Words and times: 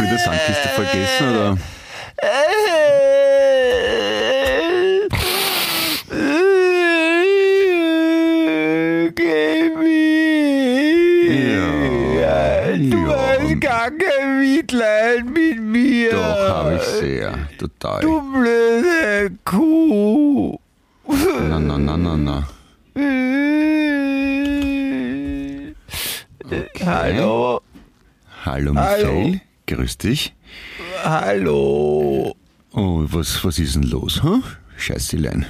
Der 0.00 0.18
Sandkiste 0.18 0.68
vergessen, 0.68 1.28
oder? 1.30 1.58
Ja. 11.28 12.76
Du 12.76 12.96
Ja. 13.06 13.16
hast 13.40 13.60
gar 13.60 13.90
kein 13.90 14.40
Mitleid 14.40 15.24
mit 15.26 15.60
mir. 15.60 16.10
Doch, 16.10 16.48
habe 16.48 16.76
ich 16.76 16.82
sehr. 16.82 17.34
Total. 17.58 18.00
Du 18.02 18.20
blöde 18.32 19.30
Kuh. 19.44 20.58
Na, 21.48 21.58
na, 21.58 21.78
na, 21.78 21.96
na, 21.96 22.16
na. 22.16 22.48
Hallo. 26.84 27.60
Hallo, 28.44 28.72
Hallo. 28.74 28.74
Michael. 28.74 29.40
Grüß 29.66 29.87
dich. 30.02 30.34
Hallo. 31.04 32.34
Oh, 32.72 33.04
was, 33.08 33.44
was 33.44 33.58
ist 33.58 33.74
denn 33.74 33.82
los, 33.84 34.22
hm? 34.22 34.42
Scheißelein. 34.76 35.46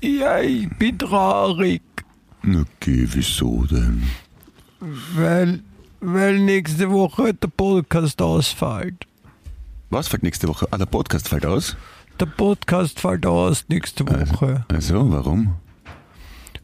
Ja, 0.00 0.40
ich 0.40 0.68
bin 0.78 0.98
traurig, 0.98 1.82
Na 2.42 2.64
geh, 2.80 3.06
wieso 3.10 3.64
denn? 3.64 4.02
weil, 5.14 5.60
weil 6.00 6.38
nächste 6.38 6.90
Woche 6.90 7.34
der 7.34 7.48
Podcast 7.48 8.20
ausfällt. 8.22 9.06
Was 9.90 10.06
fällt 10.08 10.22
nächste 10.22 10.46
Woche? 10.46 10.68
Ah, 10.70 10.78
der 10.78 10.86
Podcast 10.86 11.28
fällt 11.28 11.46
aus? 11.46 11.76
Der 12.20 12.26
Podcast 12.26 13.00
fällt 13.00 13.26
aus 13.26 13.64
nächste 13.68 14.06
Woche, 14.06 14.64
Also, 14.68 15.10
warum? 15.10 15.56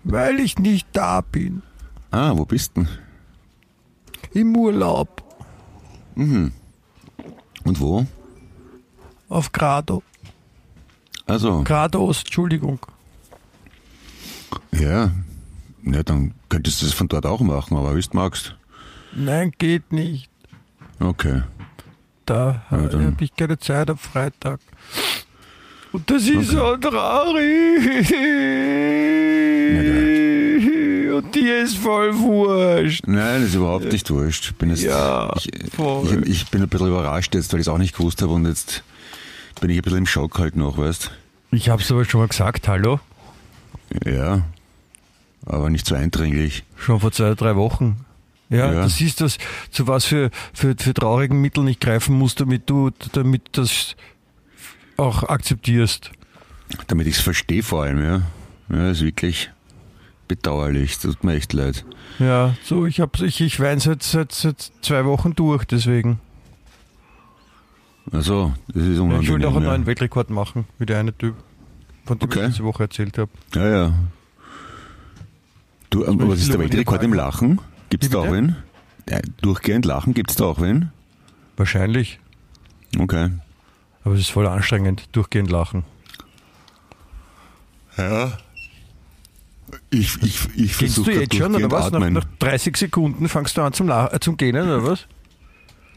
weil 0.05 0.39
ich 0.39 0.59
nicht 0.59 0.87
da 0.93 1.23
bin. 1.23 1.63
Ah, 2.11 2.33
wo 2.37 2.45
bist 2.45 2.77
denn? 2.77 2.87
Im 4.33 4.55
Urlaub 4.57 5.24
Und 6.17 6.53
wo? 7.81 8.07
auf 9.29 9.51
Grado. 9.53 10.03
Also, 11.27 11.63
Grados, 11.65 12.21
Entschuldigung. 12.21 12.79
ja. 14.73 15.11
Ja, 15.87 16.03
dann 16.03 16.33
könntest 16.49 16.81
du 16.81 16.87
es 16.87 16.95
von 16.95 17.09
dort 17.09 17.27
auch 17.27 17.41
machen, 17.41 17.77
aber 17.77 17.95
wie 17.95 18.01
du 18.01 18.09
magst. 18.13 18.57
Nein, 19.13 19.53
geht 19.59 19.93
nicht. 19.93 20.31
Okay. 20.99 21.43
Da 22.25 22.63
Ja, 22.71 22.79
habe 22.79 23.17
ich 23.21 23.35
keine 23.37 23.59
Zeit 23.59 23.91
am 23.91 23.99
Freitag. 23.99 24.61
Und 25.93 26.11
das 26.11 26.27
ist 26.27 26.51
so 26.51 26.77
traurig. 26.79 28.15
Und 31.19 31.35
dir 31.35 31.63
ist 31.63 31.77
voll 31.79 32.17
wurscht. 32.19 33.07
Nein, 33.07 33.41
das 33.41 33.51
ist 33.51 33.55
überhaupt 33.55 33.91
nicht 33.93 34.11
wurscht. 34.11 34.47
Ich 34.51 34.55
bin 34.57 34.71
jetzt, 34.71 34.83
Ja, 34.83 35.33
ich, 35.37 35.51
voll. 35.75 36.23
ich, 36.25 36.31
ich 36.43 36.49
bin 36.51 36.63
ein 36.63 36.69
bisschen 36.69 36.89
überrascht 36.89 37.35
jetzt, 37.35 37.53
weil 37.53 37.61
ich 37.61 37.67
es 37.67 37.73
auch 37.73 37.79
nicht 37.79 37.97
gewusst 37.97 38.23
habe 38.23 38.33
und 38.33 38.47
jetzt 38.47 38.83
bin 39.61 39.71
ich 39.71 39.77
ein 39.79 39.83
bisschen 39.83 39.99
im 39.99 40.07
Schock 40.07 40.39
halt 40.39 40.57
noch, 40.57 40.79
weißt 40.79 41.11
Ich 41.53 41.69
habe 41.69 41.83
es 41.83 41.91
aber 41.91 42.05
schon 42.05 42.21
mal 42.21 42.29
gesagt, 42.29 42.67
hallo? 42.69 43.01
Ja. 44.05 44.43
Aber 45.47 45.71
nicht 45.71 45.87
so 45.87 45.95
eindringlich. 45.95 46.65
Schon 46.77 47.01
vor 47.01 47.13
zwei, 47.13 47.35
drei 47.35 47.55
Wochen. 47.57 48.05
Ja, 48.51 48.73
Ja. 48.73 48.83
das 48.83 49.01
ist 49.01 49.21
das, 49.21 49.39
zu 49.71 49.87
was 49.87 50.05
für, 50.05 50.31
für, 50.53 50.75
für 50.79 50.95
traurigen 50.95 51.41
Mitteln 51.41 51.67
ich 51.69 51.81
greifen 51.81 52.17
muss, 52.17 52.35
damit 52.35 52.69
du, 52.71 52.91
damit 53.13 53.43
du 53.53 53.63
das 53.63 53.97
auch 54.97 55.23
akzeptierst. 55.25 56.11
Damit 56.87 57.07
ich 57.07 57.17
es 57.17 57.21
verstehe 57.23 57.63
vor 57.63 57.83
allem, 57.85 58.03
ja. 58.03 58.23
Ja, 58.71 58.91
ist 58.91 59.03
wirklich 59.03 59.51
bedauerlich. 60.37 60.99
Tut 60.99 61.23
mir 61.25 61.35
echt 61.35 61.53
leid. 61.53 61.85
Ja, 62.19 62.55
so, 62.65 62.87
ich, 62.87 63.01
hab, 63.01 63.21
ich, 63.21 63.41
ich 63.41 63.61
weine 63.61 63.81
seit, 63.81 64.03
seit, 64.03 64.33
seit 64.33 64.73
zwei 64.83 65.05
Wochen 65.05 65.35
durch, 65.35 65.65
deswegen. 65.65 66.21
Also, 68.13 68.55
das 68.69 68.85
ist 68.85 68.99
unangenehm. 68.99 69.23
ich 69.23 69.31
wollte 69.31 69.49
auch 69.49 69.57
einen 69.57 69.65
ja. 69.65 69.71
neuen 69.71 69.87
Weltrekord 69.87 70.31
machen, 70.31 70.67
wie 70.79 70.87
der 70.87 70.99
eine 71.01 71.17
Typ, 71.17 71.35
von 72.05 72.19
dem 72.19 72.29
Okay. 72.29 72.41
ich 72.41 72.47
diese 72.53 72.65
Woche 72.65 72.85
erzählt 72.85 73.17
habe. 73.19 73.31
Ja, 73.55 73.69
ja. 73.69 73.95
Du, 75.91 76.07
aber 76.07 76.29
was 76.29 76.41
ist 76.41 76.49
der 76.49 76.59
will 76.59 76.71
Weltrekord 76.71 77.03
im 77.03 77.15
Lachen? 77.15 77.61
Gibt 77.89 78.05
es 78.05 78.11
Wie 78.11 78.15
da 78.15 78.21
auch 78.21 78.33
wen? 78.33 78.57
Ja, 79.09 79.21
durchgehend 79.41 79.85
Lachen, 79.85 80.15
gibt 80.15 80.31
es 80.31 80.37
da 80.37 80.45
auch 80.45 80.61
wen? 80.61 80.91
Wahrscheinlich. 81.57 82.19
Okay. 82.99 83.31
Aber 84.03 84.15
es 84.15 84.21
ist 84.21 84.31
voll 84.31 84.47
anstrengend, 84.47 85.09
durchgehend 85.13 85.51
lachen. 85.51 85.85
Ja. 87.97 88.39
Ich, 89.91 90.23
ich, 90.23 90.39
ich 90.57 90.75
versuche 90.75 91.13
du 91.13 91.21
jetzt 91.21 91.35
schon, 91.35 91.55
oder 91.55 91.71
was? 91.71 91.91
Nach, 91.91 92.11
nach 92.11 92.25
30 92.39 92.77
Sekunden 92.77 93.29
fangst 93.29 93.57
du 93.57 93.63
an 93.63 93.73
zum, 93.73 93.89
La 93.89 94.13
äh, 94.13 94.21
zum 94.21 94.37
Gähnen, 94.37 94.65
oder 94.69 94.85
was? 94.85 95.07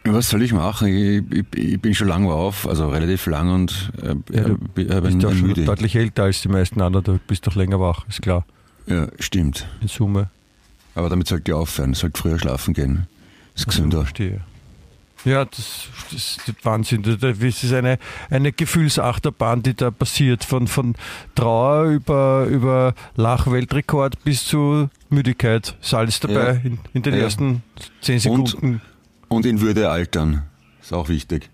Was 0.05 0.29
soll 0.29 0.41
ich 0.43 0.53
machen? 0.53 0.87
Ich, 0.87 1.23
ich, 1.31 1.45
ich 1.73 1.81
bin 1.81 1.93
schon 1.93 2.07
lange 2.07 2.31
auf, 2.31 2.67
also 2.67 2.87
relativ 2.89 3.25
lang 3.25 3.53
und 3.53 3.91
äh, 4.01 4.15
Ja, 4.35 4.43
du 4.43 4.53
äh, 4.53 4.57
bin, 4.73 4.89
äh, 4.89 5.01
bist 5.01 5.25
auch 5.25 5.33
schon 5.33 5.53
deutlich 5.65 5.95
älter 5.95 6.23
als 6.23 6.41
die 6.41 6.47
meisten 6.47 6.81
anderen, 6.81 7.03
du 7.03 7.19
bist 7.27 7.45
doch 7.45 7.55
länger 7.55 7.79
wach, 7.79 8.05
ist 8.07 8.21
klar, 8.21 8.45
Ja, 8.85 9.07
stimmt. 9.19 9.67
in 9.81 9.87
Summe. 9.89 10.29
Aber 10.95 11.09
damit 11.09 11.27
sollte 11.27 11.51
ich 11.51 11.55
aufhören, 11.55 11.93
sollte 11.93 12.19
früher 12.19 12.39
schlafen 12.39 12.73
gehen. 12.73 13.07
Ist 13.53 13.67
Also, 13.67 13.77
gesünder. 13.81 13.97
verstehe. 13.99 14.41
Ja, 15.25 15.45
das, 15.45 15.87
das 16.11 16.37
ist 16.37 16.53
Wahnsinn. 16.63 17.01
Das 17.03 17.17
das 17.19 17.39
ist 17.63 17.73
eine, 17.73 17.97
eine 18.29 18.51
Gefühlsachterbahn, 18.51 19.63
die 19.63 19.73
da 19.75 19.91
passiert. 19.91 20.43
Von, 20.43 20.67
von 20.67 20.95
Trauer 21.35 21.85
über, 21.85 22.45
über 22.45 22.93
Lachweltrekord 23.15 24.23
bis 24.23 24.45
zu 24.45 24.89
Müdigkeit. 25.09 25.75
Ist 25.81 25.93
alles 25.93 26.19
dabei 26.19 26.33
Ja. 26.33 26.49
in, 26.63 26.79
in 26.93 27.01
den 27.01 27.13
Ja. 27.15 27.21
ersten 27.21 27.63
zehn 28.01 28.19
Sekunden. 28.19 28.81
Und 29.27 29.45
in 29.45 29.59
Würde 29.59 29.89
altern. 29.89 30.43
Ist 30.81 30.93
auch 30.93 31.09
wichtig. 31.09 31.49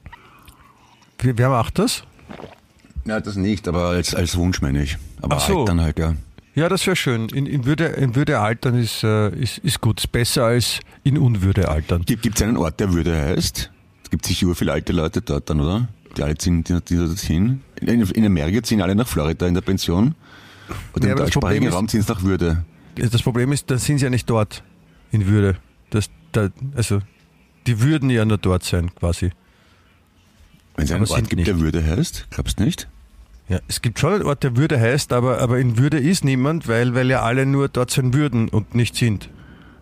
Wer, 1.20 1.38
wer 1.38 1.50
macht 1.50 1.80
das? 1.80 2.04
Ja, 3.06 3.20
das 3.20 3.36
nicht, 3.36 3.68
aber 3.68 3.86
als, 3.90 4.14
als 4.14 4.38
Wunsch 4.38 4.62
meine 4.62 4.84
ich. 4.84 4.98
Aber 5.22 5.38
Ach 5.38 5.42
so. 5.48 5.62
altern 5.62 5.82
halt, 5.82 5.98
ja. 6.00 6.14
Ja, 6.56 6.70
das 6.70 6.86
wäre 6.86 6.96
schön. 6.96 7.30
In, 7.30 7.46
in, 7.46 7.66
Würde, 7.66 7.86
in 7.86 8.16
Würde 8.16 8.40
altern 8.40 8.76
ist, 8.76 9.04
äh, 9.04 9.30
ist, 9.30 9.58
ist 9.60 9.82
gut. 9.82 10.00
Ist 10.00 10.12
besser 10.12 10.46
als 10.46 10.80
in 11.04 11.18
Unwürde 11.18 11.68
altern. 11.70 12.04
Gibt 12.06 12.36
es 12.36 12.42
einen 12.42 12.58
Ort, 12.58 12.80
der 12.80 12.94
Würde 12.94 13.16
heißt? 13.18 13.72
Es 14.04 14.10
gibt 14.10 14.26
sicher 14.26 14.54
viele 14.54 14.72
alte 14.72 14.94
Leute 14.94 15.22
dort 15.22 15.50
dann, 15.50 15.60
oder? 15.62 15.88
Die 16.16 16.22
alle 16.22 16.38
ziehen, 16.38 16.64
die, 16.64 16.80
die 16.82 16.96
dort 16.98 17.18
hin. 17.20 17.62
In, 17.82 18.02
in 18.02 18.26
Amerika 18.26 18.62
ziehen 18.62 18.82
alle 18.82 18.94
nach 18.94 19.08
Florida 19.08 19.48
in 19.48 19.56
der 19.56 19.62
Pension. 19.62 20.14
Und 20.94 21.04
Ja, 21.04 21.12
im 21.12 21.18
deutschsprachigen 21.18 21.70
Raum 21.70 21.88
ziehen 21.88 22.04
sie 22.04 22.12
nach 22.12 22.22
Würde. 22.24 22.64
Das 22.96 23.24
Problem 23.24 23.52
ist, 23.52 23.72
dann 23.72 23.80
sind 23.80 23.98
sie 23.98 24.04
ja 24.04 24.12
nicht 24.12 24.30
dort 24.30 24.64
in 25.12 25.26
Würde. 25.26 25.58
Das, 25.90 26.12
da, 26.32 26.50
also, 26.76 27.00
die 27.66 27.82
würden 27.82 28.12
ja 28.12 28.26
nur 28.26 28.38
dort 28.38 28.64
sein, 28.64 28.94
quasi. 28.94 29.32
Wenn 30.76 30.86
es 30.86 30.92
einen 30.92 31.06
Ort 31.08 31.30
gibt, 31.30 31.48
der 31.48 31.56
nicht. 31.56 31.64
Würde 31.64 31.84
heißt, 31.84 32.28
glaubst 32.30 32.60
du 32.60 32.64
nicht? 32.64 32.88
Ja, 33.54 33.60
es 33.68 33.84
gibt 33.84 34.00
schon 34.00 34.14
einen 34.14 34.24
Ort, 34.24 34.42
der 34.42 34.58
Würde 34.58 34.80
heißt, 34.80 35.14
aber, 35.14 35.38
aber 35.40 35.60
in 35.60 35.78
Würde 35.78 36.00
ist 36.00 36.26
niemand, 36.26 36.68
weil, 36.68 36.96
weil 36.96 37.08
ja 37.12 37.22
alle 37.22 37.46
nur 37.46 37.68
dort 37.70 37.92
sein 37.92 38.12
würden 38.12 38.50
und 38.50 38.74
nicht 38.74 38.96
sind. 38.96 39.30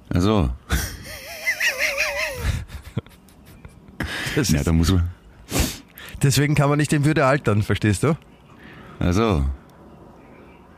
Also, 0.09 0.49
ja, 4.35 4.41
ist, 4.41 4.67
da 4.67 4.73
muss 4.73 4.91
man. 4.91 5.09
deswegen 6.21 6.53
kann 6.53 6.67
man 6.69 6.79
nicht 6.79 6.91
in 6.91 7.05
Würde 7.05 7.25
altern, 7.25 7.61
verstehst 7.61 8.03
du? 8.03 8.17
Also. 8.99 9.45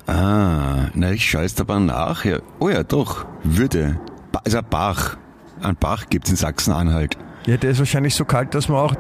Ah, 0.06 0.90
na, 0.94 1.12
ich 1.14 1.32
jetzt 1.34 1.60
aber 1.62 1.80
nach. 1.80 2.26
Ja. 2.26 2.40
Oh 2.60 2.70
ja, 2.70 2.84
doch. 2.84 3.26
Würde. 3.44 4.00
Ba- 4.32 4.42
Also 4.46 4.60
ein 4.60 4.66
Bach. 4.70 5.18
Ein 5.64 5.78
Bach 5.78 6.06
gibt 6.12 6.26
es 6.26 6.32
in 6.32 6.38
Sachsen-Anhalt. 6.38 7.18
Ja, 7.48 7.58
der 7.58 7.72
ist 7.72 7.80
wahrscheinlich 7.80 8.14
so 8.14 8.24
kalt, 8.26 8.54
dass 8.54 8.68
man 8.70 8.78
auch 8.78 8.96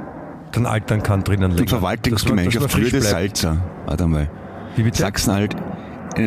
dann 0.53 0.65
altern 0.65 1.03
kann 1.03 1.23
drinnen. 1.23 1.51
Die 1.51 1.57
länger. 1.57 1.69
Verwaltungsgemeinschaft 1.69 2.73
bleibt. 2.75 3.03
Salzer. 3.03 3.57
Warte 3.85 4.07
mal. 4.07 4.29
Wie 4.75 4.83
bitte? 4.83 5.03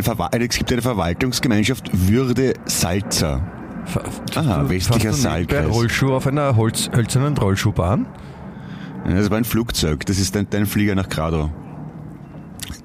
Verwa 0.02 0.30
es 0.32 0.56
gibt 0.58 0.72
eine 0.72 0.82
Verwaltungsgemeinschaft 0.82 1.90
Würde 1.92 2.54
Salzer. 2.66 3.40
Fa- 3.84 4.02
Aha, 4.34 4.68
westlicher 4.68 5.12
Saalkreis. 5.12 5.68
Rollschuh 5.70 6.12
auf 6.12 6.26
einer 6.26 6.56
Holz, 6.56 6.90
hölzernen 6.92 7.36
Rollschuhbahn? 7.38 8.06
Das 9.08 9.30
war 9.30 9.36
ein 9.38 9.44
Flugzeug. 9.44 10.04
Das 10.06 10.18
ist 10.18 10.34
dein, 10.34 10.50
dein 10.50 10.66
Flieger 10.66 10.96
nach 10.96 11.08
Grado. 11.08 11.50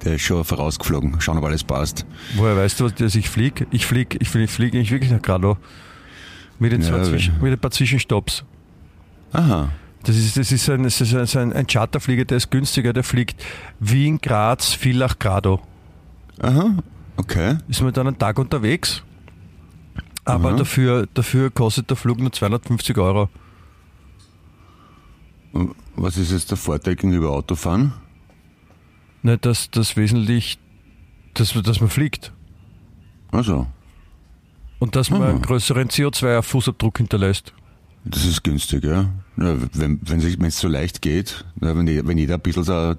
Der 0.04 0.14
ist 0.14 0.22
schon 0.22 0.44
vorausgeflogen. 0.44 1.20
Schauen, 1.20 1.38
ob 1.38 1.44
alles 1.44 1.64
passt. 1.64 2.06
Woher 2.36 2.56
weißt 2.56 2.78
du, 2.78 2.88
dass 2.88 3.16
ich 3.16 3.28
fliege? 3.28 3.66
Ich 3.72 3.86
fliege 3.86 4.16
ich 4.20 4.28
flieg, 4.28 4.44
ich 4.44 4.50
flieg 4.50 4.74
nicht 4.74 4.90
wirklich 4.92 5.10
nach 5.10 5.22
Grado. 5.22 5.56
Mit, 6.60 6.70
den 6.70 6.82
Ja, 6.82 7.02
Zwischen, 7.02 7.34
mit 7.40 7.52
ein 7.52 7.58
paar 7.58 7.72
Zwischenstopps. 7.72 8.44
Aha. 9.32 9.70
Das 10.04 10.16
ist, 10.16 10.36
das 10.36 10.50
ist, 10.50 10.68
ein, 10.68 10.82
das 10.82 11.00
ist 11.00 11.14
ein, 11.14 11.26
so 11.26 11.38
ein, 11.38 11.52
ein 11.52 11.66
Charterflieger, 11.66 12.24
der 12.24 12.38
ist 12.38 12.50
günstiger, 12.50 12.92
der 12.92 13.04
fliegt 13.04 13.44
Wien, 13.78 14.20
Graz, 14.20 14.72
Villach, 14.72 15.18
Grado. 15.18 15.60
Aha. 16.40 16.76
Okay. 17.16 17.58
Ist 17.68 17.82
man 17.82 17.92
dann 17.92 18.08
einen 18.08 18.18
Tag 18.18 18.38
unterwegs, 18.38 19.02
aber 20.24 20.50
Aha. 20.50 20.56
dafür, 20.56 21.06
dafür 21.14 21.50
kostet 21.50 21.88
der 21.90 21.96
Flug 21.96 22.18
nur 22.18 22.32
250 22.32 22.98
Euro. 22.98 23.28
Und 25.52 25.74
Was 25.94 26.16
ist 26.16 26.32
jetzt 26.32 26.50
der 26.50 26.56
Vorteil 26.56 26.96
gegenüber 26.96 27.30
Autofahren? 27.30 27.92
Ne, 29.22 29.38
dass 29.38 29.70
das 29.70 29.96
wesentlich, 29.96 30.58
dass, 31.34 31.52
dass 31.52 31.80
man 31.80 31.90
fliegt 31.90 32.32
Also, 33.30 33.68
und 34.80 34.96
dass 34.96 35.10
man 35.10 35.22
Aha. 35.22 35.30
einen 35.30 35.42
größeren 35.42 35.88
CO2-Fußabdruck 35.88 36.98
hinterlässt. 36.98 37.52
Das 38.04 38.24
ist 38.24 38.42
günstig, 38.42 38.84
ja. 38.84 39.10
ja 39.36 39.56
wenn 39.72 40.00
es 40.46 40.58
so 40.58 40.68
leicht 40.68 41.02
geht, 41.02 41.44
ja, 41.60 41.76
wenn, 41.76 41.86
die, 41.86 42.06
wenn 42.06 42.18
jeder 42.18 42.34
ein 42.34 42.40
bisschen 42.40 42.64
so 42.64 42.94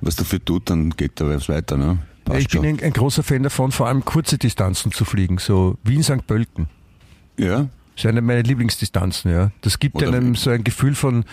was 0.00 0.16
dafür 0.16 0.44
tut, 0.44 0.70
dann 0.70 0.90
geht 0.90 1.20
da 1.20 1.28
was 1.28 1.48
weiter, 1.48 1.76
ne? 1.76 1.98
Passt 2.24 2.40
ich 2.40 2.48
bin 2.48 2.64
ein, 2.64 2.80
ein 2.80 2.92
großer 2.92 3.22
Fan 3.22 3.42
davon, 3.42 3.72
vor 3.72 3.88
allem 3.88 4.04
kurze 4.04 4.38
Distanzen 4.38 4.92
zu 4.92 5.04
fliegen, 5.04 5.38
so 5.38 5.78
Wien, 5.82 6.02
St. 6.02 6.26
Pölten. 6.26 6.68
Ja, 7.38 7.68
Das 7.94 8.04
ist 8.04 8.06
eine 8.06 8.20
meiner 8.20 8.42
Lieblingsdistanzen, 8.42 9.30
ja. 9.30 9.50
Das 9.62 9.78
gibt 9.78 9.96
Oder 9.96 10.08
einem 10.08 10.34
so 10.34 10.50
ein 10.50 10.62
Gefühl 10.62 10.94
von, 10.94 11.24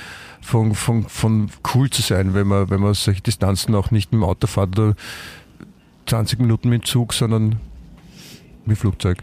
von, 0.42 0.74
von, 0.74 1.08
von 1.08 1.50
cool 1.74 1.90
zu 1.90 2.02
sein, 2.02 2.34
wenn 2.34 2.48
man, 2.48 2.70
wenn 2.70 2.80
man 2.80 2.94
solche 2.94 3.22
Distanzen 3.22 3.76
auch 3.76 3.92
nicht 3.92 4.12
mit 4.12 4.22
dem 4.22 4.24
Auto 4.24 4.48
fährt 4.48 4.80
oder 4.80 4.96
20 6.08 6.40
Minuten 6.40 6.70
mit 6.70 6.84
dem 6.84 6.86
Zug, 6.86 7.14
sondern 7.14 7.58
mit 8.66 8.78
Flugzeug. 8.78 9.18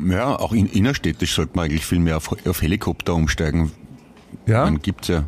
Ja, 0.00 0.36
auch 0.36 0.52
in, 0.52 0.66
innerstädtisch 0.66 1.34
sollte 1.34 1.52
man 1.56 1.66
eigentlich 1.66 1.86
viel 1.86 2.00
mehr 2.00 2.16
auf, 2.16 2.34
auf 2.46 2.62
Helikopter 2.62 3.14
umsteigen. 3.14 3.72
Ja? 4.46 4.64
Man 4.64 4.80
gibt's 4.80 5.08
ja. 5.08 5.24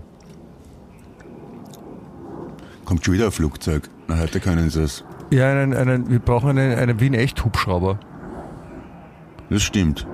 Kommt 2.85 3.05
schon 3.05 3.15
wieder 3.15 3.27
ein 3.27 3.33
Flugzeug. 3.33 3.89
Na, 4.09 4.19
heute 4.19 4.41
können 4.41 4.71
sie 4.71 4.83
es. 4.83 5.05
Ja, 5.31 5.51
einen, 5.51 5.75
einen, 5.75 6.09
wir 6.09 6.21
brauchen 6.21 6.51
einen, 6.51 6.79
einen 6.79 7.01
Wien-Echt-Hubschrauber. 7.01 7.99
Das 9.51 9.63
stimmt. 9.63 10.07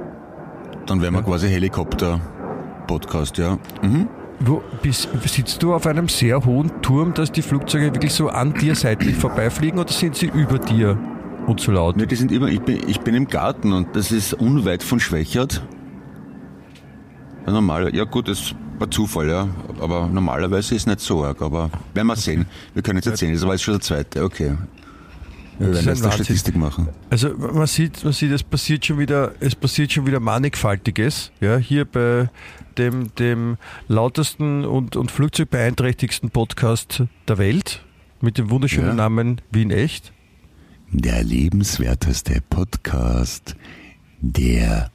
Dann 0.87 1.03
wären 1.03 1.13
wir 1.15 1.21
Ja. 1.21 1.27
quasi 1.27 1.49
Helikopter-Podcast, 1.49 3.39
ja. 3.39 3.59
Mhm. 3.83 4.09
Wo, 4.41 4.63
bist, 4.83 5.09
sitzt 5.27 5.63
du 5.63 5.75
auf 5.75 5.87
einem 5.87 6.09
sehr 6.09 6.45
hohen 6.45 6.83
Turm, 6.83 7.15
dass 7.15 7.31
die 7.31 7.43
Flugzeuge 7.43 7.95
wirklich 7.95 8.13
so 8.13 8.29
an 8.29 8.55
dir 8.55 8.75
seitlich 8.75 9.15
vorbeifliegen 9.17 9.79
oder 9.79 9.93
sind 9.93 10.17
sie 10.17 10.27
über 10.27 10.59
dir 10.59 10.99
und 11.47 11.61
zu 11.61 11.73
laut? 11.73 11.97
Ne, 11.97 12.07
die 12.07 12.17
sind 12.17 12.33
immer, 12.33 12.49
ich 12.49 12.61
bin, 12.61 12.89
ich 12.89 13.01
bin 13.01 13.15
im 13.15 13.29
Garten 13.29 13.73
und 13.73 13.95
das 13.97 14.13
ist 14.13 14.35
unweit 14.35 14.83
von 14.83 15.01
Schwächert. 15.01 15.63
Ja, 17.47 17.53
normal, 17.53 17.95
ja 17.95 18.05
gut, 18.05 18.29
das 18.29 18.55
war 18.79 18.91
Zufall, 18.91 19.29
ja. 19.29 19.49
Aber 19.81 20.07
normalerweise 20.07 20.75
ist 20.75 20.83
es 20.83 20.87
nicht 20.87 21.01
so 21.01 21.25
arg, 21.25 21.43
aber 21.43 21.71
werden 21.95 22.07
wir 22.07 22.17
sehen. 22.17 22.47
Wir 22.75 22.83
können 22.83 22.99
jetzt 22.99 23.07
erzählen, 23.07 23.33
das 23.33 23.43
war 23.43 23.53
jetzt 23.53 23.63
schon 23.63 23.75
der 23.75 23.81
zweite, 23.81 24.25
okay. 24.25 24.57
Wir 25.59 25.75
werden 25.75 25.87
jetzt 25.87 26.05
eine. 26.05 26.13
Statistik 26.13 26.57
machen. 26.57 26.89
Also 27.11 27.31
man 27.37 27.67
sieht, 27.67 28.03
man 28.05 28.13
sieht, 28.13 28.33
es 28.33 28.43
passiert 28.43 28.87
schon 28.87 28.99
wieder, 28.99 29.33
es 29.41 29.55
passiert 29.55 29.93
schon 29.93 30.07
wieder 30.07 30.19
mannigfaltiges. 30.19 31.31
Ja, 31.41 31.57
hier 31.57 31.85
bei 31.85 32.31
dem, 32.79 33.15
dem 33.17 33.59
lautesten 33.89 34.65
und, 34.65 34.97
und 34.97 35.11
flugzeugbeeinträchtigsten 35.11 36.31
Podcast 36.31 37.05
der 37.29 37.39
Welt 37.39 37.85
mit 38.21 38.39
dem 38.39 38.51
wunderschönen 38.51 38.89
Ja. 38.89 38.95
Namen 38.95 39.41
Wien 39.51 39.71
Echt. 39.71 40.12
Der 40.95 41.25
lebenswerteste 41.25 42.43
Podcast 42.51 43.57
der 44.21 44.91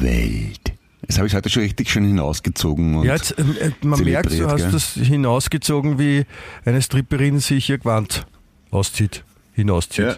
Welt. 0.00 0.72
Das 1.02 1.18
habe 1.18 1.26
ich 1.26 1.34
heute 1.34 1.50
schon 1.50 1.64
richtig 1.64 1.90
schön 1.90 2.04
hinausgezogen. 2.04 2.94
Und 2.94 3.04
Ja, 3.04 3.16
jetzt, 3.16 3.34
ähm, 3.36 3.54
äh, 3.60 3.72
man 3.86 4.02
merkt, 4.02 4.32
du 4.32 4.46
hast 4.48 4.62
gell? 4.62 4.70
das 4.72 4.94
hinausgezogen, 4.94 5.98
wie 5.98 6.24
eine 6.64 6.80
Stripperin 6.80 7.40
sich 7.40 7.68
ihr 7.68 7.76
Gewand 7.76 8.26
auszieht, 8.70 9.22
hinauszieht. 9.52 10.06
ja, 10.06 10.16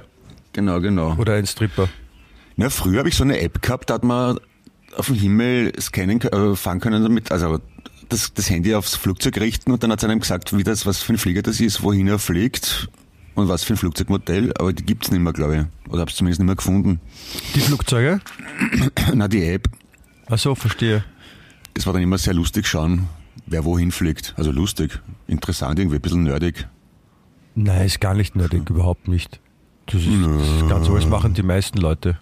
genau, 0.52 0.80
genau. 0.80 1.16
Oder 1.16 1.34
ein 1.34 1.46
Stripper. 1.46 1.88
Na, 2.54 2.70
früher 2.70 3.00
habe 3.00 3.08
ich 3.08 3.16
so 3.16 3.24
eine 3.24 3.40
App 3.40 3.62
gehabt, 3.62 3.90
da 3.90 3.94
hat 3.94 4.04
man 4.04 4.38
auf 4.96 5.06
dem 5.06 5.16
Himmel 5.16 5.72
scannen, 5.80 6.20
äh, 6.20 6.54
fahren 6.54 6.78
können 6.78 7.02
damit, 7.02 7.32
also 7.32 7.58
das, 8.10 8.32
das 8.32 8.48
Handy 8.48 8.76
aufs 8.76 8.94
Flugzeug 8.94 9.40
richten 9.40 9.72
und 9.72 9.82
dann 9.82 9.90
hat 9.90 9.98
es 9.98 10.04
einem 10.04 10.20
gesagt, 10.20 10.56
wie 10.56 10.62
das, 10.62 10.86
was 10.86 11.02
für 11.02 11.14
ein 11.14 11.18
Flieger 11.18 11.42
das 11.42 11.60
ist, 11.60 11.82
wohin 11.82 12.06
er 12.06 12.20
fliegt 12.20 12.88
und 13.34 13.48
was 13.48 13.64
für 13.64 13.74
ein 13.74 13.76
Flugzeugmodell, 13.76 14.52
aber 14.58 14.72
die 14.72 14.84
gibt's 14.84 15.10
nicht 15.10 15.20
mehr, 15.20 15.32
glaube 15.32 15.56
ich. 15.56 15.90
Oder 15.90 16.00
habe 16.00 16.10
es 16.10 16.16
zumindest 16.16 16.40
nicht 16.40 16.46
mehr 16.46 16.56
gefunden. 16.56 17.00
Die 17.54 17.60
Flugzeuge? 17.60 18.20
Na, 19.14 19.28
die 19.28 19.44
App, 19.44 19.68
Ach 20.28 20.38
so, 20.38 20.54
verstehe. 20.54 21.04
das 21.74 21.86
war 21.86 21.92
dann 21.92 22.02
immer 22.02 22.18
sehr 22.18 22.34
lustig 22.34 22.66
schauen, 22.66 23.08
wer 23.46 23.64
wohin 23.64 23.92
fliegt. 23.92 24.34
Also 24.36 24.50
lustig, 24.52 25.00
interessant, 25.26 25.78
irgendwie 25.78 25.96
ein 25.96 26.02
bisschen 26.02 26.22
nerdig. 26.22 26.66
Nein, 27.54 27.86
ist 27.86 28.00
gar 28.00 28.14
nicht 28.14 28.34
nötig, 28.36 28.68
überhaupt 28.70 29.06
nicht. 29.08 29.40
Das 29.86 30.00
ist, 30.00 30.08
das 30.08 30.48
ist 30.62 30.68
ganz 30.68 30.88
das 30.88 31.06
machen 31.06 31.34
die 31.34 31.42
meisten 31.42 31.78
Leute. 31.78 32.18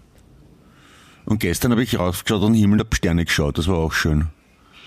Und 1.25 1.39
gestern 1.39 1.71
habe 1.71 1.81
ich 1.83 1.97
raufgeschaut 1.97 2.41
und 2.41 2.53
den 2.53 2.59
Himmel 2.59 2.79
hab 2.81 2.93
Sterne 2.93 3.23
geschaut, 3.23 3.57
das 3.57 3.67
war 3.67 3.77
auch 3.77 3.93
schön. 3.93 4.27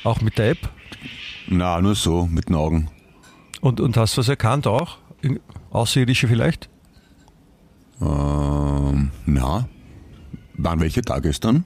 Auch 0.05 0.21
mit 0.21 0.37
der 0.37 0.51
App? 0.51 0.69
Na, 1.49 1.81
nur 1.81 1.95
so, 1.95 2.27
mit 2.27 2.49
den 2.49 2.57
Augen. 2.57 2.91
Und, 3.63 3.81
und 3.81 3.97
hast 3.97 4.17
du 4.17 4.21
was 4.21 4.29
erkannt 4.29 4.67
auch? 4.67 4.99
Außerirdische 5.71 6.29
vielleicht? 6.29 6.69
Ähm, 8.01 9.11
na, 9.25 9.69
waren 10.55 10.81
welche 10.81 11.03
da 11.03 11.19
gestern? 11.19 11.65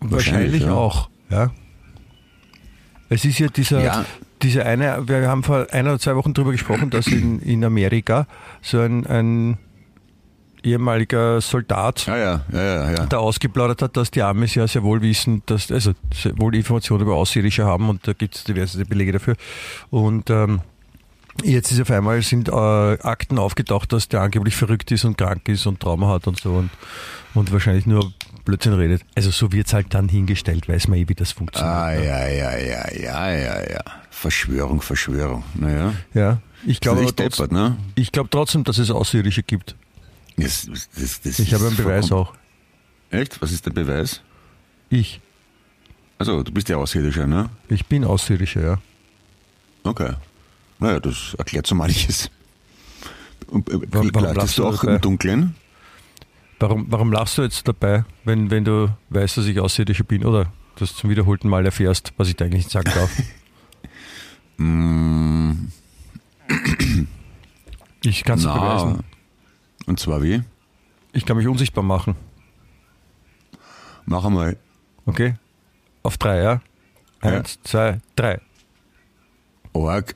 Wahrscheinlich, 0.00 0.62
ja. 0.62 0.72
auch, 0.72 1.08
ja. 1.30 1.50
Es 3.08 3.24
ist 3.24 3.38
ja 3.38 3.48
dieser, 3.48 3.82
Ja. 3.82 4.04
diese 4.42 4.64
eine, 4.66 5.06
wir 5.08 5.28
haben 5.28 5.42
vor 5.42 5.66
ein 5.70 5.86
oder 5.86 5.98
zwei 5.98 6.16
Wochen 6.16 6.34
darüber 6.34 6.52
gesprochen, 6.52 6.90
dass 6.90 7.06
in, 7.06 7.40
in 7.40 7.64
Amerika 7.64 8.26
so 8.62 8.80
ein, 8.80 9.06
ein 9.06 9.58
ehemaliger 10.62 11.40
Soldat 11.40 12.06
Ja, 12.06 12.16
ja, 12.16 12.44
ja, 12.52 12.60
ja, 12.62 12.90
ja. 12.90 13.06
da 13.06 13.18
ausgeplaudert 13.18 13.82
hat, 13.82 13.96
dass 13.96 14.10
die 14.10 14.22
Amis 14.22 14.54
ja 14.56 14.66
sehr 14.66 14.82
wohl 14.82 15.00
wissen, 15.00 15.42
dass, 15.46 15.70
also 15.70 15.92
sehr 16.12 16.36
wohl 16.38 16.54
Informationen 16.56 17.02
über 17.02 17.14
Außerirdische 17.14 17.64
haben 17.64 17.88
und 17.88 18.06
da 18.06 18.12
gibt 18.12 18.34
es 18.34 18.44
diverse 18.44 18.84
Belege 18.84 19.12
dafür. 19.12 19.36
Und 19.90 20.28
ähm, 20.30 20.60
jetzt 21.42 21.72
ist 21.72 21.80
auf 21.80 21.90
einmal 21.90 22.22
sind 22.22 22.48
äh, 22.48 22.52
Akten 22.52 23.38
aufgetaucht, 23.38 23.92
dass 23.92 24.08
der 24.08 24.20
angeblich 24.20 24.56
verrückt 24.56 24.90
ist 24.90 25.04
und 25.04 25.18
krank 25.18 25.48
ist 25.48 25.66
und 25.66 25.80
Trauma 25.80 26.08
hat 26.08 26.26
und 26.26 26.40
so 26.40 26.54
und, 26.54 26.70
und 27.34 27.52
wahrscheinlich 27.52 27.86
nur 27.86 28.12
Blödsinn 28.44 28.72
redet. 28.74 29.02
Also 29.14 29.30
so 29.30 29.52
wird's 29.52 29.72
halt 29.72 29.92
dann 29.94 30.08
hingestellt, 30.08 30.68
weiß 30.68 30.88
man 30.88 30.98
eh, 30.98 31.08
wie 31.08 31.14
das 31.14 31.32
funktioniert. 31.32 31.74
Ah, 31.74 31.90
ne? 31.90 32.06
ja, 32.06 32.28
ja, 32.28 32.56
ja, 32.56 32.94
ja, 32.94 33.30
ja, 33.30 33.70
ja. 33.70 33.80
Verschwörung, 34.10 34.80
Verschwörung. 34.80 35.44
Naja. 35.54 35.92
Ja, 36.14 36.40
ich 36.64 36.80
glaube 36.80 37.04
trotzdem, 37.14 37.48
ne? 37.50 37.76
ich 37.96 38.12
glaube 38.12 38.30
trotzdem, 38.30 38.64
dass 38.64 38.78
es 38.78 38.90
Außerirdische 38.90 39.42
gibt. 39.42 39.76
Das, 40.36 40.68
das, 40.94 41.20
das 41.22 41.38
Ich 41.38 41.54
habe 41.54 41.66
einen 41.66 41.76
Beweis 41.76 42.12
auch. 42.12 42.34
Echt? 43.10 43.40
Was 43.40 43.52
ist 43.52 43.66
der 43.66 43.70
Beweis? 43.70 44.20
Ich. 44.90 45.20
Also, 46.18 46.42
du 46.42 46.52
bist 46.52 46.68
ja 46.68 46.76
Außerirdischer, 46.76 47.26
ne? 47.26 47.50
Ich 47.68 47.86
bin 47.86 48.04
Außerirdischer, 48.04 48.62
ja. 48.62 48.78
Okay. 49.84 50.14
Naja, 50.78 51.00
das 51.00 51.34
erklärt 51.38 51.66
so 51.66 51.74
manches. 51.74 52.26
Äh, 52.26 52.30
Warum- 53.50 54.10
warum 54.14 54.34
lachst 54.36 54.58
du 54.58 54.62
du 54.62 54.68
auch 54.68 54.80
dabei? 54.80 54.94
im 54.96 55.00
Dunkeln? 55.00 55.54
Warum, 56.58 56.86
warum 56.90 57.12
lachst 57.12 57.38
du 57.38 57.42
jetzt 57.42 57.66
dabei, 57.68 58.04
wenn, 58.24 58.50
wenn 58.50 58.64
du 58.64 58.88
weißt, 59.10 59.36
dass 59.36 59.46
ich 59.46 59.60
Außerirdischer 59.60 60.04
bin 60.04 60.24
oder 60.24 60.52
das 60.78 60.94
zum 60.94 61.10
wiederholten 61.10 61.48
Mal 61.48 61.64
erfährst, 61.66 62.12
was 62.16 62.28
ich 62.28 62.36
da 62.36 62.44
eigentlich 62.44 62.64
nicht 62.64 62.70
sagen 62.70 62.90
darf? 62.94 63.10
Mm, 64.58 65.68
Ich 68.02 68.24
kann 68.24 68.38
es 68.38 68.44
beweisen. 68.44 69.00
Und 69.86 70.00
zwar 70.00 70.22
wie? 70.22 70.42
Ich 71.12 71.26
kann 71.26 71.36
mich 71.36 71.46
unsichtbar 71.46 71.84
machen. 71.84 72.14
Mach 74.06 74.24
einmal. 74.24 74.56
Okay? 75.04 75.34
Auf 76.02 76.16
drei, 76.16 76.42
ja? 76.42 76.60
Eins, 77.20 77.58
zwei, 77.64 78.00
drei. 78.14 78.40
Org. 79.74 80.14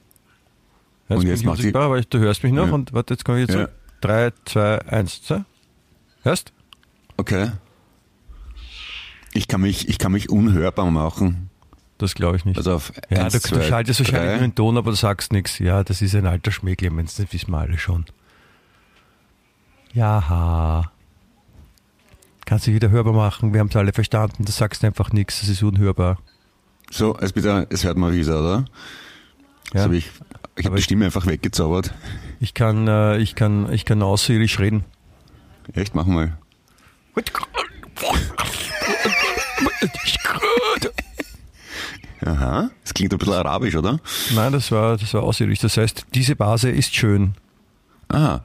Jetzt 1.10 1.18
Und 1.18 1.26
jetzt 1.26 1.44
macht 1.44 1.58
unsichtbar, 1.58 1.82
aber 1.82 2.00
du 2.00 2.18
hörst 2.20 2.42
mich 2.42 2.52
noch 2.52 2.68
Ja. 2.68 2.72
und 2.72 2.92
warte, 2.94 3.12
jetzt 3.14 3.24
komme 3.24 3.42
ich 3.42 3.48
jetzt 3.48 3.56
Ja. 3.56 3.66
so. 3.66 3.72
Drei, 4.00 4.30
zwei, 4.46 4.78
eins, 4.86 5.22
zwei. 5.22 5.44
Hörst? 6.22 6.52
Okay. 7.18 7.50
Ich 9.32 9.46
kann 9.48 9.60
mich, 9.60 9.88
ich 9.88 9.98
kann 9.98 10.12
mich 10.12 10.30
unhörbar 10.30 10.90
machen. 10.90 11.50
Das 11.98 12.14
glaube 12.14 12.36
ich 12.36 12.44
nicht. 12.46 12.56
Also 12.56 12.74
auf 12.76 12.92
ja, 13.10 13.24
eins, 13.24 13.34
du, 13.34 13.40
zwei, 13.40 13.56
du 13.58 13.62
schaltest 13.64 14.00
wahrscheinlich 14.00 14.30
nur 14.38 14.48
den 14.48 14.54
Ton, 14.54 14.78
aber 14.78 14.90
du 14.92 14.96
sagst 14.96 15.32
nichts. 15.32 15.58
Ja, 15.58 15.84
das 15.84 16.00
ist 16.00 16.14
ein 16.14 16.24
alter 16.26 16.50
Schmähclemens, 16.50 17.16
das 17.16 17.30
wissen 17.32 17.50
wir 17.50 17.58
alle 17.58 17.76
schon. 17.78 18.06
Jaha. 19.92 20.90
Kannst 22.46 22.66
dich 22.66 22.74
wieder 22.74 22.90
hörbar 22.90 23.12
machen, 23.12 23.52
wir 23.52 23.60
haben 23.60 23.68
es 23.68 23.76
alle 23.76 23.92
verstanden, 23.92 24.44
du 24.44 24.50
sagst 24.52 24.84
einfach 24.84 25.12
nichts, 25.12 25.40
das 25.40 25.48
ist 25.48 25.62
unhörbar. 25.62 26.18
So, 26.90 27.16
es, 27.18 27.32
bitte, 27.32 27.66
es 27.70 27.84
hört 27.84 27.96
mal 27.96 28.12
wieder, 28.12 28.40
oder? 28.40 28.64
Ja. 29.72 29.84
So, 29.84 29.92
ich 29.92 30.10
ich 30.60 30.66
habe 30.66 30.76
die 30.76 30.82
Stimme 30.82 31.06
einfach 31.06 31.26
weggezaubert. 31.26 31.92
Ich 32.38 32.54
kann, 32.54 32.86
äh, 32.86 33.18
ich 33.18 33.34
kann, 33.34 33.72
ich 33.72 33.84
kann 33.84 34.02
außerirdisch 34.02 34.58
reden. 34.58 34.84
Echt, 35.74 35.94
mach 35.94 36.06
mal. 36.06 36.36
Aha, 42.24 42.70
das 42.82 42.94
klingt 42.94 43.12
ein 43.12 43.18
bisschen 43.18 43.34
arabisch, 43.34 43.74
oder? 43.74 43.98
Nein, 44.34 44.52
das 44.52 44.70
war, 44.70 44.96
das 44.98 45.14
war 45.14 45.22
außerirdisch. 45.22 45.60
Das 45.60 45.76
heißt, 45.76 46.06
diese 46.14 46.36
Base 46.36 46.70
ist 46.70 46.94
schön. 46.94 47.34
Ah, 48.08 48.40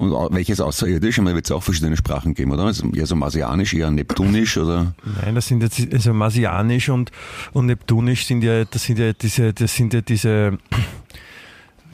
und 0.00 0.12
welches 0.34 0.60
außerirdisch? 0.60 1.18
Ich 1.18 1.22
meine, 1.22 1.36
wird 1.36 1.44
es 1.44 1.52
auch 1.52 1.62
verschiedene 1.62 1.94
Sprachen 1.94 2.32
geben, 2.32 2.52
oder? 2.52 2.64
Also 2.64 2.88
eher 2.90 3.04
so 3.06 3.16
marsianisch, 3.16 3.74
eher 3.74 3.90
neptunisch, 3.90 4.56
oder? 4.56 4.94
Nein, 5.22 5.34
das 5.34 5.46
sind 5.46 5.62
jetzt, 5.62 5.78
also 5.92 6.14
Marsianisch 6.14 6.88
und, 6.88 7.12
und 7.52 7.66
Neptunisch 7.66 8.24
sind 8.24 8.42
ja, 8.42 8.64
das 8.64 8.84
sind 8.84 8.98
ja 8.98 9.12
diese, 9.12 9.52
das 9.52 9.74
sind 9.74 9.92
ja 9.92 10.00
diese, 10.00 10.56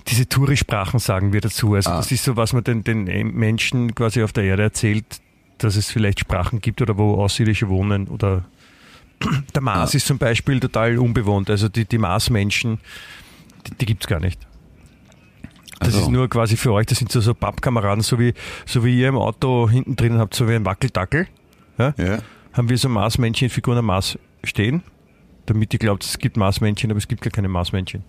diese 0.08 0.28
Touri-Sprachen, 0.28 0.98
sagen 1.00 1.32
wir 1.32 1.40
dazu. 1.40 1.74
Also 1.74 1.90
Ah. 1.90 1.96
das 1.96 2.12
ist 2.12 2.24
so, 2.24 2.36
was 2.36 2.52
man 2.52 2.62
den, 2.64 2.84
den 2.84 3.04
Menschen 3.34 3.94
quasi 3.94 4.22
auf 4.22 4.32
der 4.32 4.44
Erde 4.44 4.62
erzählt, 4.64 5.04
dass 5.58 5.76
es 5.76 5.90
vielleicht 5.90 6.20
Sprachen 6.20 6.60
gibt 6.60 6.80
oder 6.82 6.96
wo 6.98 7.14
Außerirdische 7.14 7.68
wohnen 7.68 8.08
oder 8.08 8.44
der 9.54 9.62
Mars 9.62 9.92
Ah. 9.92 9.96
ist 9.96 10.06
zum 10.06 10.18
Beispiel 10.18 10.60
total 10.60 10.98
unbewohnt. 10.98 11.50
Also 11.50 11.68
die, 11.68 11.84
die 11.86 11.98
Marsmenschen, 11.98 12.78
die, 13.66 13.74
die 13.74 13.86
gibt 13.86 14.04
es 14.04 14.06
gar 14.08 14.20
nicht. 14.20 14.40
Das 15.78 15.88
Also. 15.88 16.00
ist 16.02 16.08
nur 16.08 16.28
quasi 16.30 16.56
für 16.56 16.72
euch, 16.72 16.86
das 16.86 16.98
sind 16.98 17.12
so, 17.12 17.20
so 17.20 17.34
Pappkameraden, 17.34 18.02
so 18.02 18.18
wie, 18.18 18.32
so 18.64 18.84
wie 18.84 18.98
ihr 18.98 19.08
im 19.08 19.16
Auto 19.16 19.68
hinten 19.68 19.94
drin 19.96 20.18
habt, 20.18 20.34
so 20.34 20.48
wie 20.48 20.54
ein 20.54 20.64
Wackeldackel. 20.64 21.26
Ja? 21.78 21.92
Ja. 21.98 22.18
haben 22.54 22.68
wir 22.70 22.78
so 22.78 22.88
Marsmännchen-Figuren 22.88 23.76
am 23.78 23.86
Mars 23.86 24.18
stehen, 24.44 24.82
damit 25.44 25.74
ihr 25.74 25.78
glaubt, 25.78 26.02
es 26.04 26.16
gibt 26.18 26.38
Marsmännchen, 26.38 26.90
aber 26.90 26.96
es 26.98 27.08
gibt 27.08 27.20
gar 27.20 27.30
keine 27.30 27.48
Marsmännchen. 27.48 28.04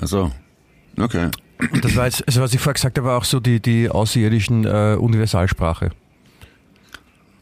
Also, 0.00 0.32
okay. 1.00 1.30
Und 1.72 1.84
das 1.84 1.96
war 1.96 2.04
jetzt, 2.04 2.26
also 2.26 2.40
was 2.40 2.54
ich 2.54 2.60
vorher 2.60 2.74
gesagt 2.74 2.98
habe, 2.98 3.08
war 3.08 3.18
auch 3.18 3.24
so 3.24 3.40
die, 3.40 3.60
die 3.60 3.88
außerirdischen 3.90 4.64
äh, 4.64 4.96
Universalsprache. 4.98 5.90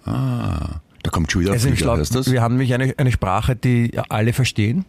Ah, 0.04 0.80
da 1.02 1.10
kommt 1.10 1.30
schon 1.32 1.42
wieder 1.42 1.52
Also 1.52 1.74
Schlag, 1.74 1.98
heißt 1.98 2.14
das? 2.14 2.30
wir 2.30 2.40
haben 2.42 2.54
nämlich 2.54 2.72
eine, 2.74 2.94
eine 2.96 3.12
Sprache, 3.12 3.56
die 3.56 3.98
alle 4.08 4.32
verstehen 4.32 4.84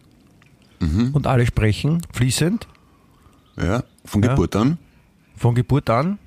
Mhm. 0.80 1.10
und 1.12 1.26
alle 1.26 1.44
sprechen, 1.44 2.02
fließend, 2.12 2.68
Ja, 3.60 3.82
von 4.04 4.22
Ja. 4.22 4.28
Geburt 4.30 4.54
an. 4.54 4.78
von 5.36 5.56
Geburt 5.56 5.90
an. 5.90 6.18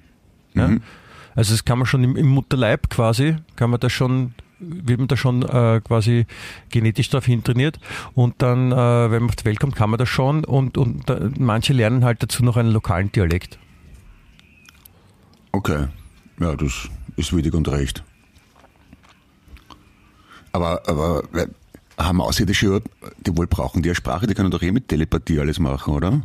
Ja? 0.53 0.67
Mhm. 0.67 0.81
Also 1.35 1.53
das 1.53 1.63
kann 1.63 1.77
man 1.79 1.85
schon 1.87 2.03
im, 2.03 2.17
im 2.17 2.27
Mutterleib 2.27 2.89
quasi, 2.89 3.37
kann 3.55 3.69
man 3.69 3.79
das 3.79 3.93
schon, 3.93 4.33
wird 4.61 4.99
man 4.99 5.07
da 5.07 5.17
schon 5.17 5.43
äh, 5.43 5.81
quasi 5.83 6.25
genetisch 6.69 7.09
darauf 7.09 7.25
hintrainiert 7.25 7.79
und 8.13 8.41
dann, 8.41 8.71
äh, 8.71 8.75
wenn 9.11 9.23
man 9.23 9.29
auf 9.29 9.35
die 9.35 9.45
Welt 9.45 9.59
kommt, 9.59 9.75
kann 9.75 9.89
man 9.89 9.97
das 9.97 10.09
schon 10.09 10.45
und, 10.45 10.77
und 10.77 11.09
äh, 11.09 11.29
manche 11.37 11.73
lernen 11.73 12.05
halt 12.05 12.21
dazu 12.23 12.43
noch 12.43 12.57
einen 12.57 12.71
lokalen 12.71 13.11
Dialekt. 13.11 13.59
Okay. 15.51 15.87
Ja, 16.39 16.55
das 16.55 16.89
ist 17.17 17.33
würdig 17.33 17.53
und 17.53 17.67
recht. 17.67 18.03
Aber, 20.53 20.81
aber 20.87 21.23
äh, 21.33 21.47
haben 21.97 22.21
Außerirdische, 22.21 22.81
die 23.19 23.37
wohl 23.37 23.47
brauchen 23.47 23.81
die 23.81 23.89
eine 23.89 23.95
Sprache, 23.95 24.27
die 24.27 24.33
können 24.33 24.51
doch 24.51 24.61
eh 24.61 24.71
mit 24.71 24.87
Telepathie 24.87 25.39
alles 25.39 25.59
machen, 25.59 25.93
oder? 25.93 26.21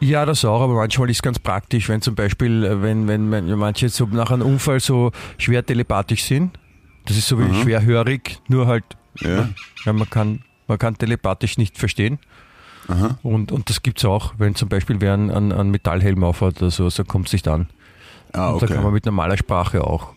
Ja, 0.00 0.26
das 0.26 0.44
auch, 0.44 0.60
aber 0.60 0.74
manchmal 0.74 1.08
ist 1.10 1.18
es 1.18 1.22
ganz 1.22 1.38
praktisch, 1.38 1.88
wenn 1.88 2.02
zum 2.02 2.14
Beispiel, 2.14 2.64
äh, 2.64 2.82
wenn, 2.82 3.08
wenn, 3.08 3.30
wenn 3.30 3.46
manche 3.58 3.88
so 3.88 4.06
nach 4.06 4.30
einem 4.30 4.46
Unfall 4.46 4.80
so 4.80 5.12
schwer 5.38 5.64
telepathisch 5.64 6.24
sind. 6.24 6.58
Das 7.06 7.16
ist 7.16 7.28
so 7.28 7.38
wie 7.38 7.54
schwerhörig, 7.62 8.38
nur 8.48 8.66
halt, 8.66 8.84
Ja. 9.20 9.48
ja, 9.84 9.92
man 9.92 10.08
kann, 10.08 10.42
man 10.66 10.78
kann 10.78 10.96
telepathisch 10.96 11.58
nicht 11.58 11.78
verstehen. 11.78 12.18
Aha. 12.88 13.18
Und, 13.22 13.52
und 13.52 13.70
das 13.70 13.82
gibt's 13.82 14.04
auch, 14.04 14.34
wenn 14.38 14.54
zum 14.54 14.68
Beispiel 14.68 15.00
wer 15.00 15.14
einen, 15.14 15.30
einen, 15.30 15.52
einen 15.52 15.70
Metallhelm 15.70 16.22
aufhat 16.24 16.58
oder 16.60 16.70
so, 16.70 16.88
so 16.90 17.04
kommt 17.04 17.26
es 17.28 17.32
nicht 17.32 17.48
an. 17.48 17.68
Ah, 18.32 18.50
Und 18.50 18.62
da 18.62 18.66
kann 18.66 18.76
man 18.76 18.86
okay. 18.86 18.94
mit 18.94 19.06
normaler 19.06 19.36
Sprache 19.36 19.84
auch. 19.84 20.12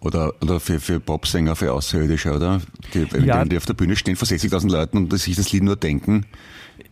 Oder, 0.00 0.32
oder 0.40 0.60
für, 0.60 0.78
für 0.80 1.00
Popsänger, 1.00 1.56
für 1.56 1.72
Außerirdische, 1.72 2.32
oder? 2.34 2.60
Die, 2.94 3.10
wenn 3.12 3.24
Ja. 3.24 3.44
die 3.44 3.56
auf 3.56 3.66
der 3.66 3.74
Bühne 3.74 3.96
stehen 3.96 4.14
vor 4.16 4.26
60.000 4.28 4.70
Leuten 4.70 4.96
und 4.98 5.18
sich 5.18 5.34
das 5.36 5.52
Lied 5.52 5.64
nur 5.64 5.76
denken, 5.76 6.26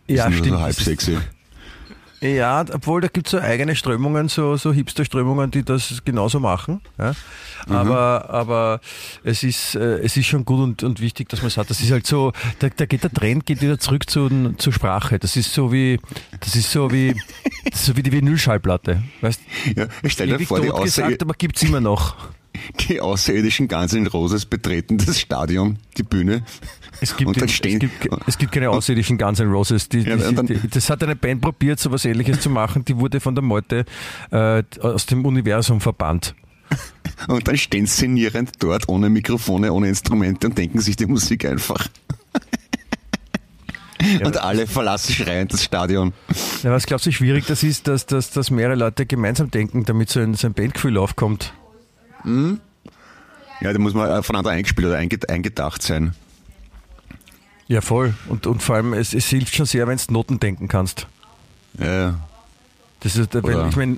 Ja, 0.07 0.25
ist 0.25 0.29
nur 0.31 0.39
stimmt. 0.39 0.57
so 0.57 0.61
halb 0.61 0.75
sexy. 0.75 1.17
Ja, 2.19 2.65
obwohl 2.73 3.01
da 3.01 3.09
gibt's 3.09 3.31
so 3.31 3.39
eigene 3.39 3.75
Strömungen, 3.75 4.27
so, 4.27 4.57
so 4.57 4.73
Hipster-Strömungen, 4.73 5.51
die 5.51 5.63
das 5.63 6.01
genauso 6.03 6.39
machen. 6.39 6.81
Ja? 6.97 7.13
Aber, 7.67 8.29
aber 8.29 8.79
es, 9.23 9.43
ist, 9.43 9.75
äh, 9.75 9.99
es 9.99 10.17
ist 10.17 10.25
schon 10.25 10.43
gut 10.43 10.59
und, 10.59 10.83
und 10.83 10.99
wichtig, 10.99 11.29
dass 11.29 11.41
man 11.41 11.47
es 11.47 11.57
hat. 11.57 11.69
Das 11.69 11.79
ist 11.79 11.91
halt 11.91 12.07
so, 12.07 12.33
da, 12.59 12.69
da 12.69 12.85
geht 12.85 13.03
der 13.03 13.11
Trend 13.11 13.45
geht 13.45 13.61
wieder 13.61 13.77
zurück 13.77 14.09
zu, 14.09 14.53
zur 14.57 14.73
Sprache. 14.73 15.19
Das 15.19 15.35
ist 15.35 15.53
so 15.53 15.71
wie, 15.71 15.99
das 16.39 16.55
ist 16.55 16.71
so 16.71 16.91
wie, 16.91 17.15
so 17.73 17.95
wie 17.95 18.03
die 18.03 18.11
Vinylschallplatte. 18.11 19.03
Weißt, 19.21 19.41
Ja, 19.75 19.87
stell 20.05 20.27
dir 20.27 20.39
vor, 20.47 20.59
die, 20.59 20.69
gesagt, 20.69 21.21
aber 21.21 21.33
gibt's 21.33 21.61
immer 21.61 21.81
noch. 21.81 22.15
Die 22.87 23.01
Außerirdischen 23.01 23.67
Guns 23.67 23.93
N' 23.93 24.07
Roses 24.07 24.45
betreten 24.45 24.97
das 24.97 25.19
Stadion, 25.19 25.77
die 25.97 26.03
Bühne. 26.03 26.43
Es 27.01 27.15
gibt, 27.15 27.27
Und 27.29 27.37
dann 27.37 27.45
es, 27.49 27.53
stehen- 27.53 27.79
gibt, 27.79 28.07
es 28.25 28.37
gibt 28.37 28.51
keine 28.51 28.69
außerirdischen 28.71 29.17
Guns 29.17 29.39
N' 29.39 29.51
Roses. 29.51 29.89
Die, 29.89 29.99
Ja, 29.99 30.15
die, 30.17 30.23
und 30.23 30.35
dann- 30.37 30.45
die, 30.47 30.59
das 30.69 30.89
hat 30.89 31.03
eine 31.03 31.15
Band 31.15 31.41
probiert, 31.41 31.79
so 31.79 31.91
was 31.91 32.05
ähnliches 32.05 32.39
zu 32.41 32.49
machen. 32.49 32.83
Die 32.85 32.97
wurde 32.97 33.19
von 33.19 33.35
der 33.35 33.43
Meute 33.43 33.85
äh, 34.31 34.63
aus 34.81 35.05
dem 35.05 35.25
Universum 35.25 35.79
verbannt. 35.81 36.35
Und 37.27 37.47
dann 37.47 37.57
stehen 37.57 37.85
sie 37.85 37.95
sinnierend 38.01 38.51
dort, 38.59 38.89
ohne 38.89 39.09
Mikrofone, 39.09 39.71
ohne 39.71 39.87
Instrumente 39.87 40.47
und 40.47 40.57
denken 40.57 40.79
sich 40.81 40.95
die 40.97 41.05
Musik 41.05 41.45
einfach. 41.45 41.87
und 44.23 44.37
alle 44.37 44.67
verlassen 44.67 45.13
schreiend 45.13 45.53
das 45.53 45.63
Stadion. 45.63 46.13
Ja, 46.63 46.71
was 46.71 46.85
glaubst 46.85 47.05
du, 47.05 47.09
wie 47.09 47.13
schwierig 47.13 47.45
das 47.47 47.63
ist, 47.63 47.87
dass, 47.87 48.05
dass, 48.05 48.31
dass 48.31 48.51
mehrere 48.51 48.75
Leute 48.75 49.05
gemeinsam 49.05 49.49
denken, 49.49 49.85
damit 49.85 50.09
so 50.09 50.19
ein, 50.19 50.33
so 50.35 50.47
ein 50.47 50.53
Bandgefühl 50.53 50.97
aufkommt? 50.97 51.53
Ja, 52.25 53.73
da 53.73 53.79
muss 53.79 53.93
man 53.93 54.09
äh, 54.09 54.21
voneinander 54.23 54.51
eingespielt 54.51 54.87
oder 54.87 54.97
einge- 54.97 55.27
eingedacht 55.29 55.81
sein. 55.81 56.13
Ja, 57.67 57.81
voll. 57.81 58.13
Und, 58.29 58.47
und 58.47 58.61
vor 58.63 58.75
allem, 58.75 58.93
es, 58.93 59.13
es 59.13 59.27
hilft 59.27 59.55
schon 59.55 59.65
sehr, 59.65 59.87
wenn 59.87 59.97
du 59.97 60.13
Noten 60.13 60.39
denken 60.39 60.67
kannst. 60.67 61.07
Ja, 61.79 62.19
Das 63.01 63.15
ist, 63.17 63.35
Oder- 63.35 63.67
ich 63.67 63.75
meine, 63.75 63.97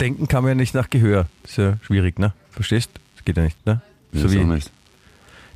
denken 0.00 0.28
kann 0.28 0.42
man 0.44 0.50
ja 0.50 0.54
nicht 0.54 0.74
nach 0.74 0.88
Gehör. 0.90 1.26
Das 1.42 1.52
ist 1.52 1.56
ja 1.58 1.76
schwierig, 1.82 2.18
ne? 2.18 2.32
Verstehst? 2.50 2.90
Das 3.16 3.24
geht 3.24 3.36
ja 3.36 3.42
nicht, 3.44 3.66
ne? 3.66 3.80
so 4.12 4.30
wie, 4.32 4.38
nicht. 4.44 4.70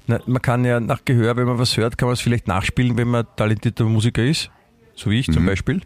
Na, 0.06 0.20
man 0.26 0.42
kann 0.42 0.64
ja 0.64 0.80
nach 0.80 1.04
Gehör, 1.04 1.36
wenn 1.36 1.46
man 1.46 1.58
was 1.58 1.76
hört, 1.76 1.96
kann 1.98 2.06
man 2.08 2.14
es 2.14 2.20
vielleicht 2.20 2.48
nachspielen, 2.48 2.96
wenn 2.96 3.08
man 3.08 3.26
talentierter 3.36 3.84
Musiker 3.84 4.24
ist. 4.24 4.50
So 4.96 5.10
wie 5.10 5.20
ich 5.20 5.26
zum 5.30 5.46
Beispiel. 5.46 5.80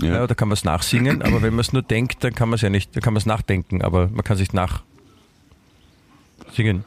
Ja. 0.00 0.14
Ja. 0.16 0.22
oder 0.24 0.34
kann 0.34 0.48
man 0.48 0.54
es 0.54 0.64
nachsingen, 0.64 1.22
aber 1.22 1.42
wenn 1.42 1.52
man 1.54 1.60
es 1.60 1.72
nur 1.72 1.82
denkt, 1.82 2.22
dann 2.24 2.34
kann 2.34 2.48
man 2.48 2.56
es 2.56 2.62
ja 2.62 2.68
nicht, 2.70 2.94
dann 2.96 3.02
kann 3.02 3.12
man 3.14 3.18
es 3.18 3.26
nachdenken, 3.26 3.82
aber 3.82 4.08
man 4.08 4.22
kann 4.24 4.36
sich 4.36 4.52
nach 4.52 4.82
singen. 6.54 6.84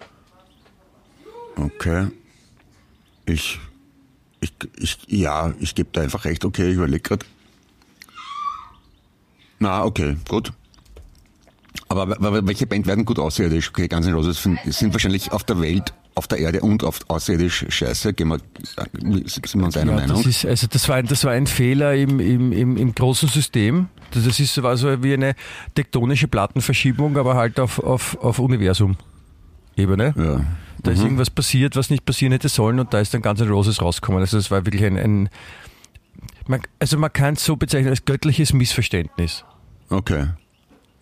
Okay. 1.56 2.08
Ich, 3.26 3.60
ich, 4.42 4.54
ich, 4.78 4.98
ja, 5.08 5.54
ich 5.60 5.76
gebe 5.76 5.90
da 5.92 6.02
einfach 6.02 6.26
recht. 6.26 6.46
Okay, 6.46 6.70
ich 6.70 6.76
überlege 6.76 7.02
gerade. 7.02 7.26
Na, 9.60 9.84
okay, 9.84 10.16
gut. 10.30 10.54
Aber 11.90 12.10
w- 12.10 12.42
welche 12.46 12.68
Band 12.68 12.86
werden 12.86 13.06
gut 13.06 13.18
außerirdisch? 13.18 13.70
Okay, 13.70 13.88
N' 13.90 14.14
Roses 14.14 14.44
sind, 14.44 14.60
sind 14.66 14.94
wahrscheinlich 14.94 15.32
auf 15.32 15.44
der 15.46 15.60
Welt, 15.62 15.94
auf 16.16 16.28
der 16.28 16.38
Erde 16.40 16.60
und 16.62 16.84
auf 16.84 17.00
außerirdisch 17.08 17.66
scheiße. 17.70 18.14
Gehen 18.14 18.28
wir, 18.28 18.40
sind 19.26 19.56
wir 19.56 19.66
uns 19.66 19.78
einer 19.78 19.94
Ja, 19.94 20.00
Meinung? 20.02 20.18
das, 20.18 20.26
ist, 20.26 20.46
also 20.46 20.68
das, 20.68 20.88
war 20.90 20.98
ein, 20.98 21.08
das 21.08 21.24
war 21.24 21.32
ein 21.32 21.48
Fehler 21.48 21.96
im, 21.96 22.20
im, 22.20 22.52
im, 22.52 22.78
im 22.78 22.94
großen 22.94 23.30
System. 23.30 23.88
Das 24.12 24.26
ist, 24.40 24.62
war 24.62 24.78
so 24.78 25.02
wie 25.04 25.14
eine 25.14 25.36
tektonische 25.76 26.28
Plattenverschiebung, 26.28 27.18
aber 27.18 27.36
halt 27.36 27.60
auf, 27.60 27.80
auf, 27.80 28.18
auf 28.22 28.40
Universum-Ebene. 29.78 30.14
ja. 30.18 30.46
Da 30.84 30.92
ist 30.92 31.02
irgendwas 31.02 31.32
passiert, 31.32 31.76
was 31.76 31.90
nicht 31.90 32.06
passieren 32.06 32.32
hätte 32.32 32.50
sollen 32.50 32.80
und 32.80 32.94
da 32.94 33.00
ist 33.00 33.12
dann 33.14 33.22
Guns 33.24 33.42
N' 33.42 33.50
Roses 33.50 33.82
rausgekommen. 33.82 34.22
Also 34.22 34.38
es 34.38 34.52
war 34.52 34.64
wirklich 34.66 34.86
ein, 34.86 34.96
ein 34.98 35.30
man, 36.48 36.62
also 36.80 36.98
man 37.00 37.12
kann 37.12 37.34
es 37.34 37.44
so 37.44 37.56
bezeichnen 37.58 37.90
als 37.90 38.06
göttliches 38.06 38.54
Missverständnis. 38.54 39.44
Okay. 39.90 40.28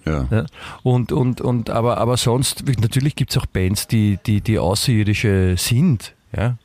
Ja. 0.06 0.28
Ja? 0.32 0.46
Und, 0.82 1.12
und, 1.12 1.42
und, 1.42 1.70
aber, 1.70 1.98
aber 1.98 2.16
sonst, 2.18 2.64
natürlich 2.80 3.16
gibt 3.16 3.32
es 3.32 3.38
auch 3.38 3.46
Bands, 3.46 3.88
die, 3.88 4.18
die, 4.26 4.40
die 4.42 4.58
außerirdische 4.60 5.56
sind. 5.58 6.16
Ja? 6.36 6.58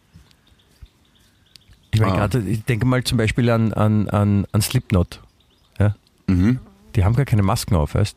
Ich 1.90 2.00
meine, 2.00 2.12
Ah. 2.12 2.16
gerade, 2.28 2.40
ich 2.48 2.64
denke 2.64 2.86
mal 2.86 3.02
zum 3.02 3.18
Beispiel 3.18 3.50
an, 3.50 3.72
an, 3.72 4.08
an, 4.08 4.46
an 4.52 4.62
Slipknot. 4.62 5.20
Ja? 5.78 5.96
Mhm. 6.28 6.60
Die 6.94 7.04
haben 7.04 7.16
gar 7.16 7.24
keine 7.26 7.42
Masken 7.42 7.74
auf, 7.74 7.94
weißt 7.96 8.16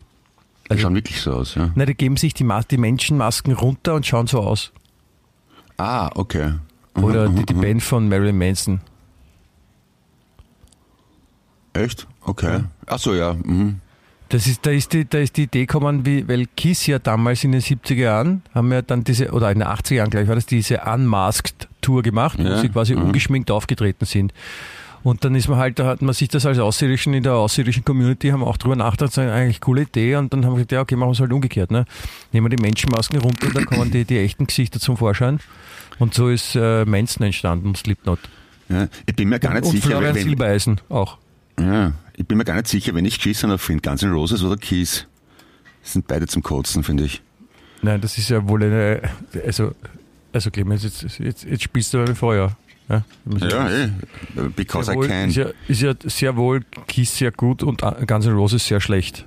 Die 0.71 0.79
schauen 0.79 0.95
wirklich 0.95 1.21
so 1.21 1.33
aus, 1.33 1.55
ja. 1.55 1.71
Nein, 1.75 1.87
die 1.87 1.95
geben 1.95 2.17
sich 2.17 2.33
die, 2.33 2.43
Mas 2.43 2.67
die 2.67 2.77
Menschenmasken 2.77 3.53
runter 3.53 3.95
und 3.95 4.05
schauen 4.05 4.27
so 4.27 4.39
aus. 4.39 4.71
Ah, 5.77 6.09
okay. 6.15 6.53
Mhm, 6.95 7.03
Oder 7.03 7.29
mhm, 7.29 7.35
die, 7.35 7.45
die 7.45 7.53
mhm. 7.53 7.61
Band 7.61 7.83
von 7.83 8.09
Marilyn 8.09 8.37
Manson. 8.37 8.81
Echt? 11.73 12.07
Okay. 12.21 12.59
Ja. 12.59 12.63
Ach 12.85 12.99
so, 12.99 13.13
ja. 13.13 13.33
Mhm. 13.33 13.79
Das 14.29 14.47
ist, 14.47 14.65
da, 14.65 14.71
ist 14.71 14.93
die, 14.93 15.07
da 15.07 15.19
ist 15.19 15.37
die 15.37 15.43
Idee 15.43 15.65
gekommen, 15.65 16.05
wie, 16.05 16.27
weil 16.27 16.47
Kiss 16.57 16.87
ja 16.87 16.97
damals 16.97 17.43
in 17.43 17.51
den 17.51 17.61
70er 17.61 17.93
Jahren, 17.95 18.41
haben 18.53 18.71
wir 18.71 18.81
dann 18.81 19.03
diese, 19.03 19.31
oder 19.31 19.51
in 19.51 19.59
den 19.59 19.67
80er 19.67 19.93
Jahren 19.95 20.09
gleich 20.09 20.27
war 20.27 20.35
das, 20.35 20.45
diese 20.45 20.81
Unmasked 20.81 21.67
Tour 21.81 22.01
gemacht, 22.01 22.39
wo 22.39 22.43
Ja, 22.43 22.57
sie 22.57 22.69
quasi 22.69 22.95
mhm. 22.95 23.03
ungeschminkt 23.03 23.51
aufgetreten 23.51 24.05
sind. 24.05 24.33
Und 25.03 25.25
dann 25.25 25.35
ist 25.35 25.49
man 25.49 25.57
halt, 25.57 25.79
da 25.79 25.85
hat 25.85 26.01
man 26.01 26.13
sich 26.13 26.29
das 26.29 26.45
als 26.45 26.59
Außerirdischen 26.59 27.13
in 27.13 27.23
der 27.23 27.33
außerirdischen 27.33 27.83
Community, 27.83 28.29
haben 28.29 28.43
auch 28.43 28.55
drüber 28.55 28.77
nachgedacht, 28.77 29.09
das 29.09 29.11
ist 29.11 29.19
eine 29.19 29.33
eigentlich 29.33 29.59
coole 29.59 29.81
Idee. 29.81 30.15
Und 30.15 30.31
dann 30.31 30.45
haben 30.45 30.53
wir 30.53 30.57
gesagt, 30.57 30.71
ja, 30.71 30.81
okay, 30.81 30.95
machen 30.95 31.09
wir 31.09 31.13
es 31.13 31.19
halt 31.19 31.33
umgekehrt. 31.33 31.71
Ne? 31.71 31.85
Nehmen 32.31 32.49
wir 32.49 32.55
die 32.55 32.61
Menschenmasken 32.61 33.19
runter, 33.19 33.49
da 33.53 33.65
kommen 33.65 33.91
die, 33.91 34.05
die 34.05 34.17
echten 34.17 34.47
Gesichter 34.47 34.79
zum 34.79 34.95
Vorschein. 34.95 35.39
Und 35.99 36.13
so 36.13 36.29
ist 36.29 36.55
äh, 36.55 36.85
Manson 36.85 37.25
entstanden, 37.25 37.75
Slipknot. 37.75 38.19
Ja, 38.69 38.87
ich 39.05 39.15
bin 39.15 39.27
mir 39.27 39.39
gar 39.39 39.53
nicht 39.53 39.65
und 39.65 39.71
sicher, 39.71 39.89
Florian 39.89 40.15
wenn, 40.15 40.23
Silbereisen 40.23 40.81
auch. 40.89 41.17
ja, 41.59 41.91
ich 42.15 42.25
bin 42.25 42.37
mir 42.37 42.45
gar 42.45 42.55
nicht 42.55 42.67
sicher, 42.67 42.95
wenn 42.95 43.05
ich 43.05 43.19
Kiss 43.19 43.43
noch 43.43 43.59
finde, 43.59 43.87
Guns 43.87 44.03
N' 44.03 44.11
Roses 44.11 44.41
oder 44.41 44.55
Keys. 44.55 45.05
Sind 45.81 46.07
beide 46.07 46.27
zum 46.27 46.41
Kotzen, 46.41 46.83
finde 46.83 47.03
ich. 47.03 47.21
Nein, 47.81 47.99
das 47.99 48.17
ist 48.17 48.29
ja 48.29 48.47
wohl 48.47 48.63
eine, 48.63 49.01
also, 49.45 49.75
also 50.31 50.49
Clemens, 50.49 50.83
jetzt, 50.83 51.19
jetzt, 51.19 51.43
jetzt 51.43 51.63
spielst 51.63 51.93
du 51.93 52.03
beim 52.03 52.15
Feuer. 52.15 52.55
Ja, 53.39 53.47
Ja, 53.47 53.69
eh. 53.69 53.89
Because 54.55 54.85
sehr 54.85 54.93
I 54.93 54.97
wohl, 54.97 55.07
can. 55.07 55.29
Ist 55.29 55.35
ja, 55.35 55.45
ist 55.67 55.81
ja 55.81 55.93
sehr 56.03 56.35
wohl 56.37 56.61
Kiss 56.87 57.17
sehr 57.17 57.31
gut 57.31 57.63
und 57.63 57.81
Guns 58.07 58.25
N' 58.25 58.33
Roses 58.33 58.65
sehr 58.65 58.81
schlecht. 58.81 59.25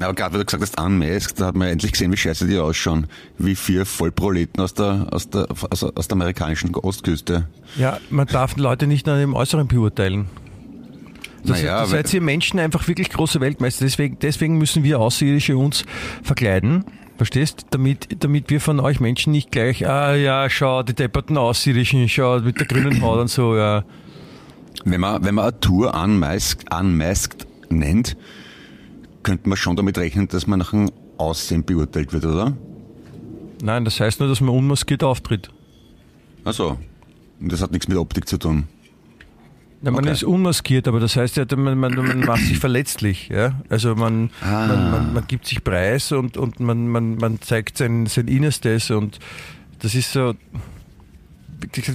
Aber 0.00 0.14
gerade 0.14 0.34
weil 0.34 0.40
du 0.40 0.46
gesagt 0.46 0.62
hast, 0.62 0.80
Unmasked, 0.80 1.40
da 1.40 1.46
hat 1.46 1.56
man 1.56 1.68
endlich 1.68 1.92
gesehen, 1.92 2.12
wie 2.12 2.16
scheiße 2.16 2.46
die 2.46 2.58
ausschauen. 2.58 3.08
Wie 3.36 3.56
vier 3.56 3.84
Vollproleten 3.84 4.62
aus 4.62 4.74
der, 4.74 5.08
aus 5.10 5.28
der, 5.28 5.48
aus, 5.50 5.82
aus 5.82 6.08
der 6.08 6.16
amerikanischen 6.16 6.72
Ostküste. 6.74 7.48
Ja, 7.76 7.98
man 8.08 8.26
darf 8.28 8.56
Leute 8.56 8.86
nicht 8.86 9.06
nach 9.06 9.16
dem 9.16 9.34
Äußeren 9.34 9.66
beurteilen. 9.66 10.26
Das, 11.44 11.62
Naja, 11.62 11.80
da 11.80 11.86
seid 11.86 12.12
ihr 12.14 12.20
Menschen 12.20 12.60
einfach 12.60 12.86
wirklich 12.86 13.10
große 13.10 13.40
Weltmeister. 13.40 13.84
Deswegen, 13.84 14.18
deswegen 14.20 14.58
müssen 14.58 14.84
wir 14.84 15.00
Außerirdische 15.00 15.56
uns 15.56 15.84
verkleiden. 16.22 16.84
Verstehst? 17.18 17.66
Damit, 17.70 18.22
damit 18.22 18.48
wir 18.48 18.60
von 18.60 18.78
euch 18.78 19.00
Menschen 19.00 19.32
nicht 19.32 19.50
gleich, 19.50 19.88
ah 19.88 20.14
ja, 20.14 20.48
schau, 20.48 20.84
die 20.84 20.94
depperten 20.94 21.36
Außerirdischen, 21.36 22.08
schau, 22.08 22.38
mit 22.38 22.60
der 22.60 22.66
grünen 22.66 23.00
Haut 23.02 23.18
und 23.18 23.28
so, 23.28 23.56
ja. 23.56 23.84
Wenn 24.84 25.00
man, 25.00 25.24
wenn 25.24 25.34
man 25.34 25.46
eine 25.46 25.58
Tour 25.58 25.92
unmasked, 26.00 26.72
unmasked 26.72 27.48
nennt, 27.70 28.16
könnte 29.24 29.48
man 29.48 29.58
schon 29.58 29.74
damit 29.74 29.98
rechnen, 29.98 30.28
dass 30.28 30.46
man 30.46 30.60
nach 30.60 30.70
dem 30.70 30.92
Aussehen 31.16 31.64
beurteilt 31.64 32.12
wird, 32.12 32.24
oder? 32.24 32.56
Nein, 33.62 33.84
das 33.84 33.98
heißt 33.98 34.20
nur, 34.20 34.28
dass 34.28 34.40
man 34.40 34.54
unmaskiert 34.54 35.02
auftritt. 35.02 35.50
Also, 36.44 36.78
das 37.40 37.60
hat 37.60 37.72
nichts 37.72 37.88
mit 37.88 37.98
Optik 37.98 38.28
zu 38.28 38.38
tun. 38.38 38.68
Ja, 39.82 39.92
man 39.92 40.00
Okay. 40.04 40.12
ist 40.12 40.24
unmaskiert, 40.24 40.88
aber 40.88 40.98
das 40.98 41.14
heißt 41.14 41.36
ja, 41.36 41.44
man, 41.56 41.78
man, 41.78 41.94
man 41.94 42.20
macht 42.20 42.42
sich 42.42 42.58
verletzlich. 42.58 43.28
Ja? 43.28 43.52
Also 43.68 43.94
man, 43.94 44.30
Ah. 44.42 44.66
man, 44.66 44.90
man, 44.90 45.12
man 45.14 45.26
gibt 45.28 45.46
sich 45.46 45.62
preis 45.62 46.10
und, 46.10 46.36
und 46.36 46.58
man, 46.58 46.88
man, 46.88 47.14
man 47.16 47.40
zeigt 47.40 47.78
sein, 47.78 48.06
sein 48.06 48.26
Innerstes 48.26 48.90
und 48.90 49.18
das 49.80 49.94
ist 49.94 50.12
so. 50.12 50.34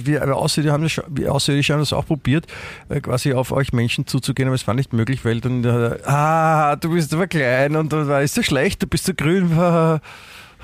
Wir 0.04 0.36
Außerirdische 0.36 0.72
haben, 0.72 0.82
das, 0.82 0.92
schon- 0.92 1.04
wir 1.08 1.32
Außerirdische 1.32 1.72
haben 1.72 1.80
das 1.80 1.92
auch 1.94 2.04
probiert, 2.06 2.46
äh, 2.90 3.00
quasi 3.00 3.32
auf 3.32 3.50
euch 3.50 3.72
Menschen 3.72 4.06
zuzugehen, 4.06 4.46
aber 4.48 4.54
es 4.54 4.66
war 4.66 4.74
nicht 4.74 4.92
möglich, 4.92 5.24
weil 5.24 5.40
dann, 5.40 5.64
äh, 5.64 5.98
ah, 6.04 6.76
du 6.76 6.90
bist 6.90 7.14
aber 7.14 7.26
klein 7.26 7.74
und 7.76 7.90
da 7.92 8.20
ist 8.20 8.34
so 8.34 8.42
schlecht, 8.42 8.82
du 8.82 8.86
bist 8.86 9.04
so 9.06 9.12
grün. 9.14 9.50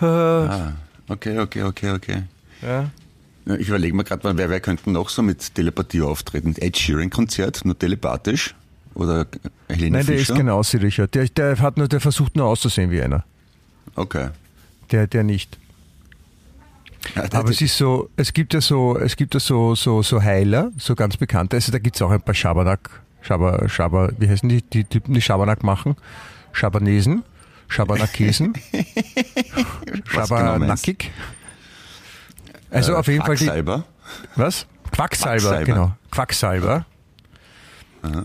Ah, 0.03 0.73
okay, 1.09 1.39
okay, 1.39 1.63
okay, 1.63 1.91
okay. 1.91 2.23
Ja. 2.63 2.89
Ich 3.59 3.69
überlege 3.69 3.95
mir 3.97 4.05
gerade, 4.05 4.37
wer, 4.37 4.51
wer 4.51 4.61
könnte 4.61 4.91
noch 4.91 5.09
so 5.09 5.23
mit 5.23 5.55
Telepathie 5.55 6.03
auftreten? 6.03 6.55
Ed 6.59 6.77
Sheeran-Konzert, 6.77 7.65
nur 7.65 7.79
telepathisch? 7.79 8.55
Oder 8.95 9.27
Helene 9.69 9.99
Nein, 9.99 10.07
der 10.07 10.15
ist 10.17 10.21
Fischer? 10.27 10.35
kein 10.37 10.49
Außerirdischer. 10.49 11.07
Der, 11.07 11.27
der, 11.29 11.59
hat 11.61 11.77
nur, 11.77 11.89
der 11.89 12.01
versucht 12.01 12.37
nur 12.37 12.47
auszusehen 12.47 12.91
wie 12.91 13.01
einer. 13.01 13.25
Okay. 13.95 14.29
Der, 14.91 15.07
der 15.07 15.23
nicht. 15.23 15.59
Ja, 17.15 17.27
der- 17.29 17.41
Aber 17.41 17.51
es 17.51 17.61
ist 17.63 17.77
so, 17.79 18.11
es 18.17 18.33
gibt 18.33 18.53
ja 18.53 18.61
so, 18.61 18.99
es 18.99 19.17
gibt 19.17 19.33
ja 19.35 19.41
so, 19.41 19.75
so, 19.75 20.03
so 20.03 20.21
Heiler, 20.23 20.71
so 20.77 20.95
ganz 20.95 21.17
bekannte. 21.17 21.57
Also 21.57 21.73
da 21.73 21.79
gibt 21.79 21.97
es 21.97 22.03
auch 22.03 22.11
ein 22.11 22.21
paar 22.21 22.35
Schabernack, 22.35 22.91
Schaber, 23.23 23.69
Schaber, 23.69 24.13
wie 24.19 24.29
heißen 24.29 24.49
die, 24.49 24.61
die 24.63 24.85
Typen, 24.85 25.15
die 25.15 25.23
Schabernack 25.23 25.63
machen? 25.63 25.97
Schabanesen, 26.53 27.23
Schabernakesen, 27.69 28.55
Was 30.13 30.29
genau? 30.29 30.41
Schabernackig. 30.41 31.11
Also 32.71 32.93
Äh, 32.93 32.97
auf 32.97 33.07
jeden 33.09 33.25
Fall 33.25 33.37
die, 33.37 33.45
Quacksalber? 33.47 33.85
was? 34.37 34.67
Quacksalber, 34.93 35.37
Quacksalber. 35.41 35.65
genau. 35.65 35.93
Quacksalber. 36.11 36.87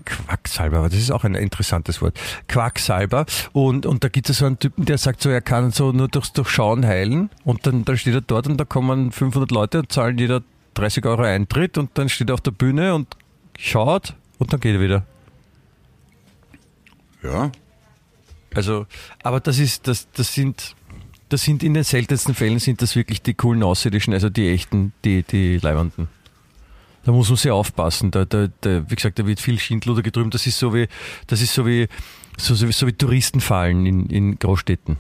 Quacksalber, 0.05 0.77
aber 0.77 0.89
das 0.89 0.99
ist 0.99 1.12
auch 1.12 1.25
ein 1.25 1.36
interessantes 1.36 2.01
Wort. 2.01 2.17
Quacksalber. 2.47 3.25
Und, 3.51 3.86
und 3.86 4.03
da 4.05 4.08
gibt 4.08 4.29
es 4.29 4.38
so 4.38 4.45
einen 4.45 4.58
Typen, 4.58 4.86
der 4.86 4.97
sagt 4.97 5.21
so, 5.21 5.29
er 5.29 5.41
kann 5.41 5.71
so 5.71 5.91
nur 5.91 6.08
durchs 6.08 6.31
Durchschauen 6.31 6.86
heilen. 6.86 7.29
Und 7.43 7.67
dann, 7.67 7.84
dann 7.84 7.97
steht 7.97 8.13
er 8.13 8.21
dort 8.21 8.47
und 8.47 8.58
da 8.58 8.63
kommen 8.63 9.12
500 9.12 9.51
Leute 9.51 9.79
und 9.79 9.91
zahlen 9.91 10.17
jeder 10.17 10.41
30 10.75 11.05
Euro 11.05 11.23
Eintritt 11.23 11.77
und 11.77 11.89
dann 11.97 12.08
steht 12.08 12.29
er 12.29 12.36
auf 12.36 12.41
der 12.41 12.51
Bühne 12.51 12.95
und 12.95 13.17
schaut 13.58 14.15
und 14.39 14.53
dann 14.53 14.62
geht 14.62 14.75
er 14.75 14.81
wieder. 14.81 15.03
Ja. 17.21 17.51
Also, 18.53 18.86
aber 19.23 19.41
das 19.41 19.60
ist, 19.60 19.88
das, 19.89 20.08
das 20.13 20.34
sind, 20.34 20.75
das 21.30 21.44
sind 21.44 21.64
in 21.64 21.74
den 21.74 21.84
seltensten 21.84 22.34
Fällen 22.36 22.60
sind 22.60 22.82
das 22.82 22.96
wirklich 22.96 23.22
die 23.22 23.34
coolen 23.34 23.64
Außerirdischen, 23.64 24.14
also 24.14 24.30
die 24.30 24.50
echten, 24.50 24.94
die, 25.04 25.24
die 25.24 25.58
Leibenden. 25.58 26.08
Da 27.04 27.12
muss 27.12 27.30
man 27.30 27.38
sehr 27.38 27.54
aufpassen. 27.54 28.10
Da, 28.12 28.26
da, 28.26 28.48
da, 28.62 28.90
wie 28.90 28.96
gesagt, 28.96 29.20
da 29.20 29.28
wird 29.28 29.40
viel 29.40 29.60
Schindluder 29.60 30.02
getrübt. 30.02 30.34
Das 30.34 30.48
ist 30.48 30.58
so 30.58 30.74
wie, 30.74 30.88
das 31.28 31.42
ist 31.42 31.54
so 31.54 31.66
wie, 31.66 31.88
so, 32.38 32.56
so, 32.56 32.68
wie- 32.68 32.72
so 32.72 32.88
wie 32.88 32.94
Touristenfallen 32.94 33.86
in, 33.86 34.06
in 34.10 34.40
Großstädten. 34.40 34.98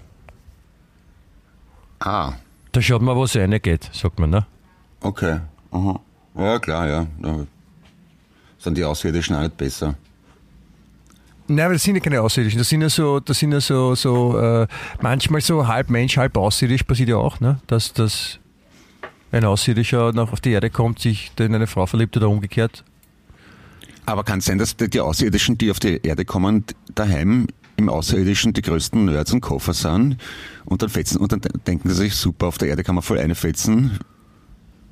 Ah, 1.99 2.33
Da 2.71 2.81
schaut 2.81 3.01
man, 3.01 3.15
wo 3.15 3.23
es 3.23 3.35
reingeht, 3.35 3.89
sagt 3.93 4.19
man, 4.19 4.29
ne? 4.29 4.45
okay. 5.01 5.39
Aha. 5.71 5.99
Ja, 6.37 6.59
klar, 6.59 6.87
ja. 6.87 7.07
Da 7.21 7.45
sind 8.59 8.77
die 8.77 8.83
Außerirdischen 8.83 9.35
auch 9.35 9.41
nicht 9.41 9.57
besser. 9.57 9.95
Nein, 11.47 11.65
aber 11.65 11.73
das 11.73 11.83
sind 11.83 11.95
ja 11.95 12.01
keine 12.01 12.21
Außerirdischen. 12.21 12.57
Das 12.57 12.69
sind 12.69 12.81
ja 12.81 12.89
so, 12.89 13.19
das 13.19 13.37
sind 13.37 13.51
ja 13.51 13.61
so, 13.61 13.93
so 13.93 14.37
äh, 14.39 14.67
manchmal 15.01 15.41
so 15.41 15.67
halb 15.67 15.89
Mensch, 15.89 16.17
halb 16.17 16.35
Außerirdisch 16.37 16.83
passiert 16.83 17.09
ja 17.09 17.17
auch, 17.17 17.39
ne? 17.39 17.59
Dass, 17.67 17.93
dass 17.93 18.39
ein 19.31 19.45
Außerirdischer 19.45 20.11
noch 20.13 20.31
auf 20.33 20.41
die 20.41 20.51
Erde 20.51 20.69
kommt, 20.69 20.99
sich 20.99 21.31
in 21.37 21.53
eine 21.53 21.67
Frau 21.67 21.85
verliebt 21.85 22.17
oder 22.17 22.29
umgekehrt. 22.29 22.83
Aber 24.07 24.23
kann 24.23 24.39
es 24.39 24.45
sein, 24.45 24.57
dass 24.57 24.75
die 24.75 24.99
Außerirdischen, 24.99 25.57
die 25.57 25.69
auf 25.71 25.79
die 25.79 25.99
Erde 26.03 26.25
kommen, 26.25 26.63
daheim 26.93 27.47
im 27.77 27.89
Außerirdischen 27.89 28.53
die 28.53 28.61
größten 28.61 29.05
Nerds 29.05 29.33
und 29.33 29.41
Koffer 29.41 29.73
sind 29.73 30.17
und 30.63 30.81
dann 30.81 30.89
fetzen 30.89 31.17
und 31.17 31.31
dann 31.31 31.41
de- 31.41 31.51
denken 31.67 31.89
sie 31.89 31.95
sich, 31.95 32.15
super, 32.15 32.47
auf 32.47 32.57
der 32.57 32.69
Erde 32.69 32.83
kann 32.83 32.95
man 32.95 33.01
voll 33.01 33.19
eine 33.19 33.35
fetzen 33.35 33.99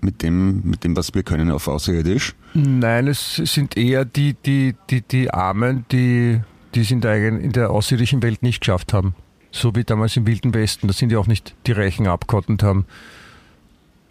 mit 0.04 0.22
dem, 0.22 0.62
mit 0.64 0.84
dem, 0.84 0.96
was 0.96 1.14
wir 1.14 1.24
können 1.24 1.50
auf 1.52 1.68
Außerirdisch. 1.68 2.36
Nein, 2.54 3.08
es 3.08 3.36
sind 3.36 3.78
eher 3.78 4.06
die, 4.06 4.34
die, 4.46 4.76
die, 4.90 5.02
die 5.02 5.32
Armen, 5.32 5.86
die, 5.92 6.42
die 6.76 6.82
es 6.82 6.92
in 6.92 7.02
der, 7.02 7.16
in 7.28 7.52
der 7.52 7.72
außerirdischen 7.72 8.22
Welt 8.22 8.44
nicht 8.44 8.62
geschafft 8.62 8.94
haben. 8.94 9.16
So 9.52 9.76
wie 9.76 9.84
damals 9.84 10.18
im 10.18 10.26
Wilden 10.28 10.54
Westen. 10.54 10.88
Da 10.88 10.94
sind 10.94 11.12
ja 11.12 11.20
auch 11.20 11.28
nicht 11.28 11.56
die 11.68 11.72
Reichen 11.72 12.08
und 12.08 12.64
haben 12.64 12.86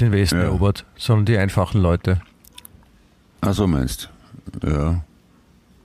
den 0.01 0.13
Westen 0.13 0.37
Ja. 0.39 0.45
erobert, 0.45 0.85
sondern 0.97 1.27
die 1.27 1.37
einfachen 1.37 1.81
Leute. 1.81 2.21
Ah, 3.41 3.53
so 3.53 3.67
meinst. 3.67 4.09
Ja. 4.65 5.03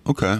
Okay. 0.03 0.39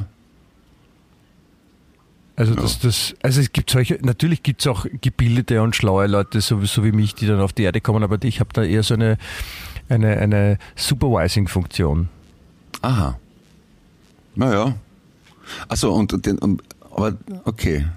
Also 2.38 2.54
Ja. 2.54 2.62
das, 2.62 2.80
das, 2.80 3.16
also 3.24 3.42
es 3.42 3.52
gibt 3.52 3.70
solche, 3.72 3.98
natürlich 4.02 4.44
gibt 4.44 4.62
es 4.62 4.68
auch 4.68 4.86
gebildete 5.02 5.62
und 5.62 5.76
schlaue 5.76 6.06
Leute, 6.08 6.40
so, 6.40 6.64
so 6.66 6.84
wie 6.86 6.92
mich, 6.92 7.16
die 7.16 7.26
dann 7.26 7.42
auf 7.42 7.52
die 7.52 7.64
Erde 7.64 7.82
kommen, 7.82 8.04
aber 8.04 8.24
ich 8.24 8.40
habe 8.40 8.52
da 8.54 8.64
eher 8.64 8.84
so 8.84 8.94
eine, 8.94 9.18
eine, 9.90 10.18
eine 10.18 10.60
Supervising-Funktion. 10.76 12.08
Aha. 12.84 13.20
Naja. 14.36 14.76
Achso, 15.68 15.92
und 15.94 16.26
den, 16.26 16.38
und, 16.38 16.62
aber 16.92 17.18
okay. 17.46 17.88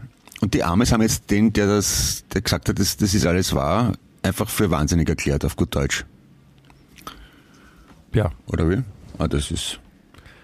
Und 0.41 0.55
die 0.55 0.65
Amis 0.65 0.91
haben 0.91 1.03
jetzt 1.03 1.31
den, 1.31 1.53
der 1.53 1.67
das, 1.67 2.25
der 2.33 2.41
gesagt 2.41 2.71
hat, 2.71 2.79
das, 2.79 2.97
das 2.97 3.13
ist 3.13 3.27
alles 3.27 3.55
wahr, 3.55 3.93
einfach 4.23 4.49
für 4.49 4.71
wahnsinnig 4.71 5.07
erklärt 5.07 5.45
auf 5.45 5.55
gut 5.55 5.75
Deutsch. 5.75 6.07
Ja. 8.15 8.33
Oder 8.47 8.71
wie? 8.71 8.83
Ah, 9.19 9.29
das 9.29 9.51
ist. 9.51 9.79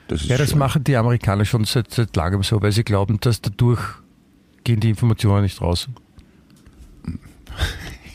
Das 0.08 0.26
Ja, 0.28 0.36
das 0.38 0.50
schön. 0.50 0.58
machen 0.58 0.84
die 0.84 0.96
Amerikaner 0.96 1.44
schon 1.44 1.64
seit, 1.64 1.90
seit 1.92 2.14
langem 2.16 2.42
so, 2.42 2.62
weil 2.62 2.72
sie 2.72 2.84
glauben, 2.84 3.18
dass 3.20 3.40
dadurch 3.40 3.80
gehen 4.64 4.80
die 4.80 4.90
Informationen 4.90 5.42
nicht 5.42 5.60
raus. 5.60 5.88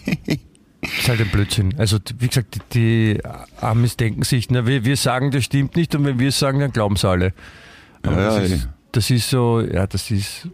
Das 0.05 0.91
ist 0.97 1.09
halt 1.09 1.21
ein 1.21 1.29
Blödsinn. 1.29 1.75
Also, 1.77 1.97
wie 2.17 2.27
gesagt, 2.27 2.55
die, 2.73 3.15
die 3.17 3.25
Amis 3.61 3.97
denken 3.97 4.23
sich, 4.23 4.49
na, 4.49 4.65
wir, 4.65 4.83
wir 4.83 4.97
sagen, 4.97 5.31
das 5.31 5.43
stimmt 5.45 5.75
nicht 5.75 5.93
und 5.95 6.05
wenn 6.05 6.17
wir 6.19 6.29
es 6.29 6.39
sagen, 6.39 6.59
dann 6.59 6.71
glauben 6.71 6.95
es 6.95 7.05
alle. 7.05 7.33
Aber 8.03 8.17
Ja, 8.19 8.39
das, 8.39 8.49
ja, 8.49 8.55
ist, 8.55 8.69
das 8.91 9.09
ist 9.11 9.29
so, 9.29 9.61
ja, 9.61 9.85
das 9.85 10.09
ist, 10.09 10.47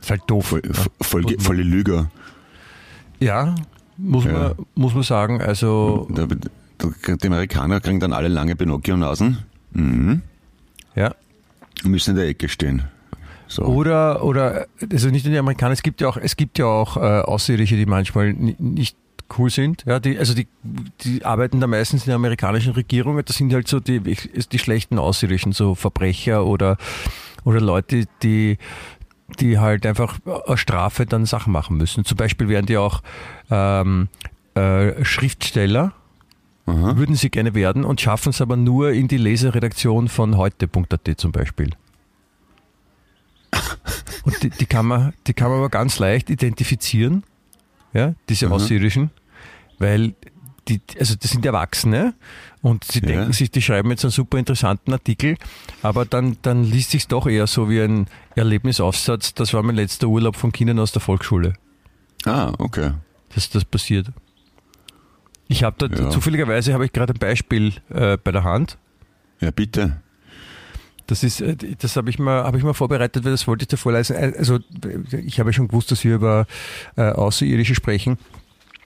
ist 0.00 0.10
halt 0.10 0.22
doof. 0.26 0.46
Voll, 0.46 0.62
ja. 0.64 0.72
voll, 1.02 1.24
volle 1.38 1.62
Lüger. 1.62 2.10
Ja, 3.20 3.54
muss, 3.96 4.24
Ja. 4.24 4.32
Man, 4.32 4.54
muss 4.74 4.94
man 4.94 5.02
sagen. 5.02 5.42
Also, 5.42 6.08
Die 6.10 7.26
Amerikaner 7.26 7.80
kriegen 7.80 8.00
dann 8.00 8.12
alle 8.12 8.28
lange 8.28 8.56
Pinocchio-Nasen. 8.56 9.38
Mhm. 9.74 10.22
ja. 10.94 11.14
Müssen 11.82 12.10
in 12.10 12.16
der 12.16 12.26
Ecke 12.28 12.48
stehen. 12.48 12.84
So. 13.46 13.62
Oder, 13.64 14.24
oder, 14.24 14.66
also 14.90 15.10
nicht 15.10 15.26
nur 15.26 15.32
die 15.32 15.38
Amerikaner, 15.38 15.72
es 15.72 15.82
gibt 15.82 16.00
ja 16.00 16.08
auch, 16.08 16.16
es 16.16 16.36
gibt 16.36 16.58
ja 16.58 16.64
auch 16.66 16.96
äh, 16.96 17.00
Außerirdische, 17.00 17.76
die 17.76 17.84
manchmal 17.86 18.32
ni- 18.32 18.56
nicht 18.58 18.96
cool 19.38 19.50
sind. 19.50 19.84
Ja, 19.86 20.00
die, 20.00 20.18
also 20.18 20.34
die, 20.34 20.46
die 21.02 21.24
arbeiten 21.24 21.60
da 21.60 21.66
meistens 21.66 22.02
in 22.02 22.06
der 22.06 22.16
amerikanischen 22.16 22.72
Regierung. 22.72 23.20
Das 23.24 23.36
sind 23.36 23.52
halt 23.52 23.68
so 23.68 23.80
die, 23.80 24.00
die 24.00 24.58
schlechten 24.58 24.98
Außerirdischen, 24.98 25.52
so 25.52 25.74
Verbrecher 25.74 26.46
oder, 26.46 26.78
oder 27.44 27.60
Leute, 27.60 28.06
die, 28.22 28.58
die 29.40 29.58
halt 29.58 29.84
einfach 29.84 30.18
aus 30.24 30.60
Strafe 30.60 31.04
dann 31.06 31.26
Sachen 31.26 31.52
machen 31.52 31.76
müssen. 31.76 32.04
Zum 32.04 32.16
Beispiel 32.16 32.48
werden 32.48 32.66
die 32.66 32.76
auch 32.76 33.02
ähm, 33.50 34.08
äh, 34.54 35.04
Schriftsteller, 35.04 35.92
Aha. 36.66 36.96
würden 36.96 37.14
sie 37.14 37.28
gerne 37.30 37.54
werden 37.54 37.84
und 37.84 38.00
schaffen 38.00 38.30
es 38.30 38.40
aber 38.40 38.56
nur 38.56 38.92
in 38.92 39.06
die 39.08 39.18
Leseredaktion 39.18 40.08
von 40.08 40.36
heute.at 40.38 41.08
zum 41.18 41.30
Beispiel. 41.32 41.70
Und 44.24 44.42
die, 44.42 44.50
die, 44.50 44.66
kann 44.66 44.86
man, 44.86 45.12
die 45.26 45.34
kann 45.34 45.50
man 45.50 45.58
aber 45.58 45.68
ganz 45.68 45.98
leicht 45.98 46.30
identifizieren, 46.30 47.22
ja, 47.92 48.14
diese. 48.28 48.50
Außerirdischen, 48.50 49.10
weil 49.78 50.14
die, 50.68 50.80
also 50.98 51.14
das 51.14 51.30
sind 51.30 51.44
Erwachsene 51.44 52.14
und 52.62 52.84
sie 52.84 53.00
Ja. 53.00 53.06
denken 53.06 53.32
sich, 53.34 53.50
die 53.50 53.60
schreiben 53.60 53.90
jetzt 53.90 54.02
einen 54.04 54.10
super 54.12 54.38
interessanten 54.38 54.92
Artikel, 54.94 55.36
aber 55.82 56.06
dann, 56.06 56.38
dann 56.40 56.64
liest 56.64 56.90
sich 56.92 57.06
doch 57.06 57.26
eher 57.26 57.46
so 57.46 57.68
wie 57.68 57.82
ein 57.82 58.06
Erlebnisaufsatz, 58.34 59.34
das 59.34 59.52
war 59.52 59.62
mein 59.62 59.76
letzter 59.76 60.08
Urlaub 60.08 60.36
von 60.36 60.52
Kindern 60.52 60.78
aus 60.78 60.92
der 60.92 61.02
Volksschule. 61.02 61.52
Ah, 62.24 62.52
okay. 62.58 62.92
dass 63.34 63.50
das 63.50 63.64
passiert. 63.66 64.06
Ich 65.48 65.62
habe 65.62 65.88
da 65.88 65.94
Ja. 65.94 66.10
zufälligerweise 66.10 66.72
habe 66.72 66.84
ich 66.86 66.92
gerade 66.92 67.12
ein 67.12 67.18
Beispiel 67.18 67.72
äh, 67.90 68.16
bei 68.16 68.32
der 68.32 68.44
Hand. 68.44 68.78
Ja, 69.40 69.50
bitte. 69.50 70.00
Das 71.06 71.22
ist, 71.22 71.40
äh, 71.42 71.54
das 71.78 71.96
habe 71.96 72.08
ich 72.10 72.18
mal, 72.18 72.44
habe 72.44 72.56
ich 72.56 72.64
mal 72.64 72.72
vorbereitet, 72.72 73.24
weil 73.24 73.32
das 73.32 73.46
wollte 73.46 73.64
ich 73.64 73.68
dir 73.68 73.76
vorlesen. 73.76 74.16
Äh, 74.16 74.32
Also 74.38 74.58
ich 75.12 75.38
habe 75.38 75.50
ja 75.50 75.52
schon 75.52 75.68
gewusst, 75.68 75.90
dass 75.90 76.02
wir 76.04 76.14
über 76.14 76.46
äh, 76.96 77.10
Außerirdische 77.10 77.74
sprechen. 77.74 78.18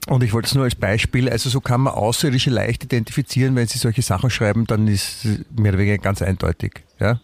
Und 0.08 0.22
ich 0.24 0.32
wollte 0.32 0.46
es 0.46 0.54
nur 0.54 0.64
als 0.64 0.74
Beispiel, 0.74 1.28
also 1.28 1.50
so 1.50 1.60
kann 1.60 1.82
man 1.82 1.92
Außerirdische 1.92 2.50
leicht 2.50 2.82
identifizieren, 2.84 3.54
wenn 3.56 3.66
sie 3.68 3.78
solche 3.78 4.00
Sachen 4.02 4.30
schreiben, 4.30 4.66
dann 4.66 4.88
ist 4.88 5.24
es 5.24 5.40
mehr 5.56 5.72
oder 5.72 5.78
weniger 5.78 5.98
ganz 5.98 6.22
eindeutig. 6.22 6.82
Ja? 6.98 7.20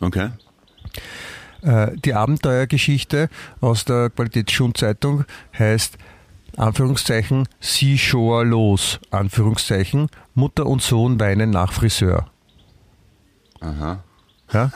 Okay. 0.00 0.30
Äh, 1.62 1.96
Die 2.04 2.14
Abenteuergeschichte 2.14 3.28
aus 3.60 3.84
der 3.86 4.10
Qualitätsschulzeitung 4.10 5.24
heißt 5.58 5.96
Anführungszeichen 6.58 7.48
Seashore 7.60 8.44
los, 8.44 9.00
Anführungszeichen 9.10 10.08
Mutter 10.34 10.66
und 10.66 10.82
Sohn 10.82 11.20
weinen 11.20 11.50
nach 11.50 11.72
Friseur. 11.72 12.26
Aha. 13.60 14.02
Ja? 14.52 14.70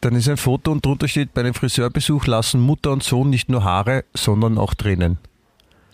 Dann 0.00 0.14
ist 0.14 0.28
ein 0.28 0.36
Foto 0.36 0.72
und 0.72 0.84
drunter 0.84 1.08
steht, 1.08 1.32
bei 1.32 1.40
einem 1.40 1.54
Friseurbesuch 1.54 2.26
lassen 2.26 2.60
Mutter 2.60 2.90
und 2.90 3.02
Sohn 3.02 3.30
nicht 3.30 3.48
nur 3.48 3.64
Haare, 3.64 4.04
sondern 4.14 4.58
auch 4.58 4.74
Tränen. 4.74 5.18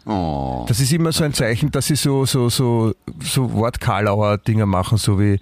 Oh. 0.04 0.64
Das 0.66 0.80
ist 0.80 0.92
immer 0.92 1.12
so 1.12 1.22
ein 1.22 1.32
Zeichen, 1.32 1.70
dass 1.70 1.86
sie 1.86 1.96
so, 1.96 2.24
so, 2.26 2.48
so, 2.48 2.92
so 3.22 3.52
Wortkarlauer 3.52 4.38
Dinger 4.38 4.66
machen, 4.66 4.98
so 4.98 5.20
wie 5.20 5.38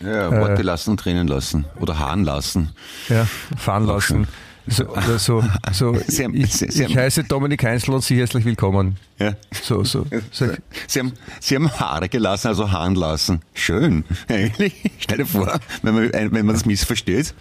Ja, 0.00 0.28
Äh. 0.28 0.40
Worte 0.40 0.62
lassen 0.62 0.90
und 0.90 1.00
Tränen 1.00 1.26
lassen. 1.26 1.64
Oder 1.80 1.98
Haaren 1.98 2.22
lassen. 2.24 2.70
ja, 3.08 3.26
fahren 3.56 3.86
lassen. 3.86 4.28
So, 4.68 4.86
oder 4.88 5.18
so, 5.18 5.42
so 5.72 5.94
Sie 6.06 6.24
haben- 6.24 6.34
ich, 6.34 6.52
Sie- 6.52 6.70
Sie 6.70 6.82
ich 6.84 6.88
haben- 6.90 6.96
heiße 6.96 7.24
Dominik 7.24 7.62
Heinzl 7.64 7.92
und 7.92 8.02
Sie 8.04 8.18
herzlich 8.18 8.44
willkommen. 8.44 8.96
Ja. 9.18 9.34
So, 9.62 9.82
so. 9.84 10.06
so. 10.30 10.46
Sie 10.86 10.98
haben, 11.00 11.12
Sie 11.40 11.54
haben 11.56 11.70
Haare 11.70 12.08
gelassen, 12.08 12.48
also 12.48 12.70
Haaren 12.70 12.94
lassen. 12.94 13.40
Schön. 13.54 14.04
Eigentlich. 14.28 14.74
Stell 14.98 15.18
dir 15.18 15.26
vor, 15.26 15.58
wenn 15.82 15.94
man, 15.94 16.12
wenn 16.12 16.46
man 16.46 16.54
das 16.54 16.66
missversteht 16.66 17.34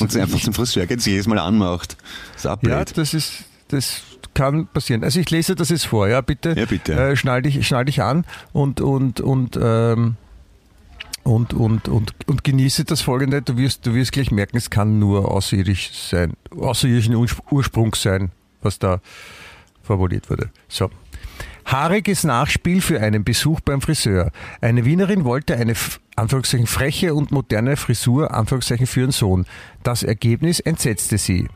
und 0.00 0.10
sie 0.10 0.20
einfach 0.20 0.40
zum 0.40 0.52
Friseur 0.54 0.86
geht, 0.86 1.00
sie 1.00 1.12
jedes 1.12 1.26
Mal 1.28 1.38
anmacht. 1.38 1.96
Das 2.34 2.44
ist. 2.56 2.62
Ja, 2.68 2.84
das 2.84 3.14
ist, 3.14 3.32
das 3.68 4.02
kann 4.34 4.66
passieren. 4.66 5.04
Also 5.04 5.20
ich 5.20 5.30
lese 5.30 5.54
das 5.54 5.68
jetzt 5.70 5.86
vor, 5.86 6.08
ja, 6.08 6.20
bitte. 6.20 6.54
Ja, 6.58 6.66
bitte. 6.66 6.92
Äh, 6.92 7.16
schnall, 7.16 7.42
dich, 7.42 7.66
schnall 7.66 7.84
dich 7.84 8.02
an 8.02 8.24
und, 8.52 8.80
und, 8.80 9.20
und, 9.20 9.58
ähm, 9.62 10.16
und, 11.26 11.52
und, 11.52 11.88
und, 11.88 12.14
und 12.26 12.44
genieße 12.44 12.84
das 12.84 13.00
folgende. 13.00 13.42
Du 13.42 13.56
wirst, 13.56 13.86
du 13.86 13.94
wirst 13.94 14.12
gleich 14.12 14.30
merken, 14.30 14.56
es 14.56 14.70
kann 14.70 14.98
nur 14.98 15.30
außerirdisch 15.30 15.92
sein, 15.92 16.34
außerirdischen 16.56 17.14
Urs- 17.14 17.36
Ursprungs 17.50 18.00
sein, 18.00 18.30
was 18.62 18.78
da 18.78 19.00
formuliert 19.82 20.30
wurde. 20.30 20.50
So. 20.68 20.90
Haariges 21.64 22.22
Nachspiel 22.22 22.80
für 22.80 23.00
einen 23.00 23.24
Besuch 23.24 23.60
beim 23.60 23.80
Friseur. 23.80 24.30
Eine 24.60 24.84
Wienerin 24.84 25.24
wollte 25.24 25.56
eine 25.56 25.74
Anführungszeichen 26.14 26.68
freche 26.68 27.12
und 27.12 27.32
moderne 27.32 27.76
Frisur 27.76 28.32
Anführungszeichen 28.32 28.86
für 28.86 29.00
ihren 29.00 29.10
Sohn. 29.10 29.46
Das 29.82 30.04
Ergebnis 30.04 30.60
entsetzte 30.60 31.18
sie. 31.18 31.48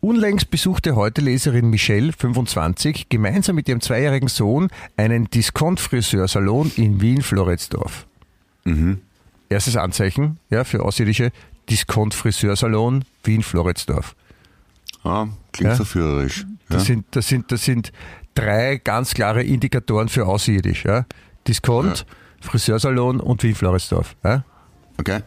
Unlängst 0.00 0.50
besuchte 0.50 0.96
heute 0.96 1.20
Leserin 1.20 1.70
Michelle, 1.70 2.12
25, 2.12 3.08
gemeinsam 3.08 3.54
mit 3.54 3.68
ihrem 3.68 3.80
zweijährigen 3.80 4.28
Sohn 4.28 4.68
einen 4.96 5.30
Discount-Friseursalon 5.30 6.72
in 6.76 7.00
Wien-Floridsdorf. 7.00 8.06
Mhm. 8.66 9.00
Erstes 9.48 9.76
Anzeichen 9.76 10.38
ja, 10.50 10.64
für 10.64 10.82
außerirdische 10.82 11.30
Discount-Friseursalon 11.70 13.04
Wien-Floridsdorf. 13.24 14.14
Ah, 15.04 15.26
klingt 15.52 15.70
Ja. 15.72 15.76
verführerisch. 15.76 16.40
Ja. 16.40 16.76
Das, 16.76 16.84
sind, 16.86 17.04
das, 17.12 17.28
sind, 17.28 17.52
das 17.52 17.64
sind 17.64 17.92
drei 18.34 18.80
ganz 18.82 19.14
klare 19.14 19.42
Indikatoren 19.42 20.08
für 20.08 20.26
außerirdisch. 20.26 20.84
Ja? 20.84 21.06
Discount, 21.46 22.06
Friseursalon 22.40 23.20
und 23.20 23.42
Wien-Floridsdorf. 23.42 24.16
Ja? 24.24 24.44
Okay. 24.98 25.20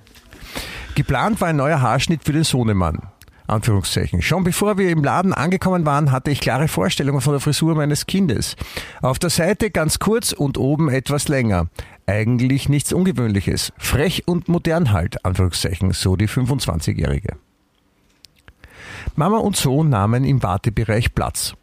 Geplant 0.95 1.39
war 1.39 1.47
ein 1.47 1.55
neuer 1.55 1.81
Haarschnitt 1.81 2.25
für 2.25 2.33
den 2.33 2.43
Sohnemann. 2.43 3.01
Anführungszeichen. 3.49 4.21
Schon 4.21 4.43
bevor 4.43 4.77
wir 4.77 4.89
im 4.89 5.03
Laden 5.03 5.33
angekommen 5.33 5.85
waren, 5.85 6.11
hatte 6.11 6.31
ich 6.31 6.39
klare 6.39 6.67
Vorstellungen 6.67 7.21
von 7.21 7.33
der 7.33 7.39
Frisur 7.39 7.75
meines 7.75 8.05
Kindes. 8.05 8.55
Auf 9.01 9.19
der 9.19 9.29
Seite 9.29 9.71
ganz 9.71 9.99
kurz 9.99 10.31
und 10.31 10.57
oben 10.57 10.89
etwas 10.89 11.27
länger. 11.27 11.67
Eigentlich 12.05 12.69
nichts 12.69 12.93
Ungewöhnliches. 12.93 13.71
Frech 13.77 14.27
und 14.27 14.47
modern 14.47 14.91
halt, 14.91 15.25
Anführungszeichen, 15.25 15.91
so 15.91 16.15
die 16.15 16.27
25-Jährige. 16.27 17.37
Mama 19.15 19.37
und 19.37 19.55
Sohn 19.55 19.89
nahmen 19.89 20.23
im 20.23 20.41
Wartebereich 20.43 21.13
Platz. 21.13 21.55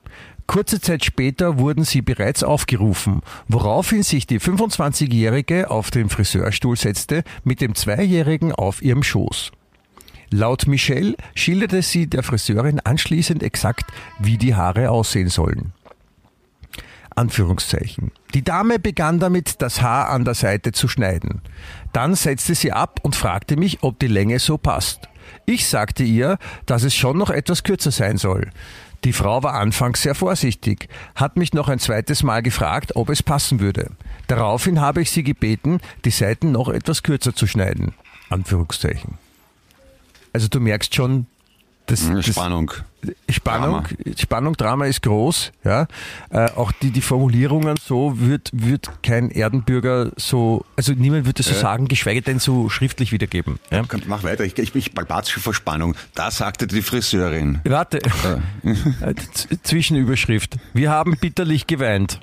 Kurze 0.46 0.81
Zeit 0.81 1.05
später 1.05 1.59
wurden 1.59 1.85
sie 1.85 2.03
bereits 2.03 2.44
aufgerufen, 2.44 3.22
woraufhin 3.49 4.03
sich 4.03 4.27
die 4.27 4.40
25-Jährige 4.40 5.70
auf 5.70 5.90
den 5.90 6.09
Friseurstuhl 6.09 6.77
setzte, 6.77 7.25
mit 7.42 7.61
dem 7.61 7.75
Zweijährigen 7.75 8.53
auf 8.53 8.81
ihrem 8.81 9.03
Schoß. 9.03 9.51
Laut 10.30 10.66
Michelle 10.66 11.14
schilderte 11.34 11.82
sie 11.82 12.06
der 12.08 12.22
Friseurin 12.22 12.80
anschließend 12.80 13.42
exakt, 13.42 13.84
wie 14.18 14.38
die 14.38 14.54
Haare 14.54 14.90
aussehen 14.90 15.28
sollen. 15.28 15.72
Anführungszeichen. 17.14 18.12
Die 18.34 18.44
Dame 18.44 18.78
begann 18.78 19.18
damit, 19.18 19.62
das 19.62 19.80
Haar 19.80 20.10
an 20.10 20.24
der 20.24 20.34
Seite 20.34 20.72
zu 20.72 20.86
schneiden. 20.86 21.40
Dann 21.92 22.14
setzte 22.14 22.54
sie 22.54 22.72
ab 22.72 23.00
und 23.02 23.16
fragte 23.16 23.56
mich, 23.56 23.82
ob 23.82 23.98
die 23.98 24.06
Länge 24.06 24.38
so 24.38 24.58
passt. 24.58 25.08
Ich 25.46 25.66
sagte 25.66 26.02
ihr, 26.02 26.38
dass 26.66 26.82
es 26.82 26.94
schon 26.94 27.16
noch 27.16 27.30
etwas 27.30 27.62
kürzer 27.62 27.90
sein 27.90 28.18
soll. 28.18 28.50
Die 29.04 29.12
Frau 29.12 29.42
war 29.42 29.54
anfangs 29.54 30.02
sehr 30.02 30.14
vorsichtig, 30.14 30.88
hat 31.14 31.36
mich 31.36 31.52
noch 31.52 31.68
ein 31.68 31.78
zweites 31.78 32.22
Mal 32.22 32.42
gefragt, 32.42 32.96
ob 32.96 33.08
es 33.08 33.22
passen 33.22 33.60
würde. 33.60 33.90
Daraufhin 34.26 34.80
habe 34.80 35.00
ich 35.00 35.10
sie 35.10 35.22
gebeten, 35.22 35.80
die 36.04 36.10
Seiten 36.10 36.52
noch 36.52 36.68
etwas 36.68 37.02
kürzer 37.02 37.34
zu 37.34 37.46
schneiden. 37.46 37.94
Anführungszeichen. 38.28 39.25
Also 40.32 40.48
du 40.48 40.60
merkst 40.60 40.94
schon, 40.94 41.26
das, 41.86 42.08
das 42.10 42.26
Spannung. 42.26 42.72
Spannung, 43.30 43.84
Spannung, 44.18 44.56
Drama 44.56 44.86
ist 44.86 45.02
groß. 45.02 45.52
Ja, 45.62 45.86
äh, 46.30 46.50
auch 46.56 46.72
die 46.72 46.90
die 46.90 47.00
Formulierungen 47.00 47.76
so 47.80 48.18
wird 48.18 48.50
wird 48.52 48.90
kein 49.04 49.30
Erdenbürger 49.30 50.10
so, 50.16 50.64
also 50.74 50.92
niemand 50.94 51.26
wird 51.26 51.38
das 51.38 51.46
so 51.46 51.52
Ja. 51.54 51.60
sagen, 51.60 51.86
geschweige 51.86 52.22
denn 52.22 52.40
so 52.40 52.68
schriftlich 52.68 53.12
wiedergeben. 53.12 53.60
Ja? 53.70 53.84
Komm, 53.86 54.02
mach 54.08 54.24
weiter, 54.24 54.42
ich, 54.44 54.58
ich, 54.58 54.74
ich 54.74 54.92
balbatze 54.94 55.30
schon 55.30 55.42
vor 55.44 55.54
Spannung. 55.54 55.94
Da 56.16 56.32
sagte 56.32 56.66
die 56.66 56.82
Friseurin. 56.82 57.60
Warte, 57.62 57.98
Äh, 57.98 59.14
Z- 59.32 59.60
Zwischenüberschrift. 59.62 60.56
Wir 60.74 60.90
haben 60.90 61.16
bitterlich 61.20 61.68
geweint. 61.68 62.18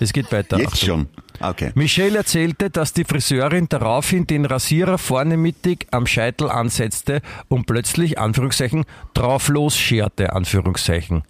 Es 0.00 0.12
geht 0.12 0.30
weiter. 0.32 0.58
Jetzt 0.58 0.74
Achtung. 0.74 0.88
schon. 0.88 1.06
Okay. 1.40 1.70
Michelle 1.74 2.18
erzählte, 2.18 2.68
dass 2.70 2.92
die 2.92 3.04
Friseurin 3.04 3.68
daraufhin 3.68 4.26
den 4.26 4.44
Rasierer 4.44 4.98
vorne 4.98 5.36
mittig 5.36 5.86
am 5.92 6.06
Scheitel 6.06 6.50
ansetzte 6.50 7.20
und 7.48 7.66
plötzlich, 7.66 8.18
Anführungszeichen, 8.18 8.84
drauf 9.14 9.48
losscherte, 9.48 10.32
Anführungszeichen. 10.32 11.22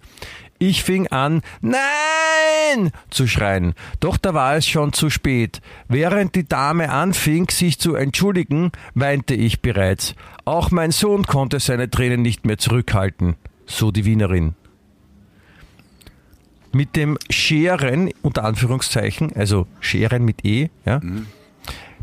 Ich 0.57 0.83
fing 0.83 1.07
an, 1.07 1.41
nein, 1.61 2.91
zu 3.11 3.27
schreien. 3.27 3.75
Doch 4.01 4.17
da 4.17 4.33
war 4.33 4.55
es 4.55 4.67
schon 4.67 4.91
zu 4.93 5.09
spät. 5.09 5.61
Während 5.87 6.35
die 6.35 6.47
Dame 6.47 6.89
anfing, 6.89 7.49
sich 7.49 7.79
zu 7.79 7.95
entschuldigen, 7.95 8.71
weinte 8.93 9.35
ich 9.35 9.61
bereits. 9.61 10.15
Auch 10.43 10.69
mein 10.71 10.91
Sohn 10.91 11.23
konnte 11.23 11.59
seine 11.59 11.89
Tränen 11.89 12.21
nicht 12.21 12.45
mehr 12.45 12.57
zurückhalten. 12.57 13.35
So 13.67 13.91
die 13.91 14.03
Wienerin 14.03 14.55
mit 16.71 16.95
dem 16.95 17.17
Scheren, 17.29 18.11
unter 18.21 18.43
Anführungszeichen, 18.43 19.33
also 19.35 19.67
Scheren 19.79 20.25
mit 20.25 20.45
E, 20.45 20.69
ja, 20.85 20.99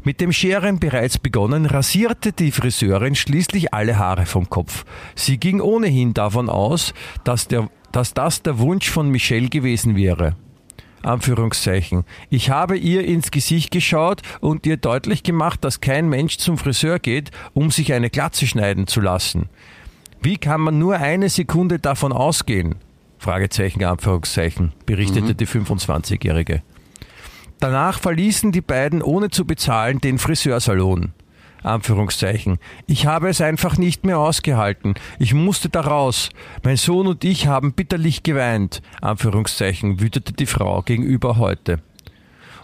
Mit 0.03 0.21
dem 0.21 0.33
Scheren 0.33 0.79
bereits 0.79 1.19
begonnen, 1.19 1.67
rasierte 1.67 2.31
die 2.33 2.53
Friseurin 2.53 3.17
schließlich 3.17 3.75
alle 3.75 3.99
Haare 3.99 4.25
vom 4.25 4.49
Kopf. 4.49 4.85
Sie 5.17 5.39
ging 5.39 5.61
ohnehin 5.61 6.15
davon 6.15 6.49
aus, 6.49 6.95
dass, 7.25 7.49
der, 7.49 7.69
dass 7.91 8.15
das 8.15 8.43
der 8.43 8.61
Wunsch 8.61 8.89
von 8.89 9.11
Michelle 9.11 9.49
gewesen 9.49 9.97
wäre. 9.97 10.37
Anführungszeichen. 11.03 12.05
Ich 12.31 12.51
habe 12.51 12.77
ihr 12.77 13.05
ins 13.05 13.31
Gesicht 13.31 13.71
geschaut 13.71 14.23
und 14.41 14.67
ihr 14.67 14.77
deutlich 14.77 15.23
gemacht, 15.23 15.65
dass 15.65 15.81
kein 15.81 16.09
Mensch 16.09 16.39
zum 16.39 16.57
Friseur 16.57 16.99
geht, 16.99 17.31
um 17.53 17.71
sich 17.71 17.93
eine 17.93 18.11
Glatze 18.11 18.47
schneiden 18.47 18.87
zu 18.87 19.01
lassen. 19.01 19.49
Wie 20.23 20.37
kann 20.37 20.61
man 20.61 20.79
nur 20.79 20.97
eine 20.97 21.29
Sekunde 21.29 21.79
davon 21.79 22.13
ausgehen? 22.13 22.77
Fragezeichen, 23.19 23.85
Anführungszeichen, 23.85 24.73
berichtete 24.85 25.35
die 25.35 25.47
25-Jährige. 25.47 26.63
Danach 27.61 27.99
verließen 27.99 28.53
die 28.53 28.61
beiden 28.61 29.03
ohne 29.03 29.31
zu 29.31 29.47
bezahlen 29.47 30.01
den 30.01 30.19
Friseursalon. 30.19 31.13
Anführungszeichen. 31.63 32.59
Ich 32.87 33.07
habe 33.07 33.29
es 33.29 33.41
einfach 33.41 33.77
nicht 33.77 34.05
mehr 34.05 34.19
ausgehalten. 34.19 34.95
Ich 35.19 35.35
musste 35.35 35.69
da 35.69 35.81
raus. 35.81 36.31
Mein 36.63 36.77
Sohn 36.77 37.07
und 37.07 37.25
ich 37.25 37.47
haben 37.49 37.73
bitterlich 37.73 38.23
geweint. 38.23 38.83
Anführungszeichen 39.01 40.01
wütete 40.01 40.33
die 40.33 40.47
Frau 40.47 40.83
gegenüber 40.83 41.39
heute. 41.39 41.81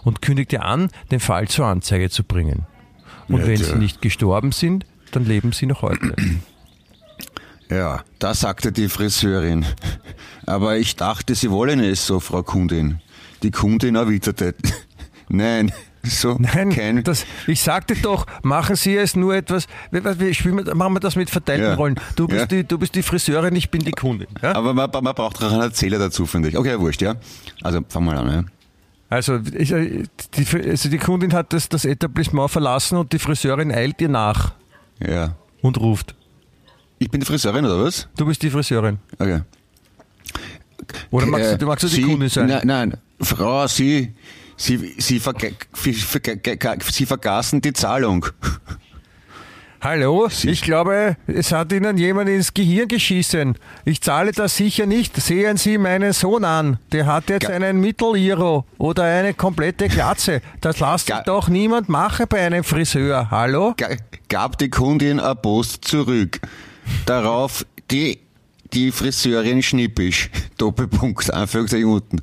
Und 0.03 0.21
kündigte 0.21 0.61
an, 0.61 0.89
den 1.11 1.19
Fall 1.19 1.47
zur 1.47 1.65
Anzeige 1.65 2.09
zu 2.09 2.23
bringen. 2.23 2.65
Und 3.27 3.41
Ja, 3.41 3.47
wenn 3.47 3.57
sie 3.57 3.75
nicht 3.75 4.01
gestorben 4.01 4.51
sind, 4.51 4.85
dann 5.11 5.25
leben 5.25 5.51
sie 5.51 5.65
noch 5.65 5.81
heute. 5.81 6.15
Ja, 7.73 8.03
da 8.19 8.33
sagte 8.33 8.71
die 8.71 8.89
Friseurin. 8.89 9.65
Aber 10.45 10.77
ich 10.77 10.95
dachte, 10.95 11.35
Sie 11.35 11.49
wollen 11.49 11.79
es 11.79 12.05
so, 12.05 12.19
Frau 12.19 12.43
Kundin. 12.43 12.99
Die 13.41 13.51
Kundin 13.51 13.95
erwiderte. 13.95 14.55
Nein, 15.29 15.71
so 16.03 16.35
Nein, 16.39 16.69
kein. 16.69 17.03
das, 17.03 17.25
ich 17.47 17.61
sagte 17.61 17.95
doch, 17.95 18.25
machen 18.43 18.75
Sie 18.75 18.95
es 18.95 19.15
nur 19.15 19.35
etwas, 19.35 19.67
wir, 19.91 20.19
wir 20.19 20.33
spielen, 20.33 20.55
machen 20.77 20.93
wir 20.93 20.99
das 20.99 21.15
mit 21.15 21.29
verteilten 21.29 21.65
Ja. 21.67 21.73
Rollen. 21.75 21.95
Du 22.15 22.27
bist, 22.27 22.39
Ja. 22.41 22.45
die, 22.45 22.63
du 22.65 22.77
bist 22.77 22.93
die 22.95 23.01
Friseurin, 23.03 23.55
ich 23.55 23.71
bin 23.71 23.81
die 23.83 23.91
Kundin. 23.91 24.27
Ja? 24.41 24.55
aber 24.55 24.73
man, 24.73 24.89
man 24.91 25.15
braucht 25.15 25.41
auch 25.41 25.51
einen 25.51 25.61
Erzähler 25.61 25.99
dazu, 25.99 26.25
finde 26.25 26.49
ich. 26.49 26.57
Okay, 26.57 26.79
wurscht, 26.79 27.01
ja. 27.01 27.15
Also, 27.61 27.79
fang 27.87 28.03
mal 28.05 28.17
an, 28.17 28.29
ja. 28.31 28.43
Also, 29.09 29.39
ich, 29.57 29.71
äh, 29.71 30.03
die, 30.37 30.69
also 30.69 30.89
die 30.89 30.97
Kundin 30.97 31.33
hat 31.33 31.53
das, 31.53 31.69
das 31.69 31.85
Etablissement 31.85 32.51
verlassen 32.51 32.97
und 32.97 33.13
die 33.13 33.19
Friseurin 33.19 33.71
eilt 33.71 34.01
ihr 34.01 34.09
nach 34.09 34.53
Ja. 34.99 35.35
und 35.61 35.79
ruft. 35.79 36.15
Ich 37.03 37.11
bin 37.11 37.19
die 37.19 37.25
Friseurin, 37.25 37.65
oder 37.65 37.83
was? 37.83 38.07
Du 38.15 38.25
bist 38.25 38.41
die 38.41 38.49
Friseurin. 38.49 38.97
Okay. 39.19 39.41
Oder 41.11 41.25
magst 41.25 41.51
Äh, 41.51 41.57
du, 41.57 41.65
magst 41.65 41.83
du 41.83 41.87
die 41.89 41.95
Sie, 41.95 42.01
Kundin 42.03 42.29
sein? 42.29 42.47
Nein, 42.47 42.61
nein, 42.63 42.97
Frau, 43.19 43.67
Sie, 43.67 44.13
Sie, 44.55 44.95
Sie, 44.97 45.19
verge 45.19 45.51
Sie, 45.73 47.05
vergaßen 47.05 47.59
die 47.59 47.73
Zahlung. 47.73 48.25
Hallo, 49.81 50.29
ich 50.43 50.61
glaube, 50.61 51.17
es 51.27 51.51
hat 51.51 51.73
Ihnen 51.73 51.97
jemand 51.97 52.29
ins 52.29 52.53
Gehirn 52.53 52.87
geschissen. 52.87 53.55
Ich 53.83 53.99
zahle 53.99 54.31
das 54.31 54.55
sicher 54.55 54.85
nicht. 54.85 55.17
Sehen 55.21 55.57
Sie 55.57 55.77
meinen 55.77 56.13
Sohn 56.13 56.45
an. 56.45 56.79
Der 56.93 57.05
hat 57.05 57.29
jetzt 57.29 57.47
Ga- 57.47 57.53
einen 57.53 57.81
Mitteliro 57.81 58.65
oder 58.77 59.03
eine 59.03 59.33
komplette 59.33 59.89
Glatze. 59.89 60.41
Das 60.61 60.77
sich 60.77 61.05
Ga- 61.07 61.23
doch 61.23 61.49
niemand 61.49 61.89
machen 61.89 62.27
bei 62.29 62.45
einem 62.45 62.63
Friseur. 62.63 63.29
Hallo? 63.29 63.73
Ga- 63.75 63.97
Gab 64.29 64.57
die 64.57 64.69
Kundin 64.69 65.19
eine 65.19 65.35
Post 65.35 65.83
zurück. 65.83 66.39
Darauf 67.05 67.65
die, 67.91 68.19
die 68.73 68.91
Friseurin 68.91 69.61
schnippisch. 69.61 70.29
Doppelpunkt, 70.57 71.33
Anführungszeichen 71.33 71.87
unten. 71.87 72.21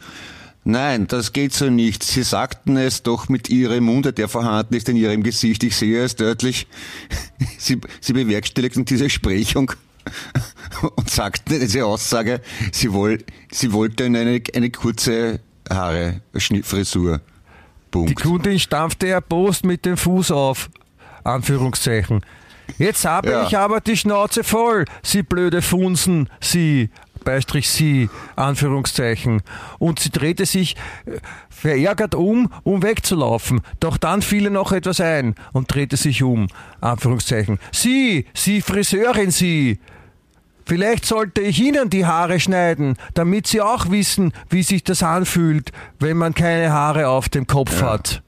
Nein, 0.64 1.06
das 1.06 1.32
geht 1.32 1.54
so 1.54 1.70
nicht. 1.70 2.02
Sie 2.02 2.22
sagten 2.22 2.76
es 2.76 3.02
doch 3.02 3.28
mit 3.28 3.48
Ihrem 3.48 3.84
Munde, 3.84 4.12
der 4.12 4.28
vorhanden 4.28 4.74
ist 4.74 4.88
in 4.88 4.96
Ihrem 4.96 5.22
Gesicht. 5.22 5.64
Ich 5.64 5.76
sehe 5.76 6.04
es 6.04 6.16
deutlich. 6.16 6.66
Sie, 7.58 7.80
Sie 8.00 8.12
bewerkstelligten 8.12 8.84
diese 8.84 9.08
Sprechung 9.08 9.72
und 10.96 11.08
sagten 11.08 11.58
diese 11.60 11.86
Aussage, 11.86 12.42
Sie, 12.72 12.92
woll, 12.92 13.24
Sie 13.50 13.72
wollten 13.72 14.14
eine, 14.14 14.42
eine 14.54 14.70
kurze 14.70 15.40
Haare, 15.68 16.20
Frisur. 16.62 17.18
Die 17.18 17.90
Punkt. 17.90 18.22
Kundin 18.22 18.58
stampfte 18.58 19.08
erbost 19.08 19.64
mit 19.64 19.84
dem 19.84 19.96
Fuß 19.96 20.30
auf. 20.30 20.70
Anführungszeichen. 21.24 22.20
Jetzt 22.78 23.04
habe 23.04 23.30
Ja. 23.30 23.46
ich 23.46 23.56
aber 23.56 23.80
die 23.80 23.96
Schnauze 23.96 24.44
voll, 24.44 24.84
Sie 25.02 25.22
blöde 25.22 25.62
Funsen, 25.62 26.28
Sie, 26.40 26.90
Beistrich 27.24 27.68
Sie, 27.68 28.08
Anführungszeichen. 28.36 29.42
Und 29.78 30.00
sie 30.00 30.10
drehte 30.10 30.46
sich 30.46 30.74
äh, 31.04 31.18
verärgert 31.50 32.14
um, 32.14 32.50
um 32.62 32.82
wegzulaufen. 32.82 33.60
Doch 33.78 33.98
dann 33.98 34.22
fiel 34.22 34.44
ihr 34.44 34.50
noch 34.50 34.72
etwas 34.72 35.00
ein 35.00 35.34
und 35.52 35.72
drehte 35.74 35.96
sich 35.98 36.22
um, 36.22 36.46
Anführungszeichen. 36.80 37.58
Sie, 37.72 38.24
Sie 38.34 38.62
Friseurin, 38.62 39.30
Sie. 39.30 39.78
Vielleicht 40.64 41.04
sollte 41.04 41.40
ich 41.42 41.60
Ihnen 41.60 41.90
die 41.90 42.06
Haare 42.06 42.38
schneiden, 42.40 42.96
damit 43.14 43.46
Sie 43.48 43.60
auch 43.60 43.90
wissen, 43.90 44.32
wie 44.48 44.62
sich 44.62 44.82
das 44.84 45.02
anfühlt, 45.02 45.72
wenn 45.98 46.16
man 46.16 46.32
keine 46.32 46.72
Haare 46.72 47.08
auf 47.08 47.28
dem 47.28 47.46
Kopf 47.46 47.82
hat. 47.82 48.22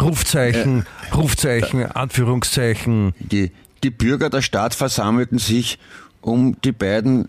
Rufzeichen, 0.00 0.86
Rufzeichen, 1.14 1.86
Anführungszeichen. 1.86 3.14
Die, 3.20 3.52
die 3.84 3.90
Bürger 3.90 4.30
der 4.30 4.40
Stadt 4.40 4.74
versammelten 4.74 5.38
sich 5.38 5.78
um 6.22 6.58
die 6.62 6.72
beiden 6.72 7.28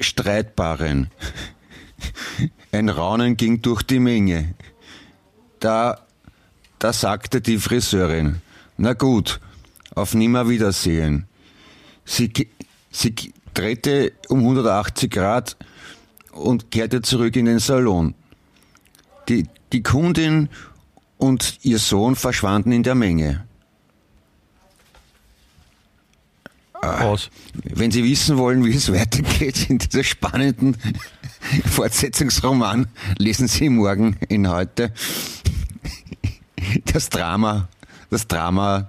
Streitbaren. 0.00 1.10
Ein 2.72 2.88
Raunen 2.88 3.36
ging 3.36 3.62
durch 3.62 3.84
die 3.84 4.00
Menge. 4.00 4.54
Da, 5.60 6.00
da 6.80 6.92
sagte 6.92 7.40
die 7.40 7.58
Friseurin, 7.58 8.42
na 8.76 8.94
gut, 8.94 9.40
auf 9.94 10.14
Nimmerwiedersehen. 10.14 11.26
Sie, 12.04 12.32
sie 12.90 13.14
drehte 13.54 14.12
um 14.28 14.40
180 14.40 15.08
Grad 15.08 15.56
und 16.32 16.72
kehrte 16.72 17.02
zurück 17.02 17.36
in 17.36 17.44
den 17.44 17.60
Salon. 17.60 18.14
Die, 19.28 19.46
die 19.72 19.84
Kundin 19.84 20.48
und 21.18 21.60
ihr 21.62 21.78
Sohn 21.78 22.16
verschwanden 22.16 22.72
in 22.72 22.82
der 22.82 22.96
Menge. 22.96 23.46
Aus. 26.82 27.30
Wenn 27.62 27.92
Sie 27.92 28.02
wissen 28.02 28.36
wollen, 28.38 28.64
wie 28.64 28.74
es 28.74 28.92
weitergeht 28.92 29.70
in 29.70 29.78
dieser 29.78 30.02
spannenden 30.02 30.76
Fortsetzungsroman, 31.70 32.88
lesen 33.18 33.46
Sie 33.48 33.68
morgen 33.68 34.16
in 34.28 34.48
heute 34.48 34.92
das 36.92 37.08
Drama, 37.08 37.68
das 38.10 38.26
Drama, 38.26 38.88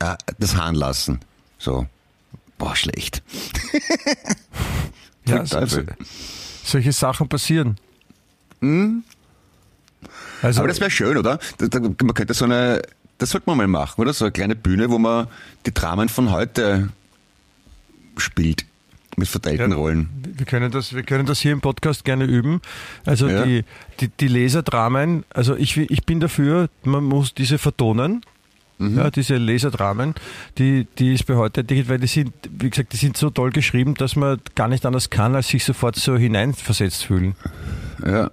äh, 0.00 0.16
das 0.38 0.56
Hahnlassen. 0.56 1.20
So. 1.58 1.86
Boah, 2.58 2.74
schlecht. 2.76 3.22
Ja, 5.26 5.46
so, 5.46 5.58
Teufel. 5.60 5.86
solche 6.64 6.92
Sachen 6.92 7.28
passieren. 7.28 7.76
Also, 10.42 10.60
Aber 10.60 10.68
das 10.68 10.80
wäre 10.80 10.90
schön, 10.90 11.16
oder? 11.16 11.38
Man 11.60 12.14
könnte 12.14 12.34
so 12.34 12.44
eine, 12.44 12.82
das 13.22 13.30
sollte 13.30 13.48
man 13.48 13.56
mal 13.56 13.66
machen, 13.68 14.00
oder? 14.00 14.12
So 14.12 14.24
eine 14.26 14.32
kleine 14.32 14.56
Bühne, 14.56 14.90
wo 14.90 14.98
man 14.98 15.28
die 15.64 15.72
Dramen 15.72 16.08
von 16.08 16.30
heute 16.30 16.90
spielt. 18.16 18.64
Mit 19.16 19.28
verteilten 19.28 19.70
Ja. 19.72 19.76
Rollen. 19.76 20.08
wir 20.38 20.46
können 20.46 20.70
das, 20.70 20.94
wir 20.94 21.02
können 21.02 21.26
das 21.26 21.38
hier 21.40 21.52
im 21.52 21.60
Podcast 21.60 22.02
gerne 22.04 22.24
üben. 22.24 22.62
Also 23.04 23.28
Ja. 23.28 23.44
die, 23.44 23.62
die, 24.00 24.08
die 24.08 24.26
Leserdramen, 24.28 25.24
also 25.28 25.54
ich, 25.54 25.76
ich 25.76 26.04
bin 26.06 26.18
dafür, 26.18 26.70
man 26.82 27.04
muss 27.04 27.34
diese 27.34 27.58
vertonen. 27.58 28.22
Mhm. 28.78 28.96
Ja, 28.96 29.10
diese 29.10 29.36
Leserdramen, 29.36 30.14
die, 30.56 30.86
die 30.98 31.12
ist 31.12 31.26
bei 31.26 31.34
heute, 31.36 31.62
die, 31.62 31.86
weil 31.90 31.98
die 31.98 32.06
sind, 32.06 32.32
wie 32.50 32.70
gesagt, 32.70 32.94
die 32.94 32.96
sind 32.96 33.18
so 33.18 33.28
toll 33.28 33.50
geschrieben, 33.50 33.94
dass 33.94 34.16
man 34.16 34.40
gar 34.54 34.68
nicht 34.68 34.86
anders 34.86 35.10
kann, 35.10 35.34
als 35.34 35.48
sich 35.48 35.62
sofort 35.62 35.96
so 35.96 36.16
hineinversetzt 36.16 37.04
fühlen. 37.04 37.34
Ja. 38.04 38.30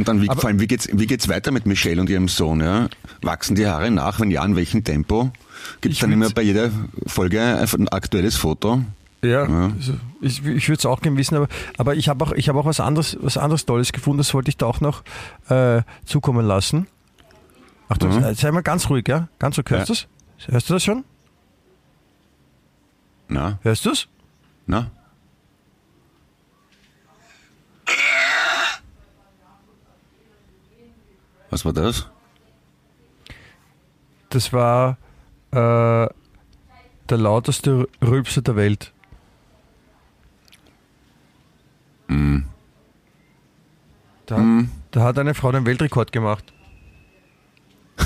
Und 0.00 0.08
dann, 0.08 0.22
wie, 0.22 0.26
vor 0.26 0.46
allem, 0.46 0.58
wie 0.60 0.66
geht's, 0.66 0.88
wie 0.90 1.06
geht's 1.06 1.28
weiter 1.28 1.50
mit 1.52 1.66
Michelle 1.66 2.00
und 2.00 2.08
ihrem 2.08 2.26
Sohn, 2.26 2.60
ja? 2.60 2.88
Wachsen 3.20 3.54
die 3.54 3.66
Haare 3.66 3.90
nach? 3.90 4.18
Wenn 4.18 4.30
ja, 4.30 4.42
in 4.46 4.56
welchem 4.56 4.82
Tempo? 4.82 5.30
Gibt's 5.82 5.96
Ich 5.96 6.00
dann 6.00 6.10
immer 6.10 6.30
bei 6.30 6.40
jeder 6.40 6.70
Folge 7.06 7.42
ein, 7.42 7.88
aktuelles 7.88 8.36
Foto? 8.36 8.82
Ja, 9.22 9.46
Ja. 9.46 9.72
Also 9.76 9.92
ich, 10.22 10.42
ich 10.46 10.68
würde 10.70 10.78
es 10.78 10.86
auch 10.86 11.02
gerne 11.02 11.18
wissen, 11.18 11.36
aber, 11.36 11.48
aber 11.76 11.94
ich 11.96 12.08
habe 12.08 12.24
auch, 12.24 12.32
ich 12.32 12.48
hab 12.48 12.56
auch 12.56 12.64
was 12.64 12.80
anderes, 12.80 13.18
was 13.20 13.36
anderes 13.36 13.66
Tolles 13.66 13.92
gefunden, 13.92 14.16
das 14.18 14.32
wollte 14.32 14.48
ich 14.48 14.56
da 14.56 14.64
auch 14.64 14.80
noch 14.80 15.02
äh, 15.50 15.82
zukommen 16.06 16.46
lassen. 16.46 16.86
Achtung, 17.90 18.08
Mhm. 18.16 18.20
sei- 18.22 18.34
sei 18.34 18.50
mal 18.52 18.62
ganz 18.62 18.88
ruhig, 18.88 19.06
ja? 19.06 19.28
Ganz 19.38 19.58
ruhig, 19.58 19.66
hörst 19.68 19.90
Ja. 19.90 19.94
du 19.94 20.00
das? 20.38 20.48
Hörst 20.54 20.70
du 20.70 20.72
das 20.72 20.82
schon? 20.84 21.04
Na, 23.28 23.58
Hörst 23.62 23.84
du 23.84 23.90
es? 23.90 24.08
na? 24.66 24.90
Was 31.50 31.64
war 31.64 31.72
das? 31.72 32.08
Das 34.30 34.52
war 34.52 34.96
äh, 35.50 35.56
der 37.08 37.18
lauteste 37.18 37.88
Rülpser 38.00 38.42
der 38.42 38.56
Welt. 38.56 38.92
Mm. 42.06 42.42
Da, 44.26 44.38
mm. 44.38 44.70
da 44.92 45.02
hat 45.02 45.18
eine 45.18 45.34
Frau 45.34 45.50
den 45.50 45.66
Weltrekord 45.66 46.12
gemacht. 46.12 46.52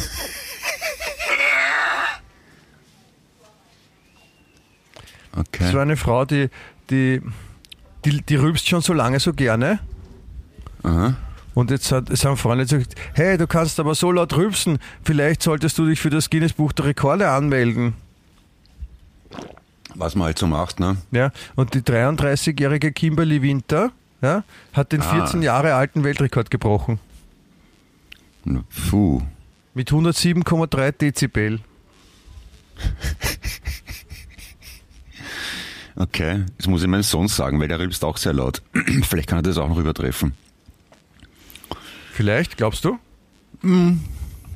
Okay. 5.36 5.64
Das 5.64 5.74
war 5.74 5.82
eine 5.82 5.96
Frau, 5.96 6.24
die, 6.24 6.48
die, 6.90 7.20
die, 8.04 8.22
die 8.22 8.36
rübst 8.36 8.68
schon 8.68 8.80
so 8.82 8.92
lange 8.92 9.18
so 9.18 9.32
gerne. 9.32 9.80
Aha. 10.84 11.16
Und 11.54 11.70
jetzt 11.70 11.92
hat, 11.92 12.10
haben 12.10 12.36
Freunde 12.36 12.64
gesagt, 12.64 12.94
hey, 13.14 13.38
du 13.38 13.46
kannst 13.46 13.78
aber 13.78 13.94
so 13.94 14.10
laut 14.10 14.36
rülpsen, 14.36 14.78
vielleicht 15.04 15.42
solltest 15.42 15.78
du 15.78 15.86
dich 15.86 16.00
für 16.00 16.10
das 16.10 16.28
Guinness 16.30 16.52
Buch 16.52 16.72
der 16.72 16.86
Rekorde 16.86 17.30
anmelden. 17.30 17.94
Was 19.94 20.16
man 20.16 20.26
halt 20.26 20.38
so 20.38 20.48
macht, 20.48 20.80
ne? 20.80 20.96
Ja, 21.12 21.30
und 21.54 21.74
die 21.74 21.80
33-jährige 21.80 22.90
Kimberly 22.92 23.42
Winter 23.42 23.92
ja, 24.20 24.42
hat 24.72 24.90
den 24.90 25.02
Ah. 25.02 25.10
14 25.10 25.42
Jahre 25.42 25.74
alten 25.74 26.02
Weltrekord 26.02 26.50
gebrochen. 26.50 26.98
Puh. 28.90 29.22
Mit 29.74 29.90
107,3 29.90 30.92
Dezibel. 30.92 31.60
Okay, 35.96 36.44
das 36.58 36.66
muss 36.66 36.82
ich 36.82 36.88
meinem 36.88 37.02
Sohn 37.02 37.28
sagen, 37.28 37.60
weil 37.60 37.68
der 37.68 37.78
rülpst 37.78 38.04
auch 38.04 38.16
sehr 38.16 38.32
laut. 38.32 38.62
Vielleicht 39.02 39.28
kann 39.28 39.38
er 39.38 39.42
das 39.42 39.58
auch 39.58 39.68
noch 39.68 39.78
übertreffen. 39.78 40.32
Vielleicht, 42.14 42.56
glaubst 42.56 42.84
du? 42.84 42.96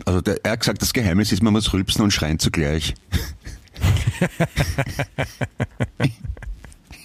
Also 0.05 0.21
der, 0.21 0.45
er 0.45 0.53
hat 0.53 0.61
gesagt, 0.61 0.81
das 0.81 0.93
Geheimnis 0.93 1.33
ist, 1.33 1.43
man 1.43 1.53
muss 1.53 1.73
rülpsen 1.73 2.05
und 2.05 2.13
schreien 2.13 2.39
zugleich. 2.39 2.95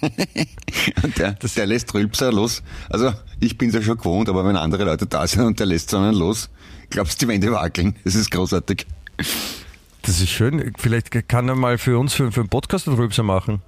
und 1.02 1.18
der, 1.18 1.32
der 1.32 1.66
lässt 1.66 1.92
Rülpser 1.92 2.30
los. 2.30 2.62
Also 2.88 3.12
ich 3.40 3.58
bin 3.58 3.72
ja 3.72 3.82
schon 3.82 3.98
gewohnt, 3.98 4.28
aber 4.28 4.46
wenn 4.46 4.54
andere 4.56 4.84
Leute 4.84 5.06
da 5.06 5.26
sind 5.26 5.42
und 5.42 5.58
der 5.58 5.66
lässt 5.66 5.90
so 5.90 5.98
einen 5.98 6.14
los, 6.14 6.50
glaubst 6.88 7.20
du, 7.20 7.26
die 7.26 7.32
Wände 7.32 7.50
wackeln. 7.50 7.96
Das 8.04 8.14
ist 8.14 8.30
großartig. 8.30 8.86
Das 10.02 10.20
ist 10.20 10.30
schön. 10.30 10.72
Vielleicht 10.78 11.28
kann 11.28 11.48
er 11.48 11.56
mal 11.56 11.78
für 11.78 11.98
uns, 11.98 12.14
für, 12.14 12.30
für 12.30 12.42
einen 12.42 12.48
Podcast 12.48 12.86
einen 12.86 12.96
Rülpser 12.96 13.24
machen. 13.24 13.60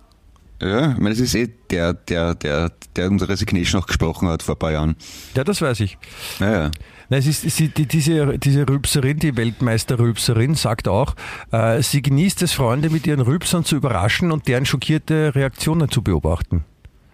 Ja, 0.62 0.92
ich 0.92 0.98
meine, 0.98 1.10
das 1.16 1.18
ist 1.18 1.34
eh 1.34 1.48
der, 1.68 1.94
der, 1.94 2.36
der, 2.36 2.70
der 2.96 3.10
unsere 3.10 3.32
Resignation 3.32 3.80
auch 3.82 3.86
gesprochen 3.86 4.28
hat 4.28 4.42
vor 4.42 4.54
ein 4.54 4.58
paar 4.58 4.72
Jahren. 4.72 4.96
Ja, 5.34 5.44
das 5.44 5.60
weiß 5.60 5.80
ich. 5.80 5.98
Naja. 6.38 6.70
Nein, 7.08 7.20
es 7.20 7.26
ist, 7.26 7.56
sie, 7.56 7.68
die, 7.68 7.86
diese, 7.86 8.38
diese 8.38 8.68
Rülpserin, 8.68 9.18
die 9.18 9.36
Weltmeister-Rülpserin, 9.36 10.54
sagt 10.54 10.88
auch, 10.88 11.14
äh, 11.52 11.80
sie 11.82 12.02
genießt 12.02 12.42
es, 12.42 12.52
Freunde 12.52 12.90
mit 12.90 13.06
ihren 13.06 13.20
Rülpsern 13.20 13.64
zu 13.64 13.76
überraschen 13.76 14.32
und 14.32 14.48
deren 14.48 14.66
schockierte 14.66 15.34
Reaktionen 15.34 15.88
zu 15.88 16.02
beobachten. 16.02 16.64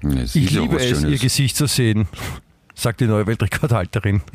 Das 0.01 0.35
Ich 0.35 0.51
ja 0.51 0.63
liebe 0.63 0.77
es, 0.77 0.89
ihr 0.89 0.97
Schönes. 0.97 1.21
Gesicht 1.21 1.57
zu 1.57 1.67
sehen, 1.67 2.09
sagt 2.75 3.01
die 3.01 3.07
neue 3.07 3.27
Weltrekordhalterin. 3.27 4.23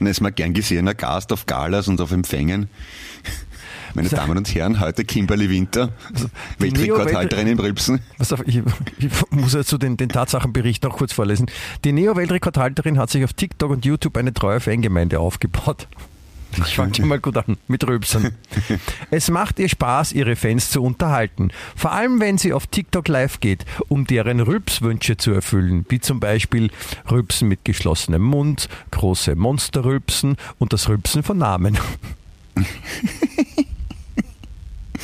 Er 0.00 0.10
ist 0.10 0.20
mal 0.20 0.30
gern 0.30 0.52
gesehener 0.52 0.94
Gast 0.94 1.32
auf 1.32 1.46
Galas 1.46 1.88
und 1.88 2.00
auf 2.00 2.10
Empfängen. 2.10 2.68
Meine 3.94 4.08
Damen 4.08 4.38
und 4.38 4.54
Herren, 4.54 4.80
heute 4.80 5.04
Kimberly 5.04 5.50
Winter, 5.50 5.90
die 6.58 6.62
Weltrekordhalterin 6.62 7.46
im 7.48 7.58
Rülpsen. 7.58 8.00
Pass 8.16 8.32
auf, 8.32 8.46
ich, 8.46 8.62
ich 8.98 9.10
muss 9.30 9.52
so 9.52 9.76
den, 9.76 9.96
den 9.96 10.08
Tatsachenbericht 10.08 10.82
noch 10.82 10.96
kurz 10.96 11.12
vorlesen. 11.12 11.50
Die 11.84 11.92
Neo-Weltrekordhalterin 11.92 12.98
hat 12.98 13.10
sich 13.10 13.22
auf 13.24 13.34
TikTok 13.34 13.70
und 13.70 13.84
YouTube 13.84 14.16
eine 14.16 14.32
treue 14.32 14.60
Fangemeinde 14.60 15.20
aufgebaut. 15.20 15.88
Ich 16.58 16.76
fange 16.76 16.94
schon 16.94 17.08
mal 17.08 17.18
gut 17.18 17.36
an 17.36 17.56
mit 17.66 17.86
Rülpsern. 17.86 18.34
Es 19.10 19.30
macht 19.30 19.58
ihr 19.58 19.68
Spaß, 19.68 20.12
ihre 20.12 20.36
Fans 20.36 20.70
zu 20.70 20.82
unterhalten. 20.82 21.50
Vor 21.76 21.92
allem, 21.92 22.20
wenn 22.20 22.38
sie 22.38 22.52
auf 22.52 22.66
TikTok 22.66 23.08
live 23.08 23.40
geht, 23.40 23.64
um 23.88 24.06
deren 24.06 24.40
Rülpswünsche 24.40 25.16
zu 25.16 25.32
erfüllen. 25.32 25.86
Wie 25.88 26.00
zum 26.00 26.20
Beispiel 26.20 26.70
Rülpsen 27.10 27.48
mit 27.48 27.64
geschlossenem 27.64 28.22
Mund, 28.22 28.68
große 28.90 29.34
Monsterrülpsen 29.34 30.36
und 30.58 30.72
das 30.72 30.88
Rülpsen 30.88 31.22
von 31.22 31.38
Namen. 31.38 31.78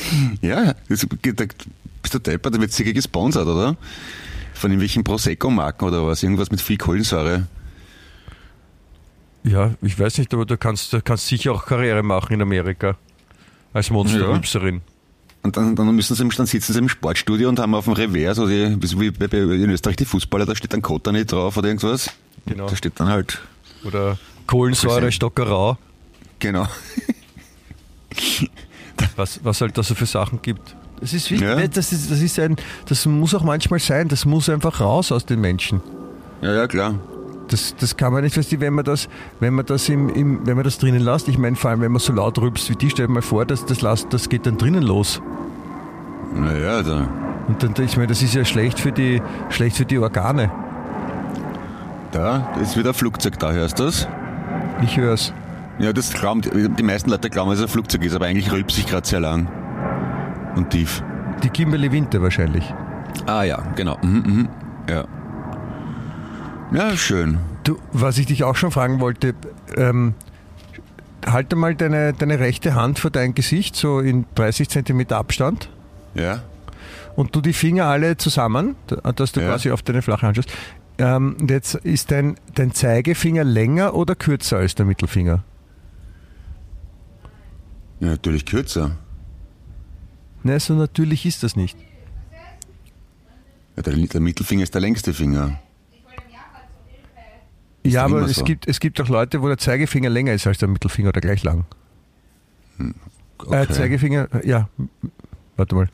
Ja, 0.41 0.73
das, 0.87 1.05
da 1.09 1.45
bist 2.01 2.13
du 2.13 2.19
deppert, 2.19 2.55
da 2.55 2.61
wird 2.61 2.71
sicher 2.71 2.93
gesponsert, 2.93 3.47
oder? 3.47 3.75
Von 4.53 4.71
irgendwelchen 4.71 5.03
Prosecco-Marken 5.03 5.85
oder 5.87 6.05
was? 6.05 6.23
Irgendwas 6.23 6.51
mit 6.51 6.61
viel 6.61 6.77
Kohlensäure. 6.77 7.47
Ja, 9.43 9.73
ich 9.81 9.97
weiß 9.97 10.17
nicht, 10.17 10.33
aber 10.33 10.45
du 10.45 10.57
kannst, 10.57 10.91
du 10.93 11.01
kannst 11.01 11.27
sicher 11.27 11.53
auch 11.53 11.65
Karriere 11.65 12.03
machen 12.03 12.33
in 12.33 12.41
Amerika. 12.41 12.97
Als 13.73 13.89
Monsterrülpserin. 13.89 14.81
Und 15.43 15.55
dann, 15.55 15.75
dann 15.75 15.95
müssen 15.95 16.15
sie, 16.15 16.23
im- 16.23 16.29
dann 16.31 16.45
sitzen 16.45 16.73
sie 16.73 16.79
im 16.79 16.89
Sportstudio 16.89 17.47
und 17.47 17.59
haben 17.59 17.73
auf 17.73 17.85
dem 17.85 17.93
Revers, 17.93 18.37
oder 18.39 18.49
die, 18.49 18.99
wie 18.99 19.11
bei, 19.11 19.27
bei, 19.27 19.37
in 19.37 19.69
Österreich 19.69 19.95
die 19.95 20.03
Fußballer, 20.05 20.45
da 20.45 20.53
steht 20.55 20.73
dann 20.73 20.81
Kota 20.81 21.13
nicht 21.13 21.31
drauf 21.31 21.55
oder 21.55 21.67
irgendwas. 21.69 22.11
Genau. 22.45 22.67
Da 22.67 22.75
steht 22.75 22.99
dann 22.99 23.07
halt, 23.07 23.39
Oder 23.85 24.17
Kohlensäure. 24.47 25.09
Stockerau. 25.11 25.77
genau. 26.39 26.67
was, 29.15 29.39
was 29.43 29.61
halt 29.61 29.77
da 29.77 29.83
so 29.83 29.95
für 29.95 30.05
Sachen 30.05 30.41
gibt. 30.41 30.75
Das 30.99 31.13
ist 31.13 31.31
wichtig. 31.31 31.47
Ja. 31.47 31.67
Das, 31.67 31.91
ist, 31.91 32.11
das, 32.11 32.21
ist 32.21 32.39
ein, 32.39 32.55
das 32.87 33.05
muss 33.05 33.33
auch 33.33 33.43
manchmal 33.43 33.79
sein. 33.79 34.07
Das 34.07 34.25
muss 34.25 34.49
einfach 34.49 34.81
raus 34.81 35.11
aus 35.11 35.25
den 35.25 35.39
Menschen. 35.41 35.81
Ja, 36.41 36.53
ja, 36.53 36.67
klar. 36.67 36.95
Das, 37.47 37.75
das 37.79 37.97
kann 37.97 38.13
man 38.13 38.23
nicht, 38.23 38.37
weißt 38.37 38.51
du, 38.51 38.59
wenn 38.59 38.73
man 38.73 38.85
das, 38.85 39.09
wenn 39.39 39.55
man 39.55 39.65
das 39.65 39.89
im, 39.89 40.09
im, 40.09 40.45
wenn 40.45 40.55
man 40.55 40.63
das 40.63 40.77
drinnen 40.77 41.01
lässt, 41.01 41.27
ich 41.27 41.37
meine, 41.37 41.55
vor 41.55 41.71
allem 41.71 41.81
wenn 41.81 41.91
man 41.91 41.99
so 41.99 42.13
laut 42.13 42.37
rülpst 42.37 42.69
wie 42.69 42.75
die, 42.75 42.89
stell 42.91 43.07
dir 43.07 43.13
mal 43.13 43.23
vor, 43.23 43.45
dass 43.45 43.65
das, 43.65 43.81
lasst, 43.81 44.13
das 44.13 44.29
geht 44.29 44.45
dann 44.45 44.57
drinnen 44.57 44.83
los. 44.83 45.19
Naja, 46.35 46.83
da, 46.83 47.09
Und 47.47 47.63
dann, 47.63 47.73
ich 47.83 47.97
meine, 47.97 48.07
das 48.07 48.21
ist 48.21 48.35
ja 48.35 48.45
schlecht 48.45 48.79
für 48.79 48.91
die, 48.91 49.19
schlecht 49.49 49.77
für 49.77 49.85
die 49.85 49.97
Organe. 49.97 50.51
da 52.11 52.53
ist 52.61 52.77
wieder 52.77 52.89
ein 52.89 52.93
Flugzeug 52.93 53.39
da, 53.39 53.51
hörst 53.51 53.79
du 53.79 53.85
das? 53.85 54.07
Ich 54.83 54.97
höre 54.97 55.13
es. 55.13 55.33
Ja, 55.79 55.93
das 55.93 56.11
glauben, 56.13 56.41
die 56.75 56.83
meisten 56.83 57.09
Leute 57.09 57.29
glauben, 57.29 57.49
dass 57.51 57.59
es 57.59 57.65
ein 57.65 57.69
Flugzeug 57.71 58.03
ist, 58.03 58.13
aber 58.13 58.25
eigentlich 58.25 58.51
rülpst 58.51 58.77
ich 58.77 58.85
gerade 58.87 59.07
sehr 59.07 59.19
lang. 59.21 59.47
Und 60.55 60.71
tief. 60.71 61.01
Die 61.43 61.49
Kimberly 61.49 61.91
Winter 61.91 62.21
wahrscheinlich. 62.21 62.73
Ah 63.25 63.43
ja, 63.43 63.61
genau. 63.75 63.97
Mhm, 64.01 64.23
mhm. 64.25 64.49
Ja. 64.89 65.05
Ja, 66.73 66.95
schön. 66.97 67.39
Du, 67.63 67.77
was 67.93 68.17
ich 68.17 68.25
dich 68.27 68.43
auch 68.43 68.55
schon 68.55 68.71
fragen 68.71 68.99
wollte, 68.99 69.33
ähm, 69.77 70.13
halte 71.25 71.55
mal 71.55 71.75
deine, 71.75 72.13
deine 72.13 72.39
rechte 72.39 72.75
Hand 72.75 72.99
vor 72.99 73.11
dein 73.11 73.33
Gesicht, 73.33 73.75
so 73.75 73.99
in 73.99 74.25
30 74.35 74.69
Zentimeter 74.69 75.17
Abstand. 75.17 75.69
Ja. 76.15 76.41
und 77.15 77.35
du 77.35 77.41
die 77.41 77.53
Finger 77.53 77.85
alle 77.85 78.15
zusammen, 78.17 78.75
da- 78.87 79.11
dass 79.11 79.31
du 79.33 79.41
Ja. 79.41 79.49
quasi 79.49 79.71
auf 79.71 79.81
deine 79.81 80.01
flache 80.01 80.25
Hand 80.25 80.37
schaust. 80.37 80.51
Ähm, 80.97 81.35
und 81.39 81.51
jetzt 81.51 81.75
ist 81.75 82.11
dein, 82.11 82.35
dein 82.55 82.71
Zeigefinger 82.71 83.43
länger 83.43 83.93
oder 83.93 84.15
kürzer 84.15 84.57
als 84.57 84.73
der 84.75 84.85
Mittelfinger? 84.85 85.43
Ja, 87.99 88.07
natürlich 88.07 88.45
kürzer. 88.45 88.97
Ne, 90.43 90.59
so 90.59 90.73
natürlich 90.73 91.25
ist 91.25 91.43
das 91.43 91.55
nicht. 91.55 91.77
Ja, 93.75 93.83
der, 93.83 93.95
der 93.95 94.21
Mittelfinger 94.21 94.63
ist 94.63 94.73
der 94.73 94.81
längste 94.81 95.13
Finger. 95.13 95.59
Ist 97.83 97.93
ja, 97.93 98.03
aber 98.03 98.23
es, 98.23 98.35
so. 98.35 98.43
gibt, 98.43 98.67
es 98.67 98.79
gibt 98.79 98.99
auch 98.99 99.07
Leute, 99.07 99.41
wo 99.41 99.47
der 99.47 99.57
Zeigefinger 99.57 100.09
länger 100.09 100.33
ist 100.33 100.45
als 100.47 100.57
der 100.57 100.67
Mittelfinger 100.67 101.09
oder 101.09 101.21
gleich 101.21 101.43
lang. 101.43 101.65
Okay. 103.37 103.63
Äh, 103.63 103.67
Zeigefinger, 103.69 104.27
ja, 104.45 104.69
warte 105.55 105.75
mal. 105.75 105.89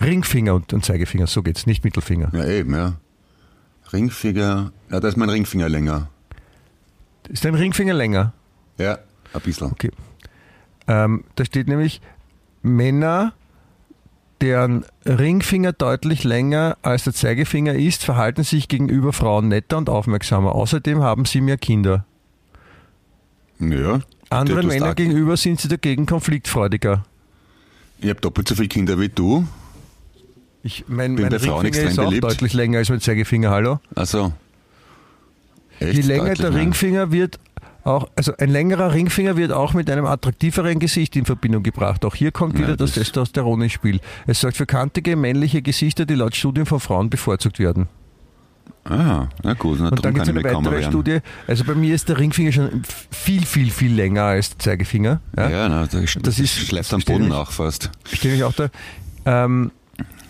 Ringfinger 0.00 0.54
und, 0.54 0.72
und 0.72 0.84
Zeigefinger, 0.84 1.26
so 1.26 1.42
geht's, 1.42 1.66
nicht 1.66 1.84
Mittelfinger. 1.84 2.30
Ja, 2.32 2.46
eben, 2.46 2.74
ja. 2.74 2.94
Ringfinger. 3.92 4.72
Ja, 4.90 5.00
da 5.00 5.08
ist 5.08 5.16
mein 5.16 5.28
Ringfinger 5.28 5.68
länger. 5.68 6.08
Ist 7.28 7.44
dein 7.44 7.54
Ringfinger 7.54 7.94
länger? 7.94 8.32
Ja, 8.78 8.98
ein 9.34 9.40
bisschen. 9.42 9.70
Okay. 9.70 9.90
Ähm, 10.90 11.22
da 11.36 11.44
steht 11.44 11.68
nämlich, 11.68 12.00
Männer, 12.62 13.32
deren 14.40 14.84
Ringfinger 15.06 15.72
deutlich 15.72 16.24
länger 16.24 16.76
als 16.82 17.04
der 17.04 17.12
Zeigefinger 17.12 17.74
ist, 17.74 18.02
verhalten 18.02 18.42
sich 18.42 18.66
gegenüber 18.66 19.12
Frauen 19.12 19.46
netter 19.46 19.78
und 19.78 19.88
aufmerksamer. 19.88 20.52
Außerdem 20.52 21.00
haben 21.00 21.26
sie 21.26 21.40
mehr 21.42 21.58
Kinder. 21.58 22.04
Ja. 23.60 24.00
Anderen 24.30 24.66
Männern 24.66 24.96
gegenüber 24.96 25.36
sind 25.36 25.60
sie 25.60 25.68
dagegen 25.68 26.06
konfliktfreudiger. 26.06 27.04
Ich 28.00 28.08
habe 28.10 28.20
doppelt 28.20 28.48
so 28.48 28.56
viele 28.56 28.68
Kinder 28.68 28.98
wie 28.98 29.10
du. 29.10 29.46
Ich 30.64 30.86
mein, 30.88 31.14
Bin 31.14 31.28
mein 31.28 31.34
Ringfinger 31.34 31.88
ist 31.88 31.98
auch 32.00 32.06
beliebt. 32.06 32.24
deutlich 32.24 32.52
länger 32.52 32.78
als 32.78 32.88
mein 32.88 33.00
Zeigefinger, 33.00 33.50
hallo? 33.50 33.78
Also. 33.94 34.32
Echt 35.78 35.94
Je 35.94 36.00
länger 36.02 36.24
deutlich 36.34 36.38
der. 36.40 36.54
Ringfinger 36.54 37.12
wird, 37.12 37.38
auch, 37.84 38.08
also 38.16 38.32
ein 38.38 38.50
längerer 38.50 38.92
Ringfinger 38.94 39.36
wird 39.36 39.52
auch 39.52 39.72
mit 39.74 39.88
einem 39.90 40.04
attraktiveren 40.06 40.78
Gesicht 40.78 41.16
in 41.16 41.24
Verbindung 41.24 41.62
gebracht. 41.62 42.04
Auch 42.04 42.14
hier 42.14 42.30
kommt 42.32 42.54
Ja, 42.54 42.60
wieder 42.64 42.76
das 42.76 42.90
das- 42.92 43.04
Testosteron 43.04 43.62
ins 43.62 43.72
Spiel. 43.72 44.00
Es 44.26 44.40
sorgt 44.40 44.56
für 44.56 44.66
kantige 44.66 45.16
männliche 45.16 45.62
Gesichter, 45.62 46.04
die 46.06 46.14
laut 46.14 46.34
Studien 46.36 46.66
von 46.66 46.80
Frauen 46.80 47.10
bevorzugt 47.10 47.58
werden. 47.58 47.88
Ah, 48.84 49.28
na 49.42 49.54
gut, 49.54 49.78
na, 49.80 49.88
Und 49.88 50.04
dann 50.04 50.14
gibt 50.14 50.26
es 50.26 50.28
eine 50.34 50.42
weitere. 50.42 50.82
Studie. 50.82 51.18
Also 51.46 51.64
bei 51.64 51.74
mir 51.74 51.94
ist 51.94 52.08
der 52.08 52.18
Ringfinger 52.18 52.50
schon 52.52 52.82
viel, 53.10 53.44
viel, 53.44 53.70
viel 53.70 53.92
länger 53.92 54.22
als 54.22 54.50
der 54.50 54.58
Zeigefinger. 54.58 55.20
Ja, 55.36 55.48
Ja. 55.50 55.68
na, 55.68 55.86
das, 55.86 56.16
Das 56.22 56.38
ist- 56.38 56.72
das 56.72 56.94
am 56.94 57.00
Boden 57.02 57.24
ich. 57.24 57.28
nach 57.30 57.52
fast. 57.52 57.90
Stehe 58.10 58.34
ich 58.36 58.42
auch 58.44 58.54
da. 58.54 58.68
Ähm, 59.26 59.70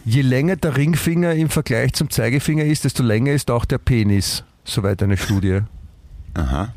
je 0.05 0.23
länger 0.23 0.57
der 0.57 0.77
Ringfinger 0.77 1.33
im 1.35 1.49
Vergleich 1.49 1.93
zum 1.93 2.11
Zeigefinger 2.11 2.65
ist, 2.65 2.85
desto 2.85 3.03
länger 3.05 3.33
ist 3.33 3.51
auch 3.51 3.65
der 3.65 3.79
Penis. 3.79 4.43
Soweit 4.65 5.03
eine 5.03 5.17
Studie. 5.17 5.61
Aha. 6.35 6.73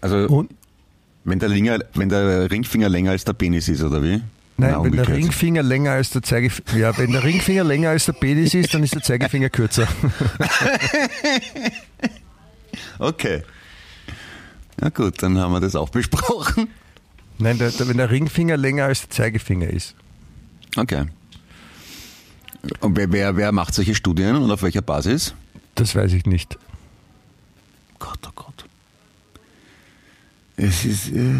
Also, 0.00 0.26
Und 0.28 0.50
Wenn 1.24 1.38
der, 1.38 1.48
Linger, 1.48 1.80
wenn 1.94 2.08
der 2.08 2.50
Ringfinger 2.50 2.88
länger 2.88 3.10
als 3.12 3.24
der 3.24 3.32
Penis 3.32 3.68
ist, 3.68 3.82
oder 3.82 4.02
wie? 4.02 4.22
Nein, 4.58 4.70
Na, 4.72 4.82
wenn 4.84 4.92
der. 4.92 5.08
Ringfinger 5.08 5.62
länger 5.62 5.92
als 5.92 6.10
der 6.10 6.22
Zeigefinger, 6.22 6.78
ja, 6.78 6.96
wenn 6.96 7.12
der 7.12 7.24
Ringfinger 7.24 7.64
länger 7.64 7.90
als 7.90 8.06
der 8.06 8.12
Penis 8.14 8.54
ist, 8.54 8.72
dann 8.72 8.82
ist 8.82 8.94
der 8.94 9.02
Zeigefinger 9.02 9.50
kürzer. 9.50 9.86
Okay. 12.98 13.42
Na 14.78 14.88
gut, 14.90 15.22
dann 15.22 15.38
haben 15.38 15.52
wir 15.52 15.60
das 15.60 15.76
auch 15.76 15.88
besprochen. 15.88 16.68
Nein, 17.38 17.58
der, 17.58 17.70
der, 17.70 17.88
wenn 17.88 17.96
der 17.96 18.10
Ringfinger 18.10 18.56
länger 18.56 18.84
als 18.84 19.02
der 19.02 19.10
Zeigefinger 19.10 19.68
ist. 19.68 19.94
Okay. 20.76 21.04
Und 22.80 22.96
wer, 22.96 23.10
wer, 23.12 23.36
wer 23.36 23.52
macht 23.52 23.74
solche 23.74 23.94
Studien 23.94 24.36
und 24.36 24.50
auf 24.50 24.62
welcher 24.62 24.82
Basis? 24.82 25.34
Das 25.74 25.94
weiß 25.94 26.12
ich 26.12 26.26
nicht. 26.26 26.58
Gott, 27.98 28.18
oh 28.26 28.32
Gott. 28.34 28.55
Es 30.56 30.84
ist. 30.84 31.08
Äh, 31.12 31.34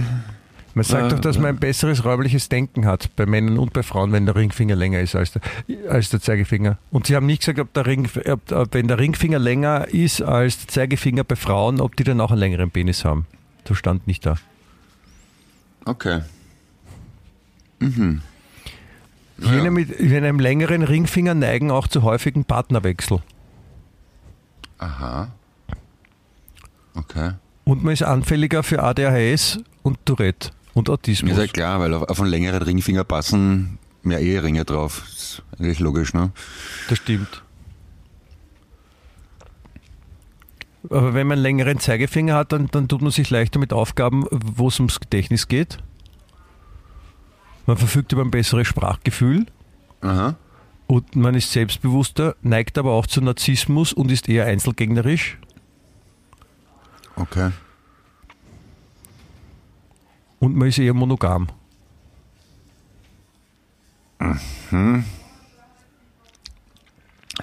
Man 0.74 0.84
sagt 0.84 1.06
Äh, 1.06 1.14
doch, 1.14 1.20
dass 1.20 1.38
man 1.38 1.46
ein 1.46 1.56
besseres 1.56 2.04
räumliches 2.04 2.48
Denken 2.50 2.84
hat, 2.84 3.14
bei 3.16 3.24
Männern 3.24 3.58
und 3.58 3.72
bei 3.72 3.82
Frauen, 3.82 4.12
wenn 4.12 4.26
der 4.26 4.36
Ringfinger 4.36 4.76
länger 4.76 5.00
ist 5.00 5.14
als 5.16 5.32
der, 5.32 5.42
als 5.88 6.10
der 6.10 6.20
Zeigefinger. 6.20 6.78
Und 6.90 7.06
Sie 7.06 7.16
haben 7.16 7.24
nicht 7.26 7.40
gesagt, 7.40 7.58
ob 7.58 7.72
der 7.72 7.86
Ring, 7.86 8.08
ob, 8.26 8.52
ob, 8.52 8.74
wenn 8.74 8.86
der 8.88 8.98
Ringfinger 8.98 9.38
länger 9.38 9.88
ist 9.88 10.20
als 10.20 10.58
der 10.58 10.68
Zeigefinger 10.68 11.24
bei 11.24 11.36
Frauen, 11.36 11.80
ob 11.80 11.96
die 11.96 12.04
dann 12.04 12.20
auch 12.20 12.30
einen 12.30 12.40
längeren 12.40 12.70
Penis 12.70 13.04
haben. 13.04 13.26
Das 13.64 13.78
stand 13.78 14.06
nicht 14.06 14.26
da. 14.26 14.36
okay. 15.86 16.20
Jene 19.38 19.70
mit, 19.70 20.00
mit 20.00 20.12
einem 20.12 20.40
längeren 20.40 20.82
Ringfinger 20.82 21.34
neigen 21.34 21.70
auch 21.70 21.88
zu 21.88 22.02
häufigen 22.02 22.44
Partnerwechsel. 22.44 23.20
Aha. 24.78 25.28
Okay. 26.94 27.32
Und 27.66 27.82
man 27.82 27.92
ist 27.92 28.02
anfälliger 28.02 28.62
für 28.62 28.80
ADHS 28.80 29.58
und 29.82 29.98
Tourette 30.06 30.50
und 30.72 30.88
Autismus. 30.88 31.32
Ist 31.32 31.38
ja 31.38 31.46
klar, 31.48 31.80
weil 31.80 31.92
auf, 31.94 32.04
auf 32.04 32.20
einen 32.20 32.30
längeren 32.30 32.62
Ringfinger 32.62 33.02
passen 33.02 33.80
mehr 34.04 34.20
Eheringe 34.20 34.64
drauf. 34.64 35.02
Ist 35.08 35.42
eigentlich 35.58 35.80
logisch, 35.80 36.14
ne? 36.14 36.30
Das 36.88 36.98
stimmt. 36.98 37.42
Aber 40.88 41.12
wenn 41.14 41.26
man 41.26 41.38
einen 41.38 41.42
längeren 41.42 41.80
Zeigefinger 41.80 42.36
hat, 42.36 42.52
dann, 42.52 42.68
dann 42.70 42.86
tut 42.86 43.02
man 43.02 43.10
sich 43.10 43.30
leichter 43.30 43.58
mit 43.58 43.72
Aufgaben, 43.72 44.26
wo 44.30 44.68
es 44.68 44.78
ums 44.78 45.00
Gedächtnis 45.00 45.48
geht. 45.48 45.78
Man 47.66 47.76
verfügt 47.76 48.12
über 48.12 48.22
ein 48.22 48.30
besseres 48.30 48.68
Sprachgefühl 48.68 49.46
Aha. 50.02 50.36
und 50.86 51.16
man 51.16 51.34
ist 51.34 51.50
selbstbewusster, 51.50 52.36
neigt 52.42 52.78
aber 52.78 52.92
auch 52.92 53.08
zu 53.08 53.20
Narzissmus 53.20 53.92
und 53.92 54.12
ist 54.12 54.28
eher 54.28 54.44
einzelgängerisch. 54.44 55.36
Okay. 57.16 57.50
Und 60.38 60.54
man 60.54 60.68
ist 60.68 60.78
eher 60.78 60.94
monogam. 60.94 61.48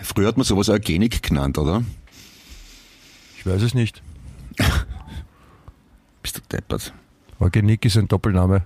Früher 0.02 0.28
hat 0.28 0.38
man 0.38 0.44
sowas 0.44 0.70
Eugenik 0.70 1.24
genannt, 1.24 1.58
oder? 1.58 1.84
Ich 3.38 3.46
weiß 3.46 3.62
es 3.62 3.74
nicht. 3.74 4.02
Bist 6.22 6.38
du 6.38 6.42
deppert? 6.52 6.94
Eugenik 7.40 7.84
ist 7.86 7.98
ein 7.98 8.08
Doppelname. 8.08 8.66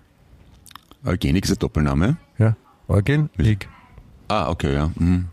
Eugenik 1.05 1.45
ist 1.45 1.51
ein 1.51 1.59
Doppelname. 1.59 2.17
Ja, 2.37 2.55
Eugen, 2.87 3.29
Nick. 3.37 3.69
Ah, 4.27 4.49
okay, 4.49 4.73
ja. 4.73 4.91
Mhm. 4.95 5.29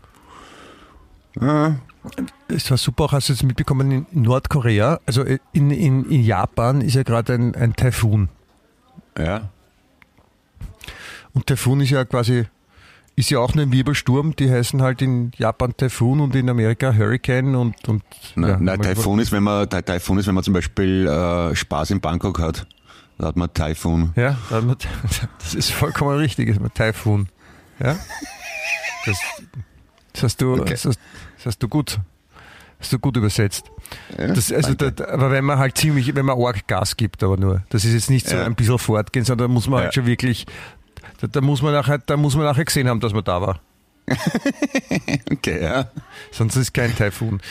Ah, 1.39 1.75
Es 2.47 2.69
war 2.69 2.77
super, 2.77 3.05
auch 3.05 3.11
hast 3.13 3.29
du 3.29 3.33
jetzt 3.33 3.43
mitbekommen, 3.43 3.91
in 3.91 4.21
Nordkorea, 4.21 4.99
also 5.05 5.23
in, 5.23 5.71
in, 5.71 6.05
in 6.09 6.23
Japan 6.23 6.81
ist 6.81 6.93
ja 6.93 7.03
gerade 7.03 7.33
ein, 7.33 7.55
ein 7.55 7.75
Taifun. 7.75 8.29
ja. 9.17 9.49
Und 11.33 11.47
Taifun 11.47 11.81
ist 11.81 11.89
ja 11.89 12.05
quasi, 12.05 12.45
ist 13.17 13.29
ja 13.29 13.39
auch 13.39 13.53
nur 13.55 13.65
ein 13.65 13.71
Wirbelsturm, 13.73 14.35
die 14.37 14.49
heißen 14.49 14.81
halt 14.81 15.01
in 15.01 15.31
Japan 15.37 15.75
Taifun 15.75 16.21
und 16.21 16.33
in 16.33 16.49
Amerika 16.49 16.93
Hurricane 16.93 17.55
und, 17.55 17.75
und 17.89 18.03
Nein, 18.35 18.49
ja, 18.51 18.57
nein 18.59 18.81
Taifun 18.81 19.19
ist, 19.19 19.33
wenn 19.33 19.43
man 19.43 19.69
Tai- 19.69 19.81
Taifun 19.81 20.17
ist, 20.17 20.27
wenn 20.27 20.35
man 20.35 20.45
zum 20.45 20.53
Beispiel 20.53 21.05
äh, 21.07 21.53
Spaß 21.53 21.91
in 21.91 21.99
Bangkok 21.99 22.39
hat. 22.39 22.65
Da 23.17 23.27
hat 23.27 23.35
man 23.35 23.53
Taifun. 23.53 24.13
Ja, 24.15 24.37
da 24.49 24.55
hat 24.57 24.63
man- 24.65 24.77
das 25.39 25.55
ist 25.55 25.71
vollkommen 25.73 26.15
richtig, 26.17 26.47
ist 26.47 26.61
man 26.61 26.73
Taifun. 26.73 27.27
Ja? 27.79 27.97
Das, 29.05 29.19
das 30.13 30.23
hast 30.23 30.41
du, 30.41 30.53
Okay. 30.53 30.69
das, 30.71 30.83
das 30.83 30.97
hast 31.45 31.59
du 31.63 31.67
gut, 31.67 31.99
hast 32.79 32.91
du 32.93 32.99
gut 32.99 33.17
übersetzt. 33.17 33.65
Ja, 34.17 34.27
Das, 34.27 34.51
also 34.51 34.73
da, 34.73 34.87
aber 35.05 35.31
wenn 35.31 35.45
man 35.45 35.57
halt 35.59 35.77
ziemlich, 35.77 36.13
wenn 36.15 36.25
man 36.25 36.37
arg 36.41 36.67
Gas 36.67 36.97
gibt, 36.97 37.23
aber 37.23 37.37
nur. 37.37 37.63
Das 37.69 37.85
ist 37.85 37.93
jetzt 37.93 38.09
nicht 38.09 38.27
so 38.27 38.35
Ja. 38.35 38.45
ein 38.45 38.55
bisschen 38.55 38.77
fortgehen, 38.79 39.25
sondern 39.25 39.47
da 39.49 39.53
muss 39.53 39.67
man 39.67 39.79
Ja. 39.79 39.83
halt 39.85 39.93
schon 39.93 40.05
wirklich, 40.05 40.45
da, 41.21 41.27
da 41.27 41.41
muss 41.41 41.61
man 41.61 41.73
nachher, 41.73 41.97
da 41.99 42.17
muss 42.17 42.35
man 42.35 42.45
nachher 42.45 42.65
gesehen 42.65 42.87
haben, 42.87 42.99
dass 42.99 43.13
man 43.13 43.23
da 43.23 43.41
war. 43.41 43.59
Okay, 45.31 45.61
ja. 45.63 45.87
Sonst 46.31 46.55
ist 46.55 46.61
es 46.63 46.73
kein 46.73 46.95
Taifun. 46.95 47.41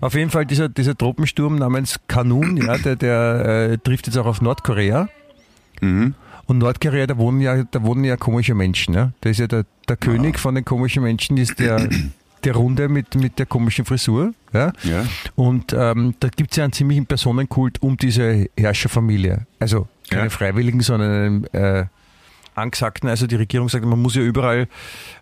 Auf 0.00 0.14
jeden 0.14 0.30
Fall 0.30 0.46
dieser, 0.46 0.68
dieser 0.68 0.96
Tropensturm 0.96 1.56
namens 1.56 2.00
Kanun, 2.08 2.56
ja, 2.56 2.78
der, 2.78 2.96
der 2.96 3.70
äh, 3.72 3.78
trifft 3.78 4.06
jetzt 4.06 4.16
auch 4.16 4.26
auf 4.26 4.40
Nordkorea. 4.40 5.08
Mhm. 5.80 6.14
Und 6.46 6.58
Nordkorea, 6.58 7.06
da 7.06 7.16
wohnen 7.16 7.40
ja, 7.40 7.62
da 7.64 7.82
wohnen 7.82 8.04
ja 8.04 8.16
komische 8.16 8.54
Menschen. 8.54 8.94
Ja? 8.94 9.12
Da 9.20 9.30
ist 9.30 9.38
ja 9.38 9.46
der, 9.46 9.64
der 9.88 9.96
König 9.96 10.38
von 10.38 10.54
den 10.54 10.64
komischen 10.64 11.02
Menschen, 11.02 11.36
ist 11.36 11.58
der, 11.60 11.88
der 12.44 12.54
Runde 12.54 12.88
mit, 12.88 13.14
mit 13.14 13.38
der 13.38 13.46
komischen 13.46 13.84
Frisur. 13.84 14.32
Ja? 14.52 14.72
Ja. 14.82 15.04
Und 15.36 15.72
ähm, 15.72 16.14
da 16.20 16.28
gibt 16.28 16.50
es 16.52 16.56
ja 16.56 16.64
einen 16.64 16.72
ziemlichen 16.72 17.06
Personenkult 17.06 17.82
um 17.82 17.96
diese 17.96 18.48
Herrscherfamilie. 18.56 19.46
Also 19.58 19.88
keine 20.10 20.24
Ja. 20.24 20.30
Freiwilligen, 20.30 20.80
sondern 20.80 21.10
einen 21.10 21.44
äh, 21.54 21.86
Angesagten. 22.54 23.08
Also 23.08 23.26
die 23.26 23.36
Regierung 23.36 23.68
sagt, 23.68 23.84
man 23.84 24.00
muss 24.00 24.14
ja 24.14 24.22
überall 24.22 24.68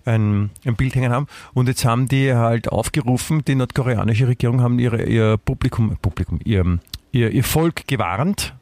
ein, 0.04 0.50
ein 0.64 0.76
Bild 0.76 0.94
hängen 0.94 1.12
haben. 1.12 1.26
Und 1.54 1.68
jetzt 1.68 1.84
haben 1.84 2.08
die 2.08 2.32
halt 2.34 2.68
aufgerufen, 2.70 3.44
die 3.44 3.54
nordkoreanische 3.54 4.28
Regierung 4.28 4.60
haben 4.60 4.78
ihre, 4.78 5.04
ihr 5.04 5.36
Publikum, 5.36 5.96
Publikum, 6.00 6.40
ihr, 6.44 6.78
ihr, 7.12 7.30
ihr 7.30 7.44
Volk 7.44 7.86
gewarnt. 7.86 8.54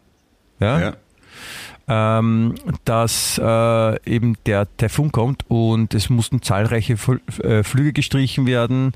Ja, 0.58 0.80
ja. 0.80 0.96
Ähm, 1.88 2.54
dass 2.84 3.38
äh, 3.38 4.10
eben 4.10 4.36
der 4.46 4.66
Taifun 4.76 5.12
kommt 5.12 5.44
und 5.48 5.94
es 5.94 6.10
mussten 6.10 6.42
zahlreiche 6.42 6.96
Fl 6.96 7.20
äh, 7.42 7.62
Flüge 7.62 7.92
gestrichen 7.92 8.46
werden 8.46 8.92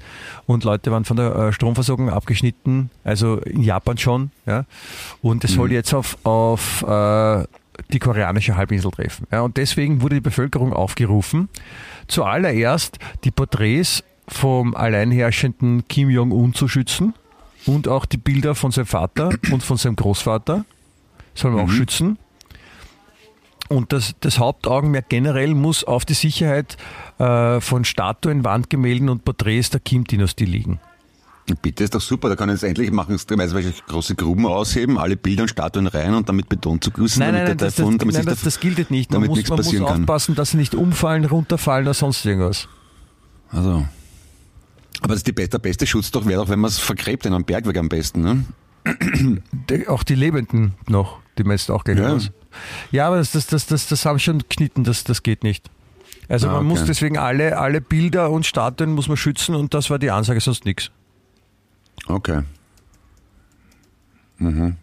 und 0.46 0.64
Leute 0.64 0.90
waren 0.90 1.04
von 1.04 1.16
der 1.16 1.34
äh, 1.36 1.52
Stromversorgung 1.52 2.10
abgeschnitten, 2.10 2.90
also 3.04 3.36
in 3.38 3.62
Japan 3.62 3.96
schon. 3.96 4.32
Ja? 4.46 4.64
Und 5.22 5.44
es 5.44 5.52
soll 5.52 5.68
Mhm. 5.68 5.74
jetzt 5.74 5.94
auf, 5.94 6.18
auf 6.24 6.82
äh, 6.82 7.44
die 7.92 7.98
koreanische 8.00 8.56
Halbinsel 8.56 8.90
treffen. 8.90 9.26
Ja? 9.30 9.42
Und 9.42 9.56
deswegen 9.56 10.02
wurde 10.02 10.16
die 10.16 10.20
Bevölkerung 10.20 10.72
aufgerufen, 10.72 11.48
zuallererst 12.08 12.98
die 13.24 13.30
Porträts 13.30 14.02
vom 14.26 14.74
alleinherrschenden 14.74 15.86
Kim 15.88 16.10
Jong-un 16.10 16.54
zu 16.54 16.66
schützen 16.68 17.14
und 17.66 17.88
auch 17.88 18.04
die 18.04 18.16
Bilder 18.16 18.54
von 18.54 18.70
seinem 18.72 18.86
Vater 18.86 19.30
und 19.52 19.62
von 19.62 19.76
seinem 19.76 19.96
Großvater 19.96 20.64
soll 21.34 21.50
man 21.52 21.64
auch 21.64 21.68
Mhm. 21.68 21.72
schützen. 21.72 22.18
Und 23.70 23.92
das, 23.92 24.14
das 24.18 24.40
Hauptaugenmerk 24.40 25.08
generell 25.08 25.54
muss 25.54 25.84
auf 25.84 26.04
die 26.04 26.14
Sicherheit 26.14 26.76
äh, 27.18 27.60
von 27.60 27.84
Statuen, 27.84 28.44
Wandgemälden 28.44 29.08
und 29.08 29.24
Porträts 29.24 29.70
der 29.70 29.78
Kim-Dynastie 29.78 30.44
liegen. 30.44 30.80
Bitte, 31.62 31.84
ist 31.84 31.94
doch 31.94 32.00
super. 32.00 32.28
Da 32.28 32.34
kann 32.36 32.48
jetzt 32.48 32.64
endlich 32.64 32.90
machen, 32.90 33.14
extremweise 33.14 33.72
große 33.88 34.16
Gruben 34.16 34.44
ausheben, 34.46 34.98
alle 34.98 35.16
Bilder 35.16 35.42
und 35.42 35.48
Statuen 35.48 35.86
rein 35.86 36.14
und 36.14 36.28
damit 36.28 36.48
Beton 36.48 36.80
zu 36.80 36.90
küssen, 36.90 37.20
Nein, 37.20 37.32
damit 37.34 37.48
nein, 37.48 37.58
der 37.58 37.66
das, 37.68 37.74
das, 37.76 37.84
Taifun, 37.84 37.98
damit 37.98 38.14
nein 38.16 38.24
das, 38.26 38.42
das 38.42 38.58
gilt 38.60 38.90
nicht. 38.90 39.12
Man 39.12 39.24
muss, 39.26 39.36
nichts 39.36 39.50
man 39.50 39.56
muss 39.58 39.66
passieren 39.66 39.86
kann. 39.86 40.00
aufpassen, 40.02 40.34
dass 40.34 40.50
sie 40.50 40.56
nicht 40.56 40.74
umfallen, 40.74 41.24
runterfallen 41.24 41.86
oder 41.86 41.94
sonst 41.94 42.24
irgendwas. 42.26 42.68
Also. 43.50 43.86
Aber 45.00 45.08
das 45.08 45.18
ist 45.18 45.26
die, 45.28 45.32
be- 45.32 45.48
der 45.48 45.58
beste 45.58 45.86
Schutz 45.86 46.10
doch 46.10 46.26
wäre 46.26 46.42
doch, 46.42 46.48
wenn 46.50 46.58
man 46.58 46.68
es 46.68 46.78
vergräbt 46.80 47.24
in 47.24 47.34
einem 47.34 47.44
Bergweg 47.44 47.76
am 47.78 47.88
besten, 47.88 48.20
ne? 48.20 48.44
Auch 49.88 50.02
die 50.02 50.14
Lebenden 50.14 50.74
noch, 50.88 51.18
die 51.42 51.48
meisten 51.48 51.72
auch 51.72 51.84
gleich 51.84 51.98
Ja. 51.98 52.08
raus. 52.12 52.30
Ja, 52.90 53.06
aber 53.06 53.16
das, 53.18 53.32
das, 53.32 53.46
das, 53.46 53.66
das, 53.66 53.88
das 53.88 54.04
haben 54.06 54.18
schon 54.18 54.42
geschnitten, 54.48 54.84
das, 54.84 55.04
das 55.04 55.22
geht 55.22 55.42
nicht. 55.44 55.70
Also 56.28 56.48
Ah, 56.48 56.52
man 56.54 56.66
muss 56.66 56.80
okay. 56.80 56.88
deswegen 56.88 57.18
alle, 57.18 57.58
alle 57.58 57.80
Bilder 57.80 58.30
und 58.30 58.46
Statuen 58.46 58.92
muss 58.92 59.08
man 59.08 59.16
schützen 59.16 59.54
und 59.54 59.74
das 59.74 59.90
war 59.90 59.98
die 59.98 60.10
Ansage, 60.10 60.40
sonst 60.40 60.64
nichts. 60.64 60.90
Okay. 62.06 62.42
Mhm. 64.38 64.76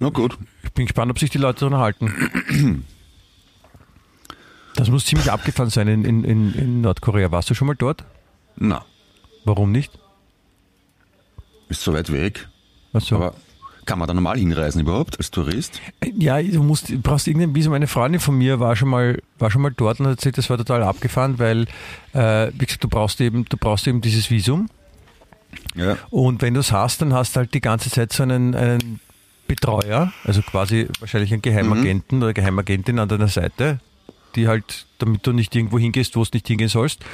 Na 0.00 0.08
gut. 0.10 0.36
Ich 0.62 0.72
bin 0.72 0.86
gespannt, 0.86 1.10
ob 1.10 1.18
sich 1.18 1.30
die 1.30 1.38
Leute 1.38 1.60
daran 1.60 1.78
halten. 1.80 2.84
Das 4.74 4.90
muss 4.90 5.06
ziemlich 5.06 5.30
abgefahren 5.32 5.70
sein 5.70 5.88
in, 5.88 6.04
in, 6.04 6.24
in, 6.24 6.54
in 6.54 6.80
Nordkorea. 6.82 7.30
Warst 7.32 7.50
du 7.50 7.54
schon 7.54 7.66
mal 7.66 7.74
dort? 7.74 8.04
Na, 8.56 8.84
Warum 9.44 9.72
nicht? 9.72 9.98
ist 11.68 11.82
so 11.82 11.92
weit 11.92 12.10
weg. 12.12 12.48
Also, 12.92 13.16
Aber 13.16 13.34
kann 13.88 13.98
man 13.98 14.06
da 14.06 14.12
normal 14.12 14.36
hinreisen 14.38 14.82
überhaupt 14.82 15.16
als 15.16 15.30
Tourist? 15.30 15.80
ja, 16.18 16.40
du, 16.42 16.62
musst, 16.62 16.90
du 16.90 16.98
brauchst 17.00 17.26
irgendein 17.26 17.54
Visum. 17.54 17.72
Eine 17.72 17.86
Freundin 17.86 18.20
von 18.20 18.36
mir 18.36 18.60
war 18.60 18.76
schon 18.76 18.90
mal, 18.90 19.18
war 19.38 19.50
schon 19.50 19.62
mal 19.62 19.72
dort 19.74 19.98
und 19.98 20.06
hat 20.06 20.18
erzählt, 20.18 20.36
das 20.36 20.50
war 20.50 20.58
total 20.58 20.82
abgefahren, 20.82 21.38
weil, 21.38 21.62
äh, 22.12 22.52
wie 22.52 22.66
gesagt, 22.66 22.84
du 22.84 22.88
brauchst 22.88 23.18
eben, 23.22 23.46
du 23.46 23.56
brauchst 23.56 23.86
eben 23.86 24.02
dieses 24.02 24.30
Visum. 24.30 24.68
Ja. 25.74 25.96
Und 26.10 26.42
wenn 26.42 26.52
du 26.52 26.60
es 26.60 26.70
hast, 26.70 27.00
dann 27.00 27.14
hast 27.14 27.34
du 27.34 27.38
halt 27.38 27.54
die 27.54 27.62
ganze 27.62 27.90
Zeit 27.90 28.12
so 28.12 28.24
einen, 28.24 28.54
einen 28.54 29.00
Betreuer, 29.46 30.12
also 30.24 30.42
quasi 30.42 30.86
wahrscheinlich 31.00 31.32
ein 31.32 31.40
Geheimagenten 31.40 32.22
oder 32.22 32.34
Geheimagentin 32.34 32.98
an 32.98 33.08
deiner 33.08 33.28
Seite, 33.28 33.80
die 34.36 34.48
halt, 34.48 34.86
damit 34.98 35.26
du 35.26 35.32
nicht 35.32 35.56
irgendwo 35.56 35.78
hingehst, 35.78 36.14
wo 36.14 36.20
es 36.20 36.34
nicht 36.34 36.46
hingehen 36.46 36.68
sollst. 36.68 37.06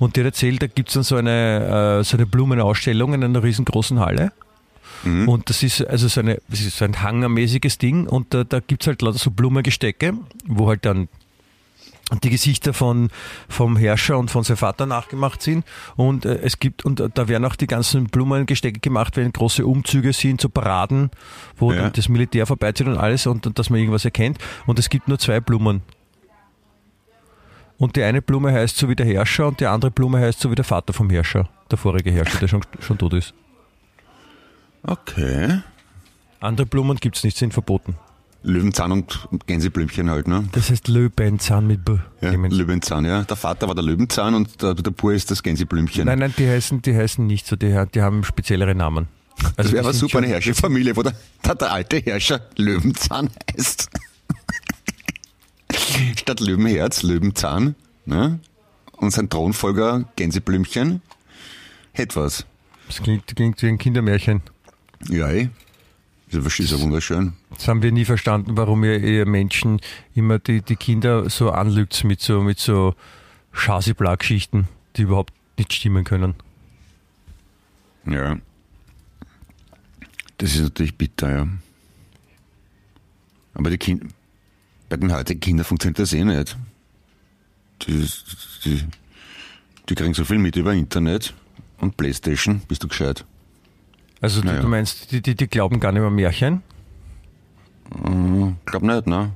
Und 0.00 0.16
dir 0.16 0.24
erzählt, 0.24 0.60
da 0.60 0.66
gibt's 0.66 0.94
dann 0.94 1.04
so 1.04 1.14
eine, 1.14 2.00
äh, 2.00 2.04
so 2.04 2.16
eine 2.16 2.26
Blumenausstellung 2.26 3.14
in 3.14 3.22
einer 3.22 3.44
riesengroßen 3.44 4.00
Halle. 4.00 4.32
Und 5.04 5.48
das 5.50 5.62
ist 5.62 5.86
also 5.86 6.08
so, 6.08 6.20
eine, 6.20 6.40
das 6.48 6.60
ist 6.60 6.78
so 6.78 6.84
ein 6.84 7.02
hangermäßiges 7.02 7.78
Ding 7.78 8.06
und 8.06 8.32
da, 8.34 8.44
da 8.44 8.60
gibt's 8.60 8.86
halt 8.86 9.02
lauter 9.02 9.18
so 9.18 9.30
Blumengestecke, 9.30 10.14
wo 10.46 10.68
halt 10.68 10.84
dann 10.84 11.08
die 12.22 12.30
Gesichter 12.30 12.72
von, 12.72 13.10
vom 13.48 13.76
Herrscher 13.76 14.16
und 14.16 14.30
von 14.30 14.44
seinem 14.44 14.58
Vater 14.58 14.86
nachgemacht 14.86 15.42
sind. 15.42 15.64
Und 15.96 16.24
äh, 16.24 16.38
es 16.42 16.60
gibt, 16.60 16.84
und 16.84 17.00
äh, 17.00 17.08
da 17.12 17.26
werden 17.26 17.44
auch 17.44 17.56
die 17.56 17.66
ganzen 17.66 18.04
Blumengestecke 18.06 18.78
gemacht, 18.78 19.16
wenn 19.16 19.32
große 19.32 19.66
Umzüge 19.66 20.12
sind, 20.12 20.40
so 20.40 20.48
Paraden, 20.48 21.10
wo 21.56 21.72
Ja. 21.72 21.90
das 21.90 22.08
Militär 22.08 22.46
vorbeizieht 22.46 22.86
und 22.86 22.96
alles 22.96 23.26
und, 23.26 23.46
und 23.46 23.58
dass 23.58 23.70
man 23.70 23.80
irgendwas 23.80 24.04
erkennt. 24.04 24.38
Und 24.66 24.78
es 24.78 24.88
gibt 24.88 25.08
nur 25.08 25.18
zwei 25.18 25.40
Blumen. 25.40 25.82
Und 27.78 27.96
die 27.96 28.02
eine 28.04 28.22
Blume 28.22 28.52
heißt 28.52 28.76
so 28.76 28.88
wie 28.88 28.96
der 28.96 29.06
Herrscher 29.06 29.48
und 29.48 29.60
die 29.60 29.66
andere 29.66 29.90
Blume 29.90 30.18
heißt 30.20 30.40
so 30.40 30.50
wie 30.50 30.54
der 30.54 30.64
Vater 30.64 30.92
vom 30.92 31.10
Herrscher, 31.10 31.48
der 31.70 31.76
vorige 31.76 32.10
Herrscher, 32.10 32.38
der 32.38 32.48
schon, 32.48 32.62
schon 32.80 32.98
tot 32.98 33.12
ist. 33.14 33.34
Okay. 34.86 35.60
Andere 36.40 36.66
Blumen 36.66 36.96
gibt's 36.98 37.24
nicht, 37.24 37.36
sind 37.36 37.52
verboten. 37.52 37.96
Löwenzahn 38.42 38.92
und 38.92 39.26
Gänseblümchen 39.46 40.08
halt, 40.08 40.28
ne? 40.28 40.48
Das 40.52 40.70
heißt 40.70 40.86
Löwenzahn 40.86 41.66
mit 41.66 41.84
B. 41.84 41.96
Ja. 42.20 42.30
Löwenzahn, 42.30 43.04
ja. 43.04 43.24
Der 43.24 43.36
Vater 43.36 43.66
war 43.66 43.74
der 43.74 43.82
Löwenzahn 43.82 44.34
und 44.34 44.62
der, 44.62 44.74
der 44.74 44.92
Pur 44.92 45.14
ist 45.14 45.32
das 45.32 45.42
Gänseblümchen. 45.42 46.04
Nein, 46.04 46.20
nein, 46.20 46.34
die 46.38 46.48
heißen, 46.48 46.80
die 46.82 46.94
heißen 46.94 47.26
nicht 47.26 47.46
so, 47.46 47.56
die, 47.56 47.74
die 47.92 48.02
haben 48.02 48.22
speziellere 48.22 48.76
Namen. 48.76 49.08
das 49.38 49.52
Also 49.56 49.72
wäre 49.72 49.82
die 49.82 49.88
aber 49.88 49.94
super, 49.94 50.18
eine 50.18 50.28
Herrscherfamilie, 50.28 50.96
wo 50.96 51.02
der, 51.02 51.14
der, 51.44 51.54
der 51.56 51.72
alte 51.72 51.96
Herrscher 51.96 52.40
Löwenzahn 52.56 53.30
heißt. 53.52 53.90
Statt 56.16 56.38
Löwenherz, 56.38 57.02
Löwenzahn. 57.02 57.74
Ne? 58.04 58.38
Und 58.92 59.10
sein 59.10 59.28
Thronfolger 59.28 60.04
Gänseblümchen. 60.14 61.02
Hätte 61.92 62.20
was. 62.20 62.46
Das 62.86 63.02
klingt, 63.02 63.26
klingt 63.26 63.60
wie 63.62 63.66
ein 63.66 63.78
Kindermärchen. 63.78 64.42
Ja, 65.08 65.30
eh. 65.30 65.48
Das 66.30 66.58
ist 66.58 66.72
ja 66.72 66.80
wunderschön. 66.80 67.34
Das 67.50 67.68
haben 67.68 67.82
wir 67.82 67.92
nie 67.92 68.04
verstanden, 68.04 68.56
warum 68.56 68.82
ihr, 68.82 68.98
ihr 68.98 69.26
Menschen 69.26 69.80
immer 70.14 70.38
die, 70.38 70.60
die 70.60 70.76
Kinder 70.76 71.30
so 71.30 71.52
anlügt 71.52 72.02
mit 72.04 72.20
so, 72.20 72.42
mit 72.42 72.58
so 72.58 72.94
Schasibla-Geschichten, 73.52 74.68
die 74.96 75.02
überhaupt 75.02 75.32
nicht 75.56 75.72
stimmen 75.72 76.04
können. 76.04 76.34
Ja. 78.06 78.38
Das 80.38 80.54
ist 80.54 80.62
natürlich 80.62 80.96
bitter, 80.96 81.30
ja. 81.30 81.48
Aber 83.54 83.70
die 83.70 83.78
Kinder, 83.78 84.06
bei 84.88 84.96
den 84.96 85.12
heutigen 85.12 85.40
Kindern 85.40 85.64
funktioniert 85.64 85.98
das 85.98 86.12
eh 86.12 86.24
nicht. 86.24 86.56
Die, 87.82 88.06
die, 88.64 88.84
die 89.88 89.94
kriegen 89.94 90.14
so 90.14 90.24
viel 90.24 90.38
mit 90.38 90.56
über 90.56 90.74
Internet 90.74 91.34
und 91.78 91.96
Playstation, 91.96 92.60
bist 92.68 92.82
du 92.82 92.88
gescheit. 92.88 93.24
Also 94.20 94.40
du, 94.40 94.48
Naja. 94.48 94.60
du 94.60 94.68
meinst, 94.68 95.12
die, 95.12 95.20
die, 95.20 95.34
die 95.34 95.46
glauben 95.46 95.80
gar 95.80 95.92
nicht 95.92 96.00
mehr 96.00 96.10
Märchen? 96.10 96.62
Glaub 98.64 98.82
nicht, 98.82 99.06
ne? 99.06 99.32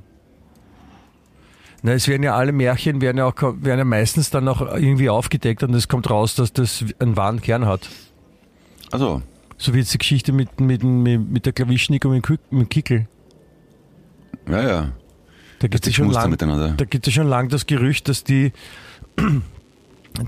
Na, 1.83 1.93
es 1.93 2.07
werden 2.07 2.21
ja 2.23 2.35
alle 2.35 2.51
Märchen, 2.51 3.01
werden 3.01 3.17
ja, 3.17 3.25
auch, 3.25 3.35
werden 3.41 3.79
ja 3.79 3.85
meistens 3.85 4.29
dann 4.29 4.47
auch 4.47 4.61
irgendwie 4.61 5.09
aufgedeckt 5.09 5.63
und 5.63 5.73
es 5.73 5.87
kommt 5.87 6.09
raus, 6.09 6.35
dass 6.35 6.53
das 6.53 6.85
einen 6.99 7.17
wahren 7.17 7.41
Kern 7.41 7.65
hat. 7.65 7.89
Also, 8.91 9.21
So 9.57 9.73
wie 9.73 9.79
jetzt 9.79 9.93
die 9.93 9.97
Geschichte 9.97 10.31
mit, 10.31 10.59
mit, 10.59 10.83
mit, 10.83 11.29
mit 11.29 11.45
der 11.45 11.53
Klawischnik 11.53 12.05
und 12.05 12.11
mit, 12.11 12.69
Kickel. 12.69 13.07
ja, 14.47 14.61
ja. 14.61 14.91
Da 15.59 15.67
gibt 15.67 15.85
es 15.87 15.93
schon 15.93 16.07
es 17.07 17.13
schon 17.13 17.27
lang 17.27 17.49
das 17.49 17.67
Gerücht, 17.67 18.09
dass 18.09 18.23
die, 18.23 18.51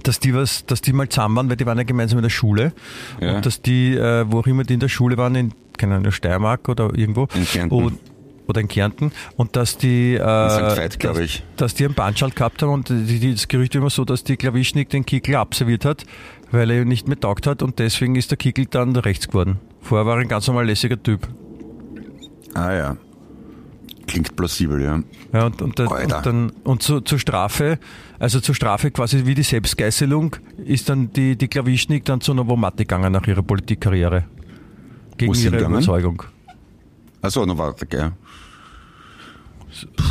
dass 0.04 0.20
die 0.20 0.34
was, 0.34 0.66
dass 0.66 0.82
die 0.82 0.94
mal 0.94 1.10
zusammen 1.10 1.36
waren, 1.36 1.50
weil 1.50 1.58
die 1.58 1.66
waren 1.66 1.78
ja 1.78 1.84
gemeinsam 1.84 2.20
in 2.20 2.24
der 2.24 2.30
Schule 2.30 2.74
Ja. 3.20 3.36
und 3.36 3.46
dass 3.46 3.62
die, 3.62 3.96
äh, 3.96 4.26
wo 4.30 4.40
auch 4.40 4.48
immer 4.48 4.64
die 4.64 4.76
in 4.76 4.80
der 4.80 4.90
Schule 4.90 5.18
waren, 5.18 5.36
in 5.36 5.54
keine 5.78 5.96
Ahnung, 5.96 6.12
Steiermark 6.12 6.70
oder 6.70 6.92
irgendwo 6.96 7.28
In 7.34 7.46
Kärnten. 7.46 7.76
Und, 7.76 8.00
oder 8.46 8.62
in 8.62 8.68
Kärnten 8.68 9.12
und 9.38 9.56
dass 9.56 9.78
die, 9.78 10.16
äh. 10.16 10.20
Veit, 10.20 11.04
dass, 11.04 11.18
ich. 11.20 11.44
dass 11.58 11.74
die 11.74 11.86
einen 11.86 11.94
Bandschall 11.96 12.32
gehabt 12.32 12.62
haben 12.62 12.72
und 12.72 12.90
die, 12.90 13.20
die, 13.20 13.32
das 13.34 13.48
Gerücht 13.48 13.74
immer 13.76 13.90
so, 13.90 14.06
dass 14.06 14.24
die 14.24 14.38
Klawischnik 14.38 14.90
den 14.90 15.06
Kickel 15.06 15.36
abserviert 15.36 15.86
hat, 15.86 16.04
weil 16.52 16.70
er 16.72 16.86
nicht 16.86 17.08
mehr 17.08 17.20
taugt 17.20 17.48
hat 17.48 17.62
und 17.64 17.80
deswegen 17.80 18.16
ist 18.16 18.32
der 18.32 18.38
Kickel 18.38 18.66
dann 18.66 18.96
rechts 18.96 19.28
geworden. 19.28 19.60
Vorher 19.82 20.06
war 20.06 20.16
er 20.18 20.22
ein 20.22 20.28
ganz 20.28 20.46
normal 20.48 20.66
lässiger 20.66 21.02
Typ. 21.02 21.28
Ah 22.54 22.74
ja. 22.74 22.98
Klingt 24.08 24.36
plausibel, 24.36 24.82
ja. 24.82 25.02
Ja, 25.32 25.46
und, 25.46 25.62
und, 25.62 25.80
und 25.80 26.12
dann 26.12 26.52
und 26.64 26.84
zu, 26.84 27.02
zur 27.02 27.20
Strafe, 27.20 27.80
also 28.20 28.40
zur 28.40 28.54
Strafe 28.54 28.92
quasi 28.92 29.26
wie 29.26 29.34
die 29.34 29.44
Selbstgeißelung, 29.44 30.36
ist 30.66 30.90
dann 30.90 31.12
die, 31.14 31.38
die 31.38 31.48
Klawischnik 31.48 32.06
dann 32.06 32.20
zu 32.20 32.34
Novomatic 32.34 32.90
gegangen 32.90 33.14
nach 33.14 33.26
ihrer 33.28 33.44
Politikkarriere. 33.44 34.26
Gegen 35.18 35.34
ihre 35.34 35.52
gegangen? 35.52 35.76
Überzeugung. 35.76 36.24
Achso, 37.22 37.46
noch 37.46 37.58
warte, 37.58 37.86
gell. 37.86 38.12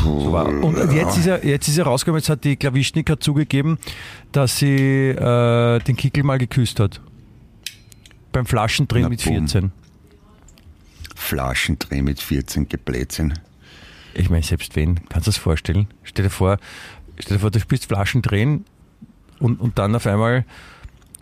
So 0.02 0.32
war. 0.32 0.48
Und 0.48 0.76
jetzt 0.92 1.18
ist 1.18 1.26
er, 1.26 1.44
jetzt 1.46 1.68
ist 1.68 1.78
er 1.78 1.84
rausgekommen, 1.84 2.20
jetzt 2.20 2.28
hat 2.28 2.42
die 2.44 2.56
Klawischnik 2.56 3.08
hat 3.10 3.22
zugegeben, 3.22 3.78
dass 4.32 4.58
sie 4.58 5.10
äh, 5.10 5.78
den 5.80 5.96
Kickel 5.96 6.24
mal 6.24 6.38
geküsst 6.38 6.80
hat. 6.80 7.00
Beim 8.32 8.46
Flaschendrehen 8.46 9.04
Na, 9.04 9.08
mit 9.10 9.22
boom. 9.22 9.46
14. 9.46 9.72
Flaschendreh 11.14 12.02
mit 12.02 12.20
14 12.20 12.68
Geblätzchen. 12.68 13.38
Ich 14.14 14.30
meine, 14.30 14.42
selbst 14.42 14.76
wenn, 14.76 14.96
kannst 15.08 15.26
du 15.26 15.30
das 15.30 15.38
vorstellen? 15.38 15.88
Stell 16.02 16.24
dir 16.24 16.30
vor, 16.30 16.58
stell 17.18 17.36
dir 17.36 17.40
vor, 17.40 17.50
du 17.50 17.60
spielst 17.60 17.86
Flaschendrehen 17.86 18.64
und, 19.38 19.60
und 19.60 19.78
dann 19.78 19.94
auf 19.94 20.06
einmal, 20.06 20.44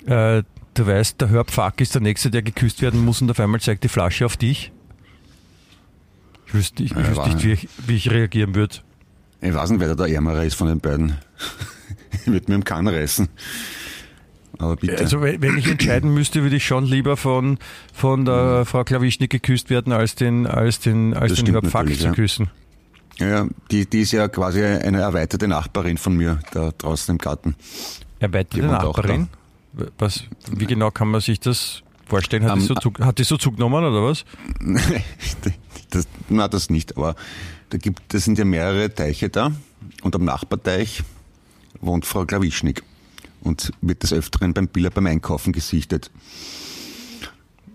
äh, 0.07 0.43
du 0.75 0.87
weißt, 0.87 1.21
der 1.21 1.29
Hörpfack 1.29 1.81
ist 1.81 1.95
der 1.95 2.03
Nächste, 2.03 2.31
der 2.31 2.43
geküsst 2.43 2.83
werden 2.83 3.05
muss 3.05 3.23
und 3.23 3.31
auf 3.31 3.41
einmal 3.41 3.61
zeigt 3.61 3.85
die 3.85 3.89
Flasche 3.89 4.27
auf 4.27 4.37
dich. 4.37 4.73
Ich 6.47 6.55
wüsste, 6.55 6.83
ich, 6.83 6.91
ich 6.91 6.97
Ja, 6.97 7.09
wüsste 7.11 7.29
nicht, 7.29 7.45
wie 7.45 7.53
ich, 7.53 7.69
wie 7.87 7.97
ich 7.97 8.11
reagieren 8.11 8.55
würde. 8.55 8.77
Ich 9.41 9.55
weiß 9.55 9.71
nicht, 9.71 9.81
wer 9.81 9.95
der 9.95 10.07
Ärmere 10.07 10.45
ist 10.45 10.55
von 10.55 10.69
den 10.69 10.81
beiden. 10.81 11.17
ich 12.13 12.27
würde 12.27 12.47
mir 12.51 12.57
im 12.57 12.65
Kahn 12.65 12.89
reißen. 12.89 13.29
Aber 14.59 14.77
bitte. 14.77 14.99
Also 14.99 15.23
wenn 15.23 15.57
ich 15.57 15.69
entscheiden 15.69 16.13
müsste, 16.13 16.43
würde 16.43 16.57
ich 16.57 16.67
schon 16.67 16.85
lieber 16.85 17.17
von, 17.17 17.59
von 17.95 18.27
der 18.27 18.67
Frau 18.67 18.85
Klawischnik 18.85 19.31
geküsst 19.31 19.71
werden, 19.71 19.93
als 19.93 20.17
den, 20.17 20.47
als 20.47 20.81
den, 20.81 21.15
als 21.15 21.33
Das 21.33 21.45
den 21.45 21.55
Hörpfack 21.55 21.97
zu 21.97 22.13
küssen. 22.13 22.47
ja, 22.47 22.53
die, 23.71 23.87
die 23.87 24.01
ist 24.01 24.13
ja 24.13 24.29
quasi 24.29 24.63
eine 24.65 25.01
erweiterte 25.01 25.47
Nachbarin 25.49 25.99
von 25.99 26.17
mir, 26.17 26.41
da 26.53 26.71
draußen 26.77 27.13
im 27.15 27.19
Garten. 27.19 27.55
Erweiterte 28.19 28.63
Die 28.63 28.67
Nachbarin. 28.67 29.29
Was, 29.99 30.25
wie 30.51 30.67
genau 30.67 30.91
kann 30.91 31.09
man 31.09 31.21
sich 31.21 31.39
das 31.39 31.83
vorstellen? 32.07 32.43
Hat, 32.45 32.57
die 32.57 32.61
Am- 32.61 32.67
so 32.67 32.75
Zug, 32.75 32.99
hat 33.01 33.19
die 33.19 33.25
so 33.25 33.37
Zug 33.37 33.57
genommen 33.57 33.85
oder 33.85 34.03
was? 34.03 34.25
das, 35.91 36.09
na, 36.29 36.49
das 36.49 36.71
nicht, 36.71 36.97
aber 36.97 37.15
da 37.71 37.79
gibt, 37.79 38.03
das 38.13 38.25
sind 38.25 38.39
ja 38.39 38.45
mehrere 38.45 38.93
Teiche 38.93 39.29
da 39.29 39.53
und 40.03 40.15
am 40.17 40.25
Nachbarteich 40.25 41.03
wohnt 41.81 42.05
Frau 42.05 42.25
Klawischnik 42.25 42.83
und 43.43 43.73
wird 43.81 44.03
des 44.03 44.13
Öfteren 44.13 44.53
beim 44.55 44.67
Biller 44.69 44.91
beim 44.91 45.07
Einkaufen 45.07 45.53
gesichtet. 45.53 46.11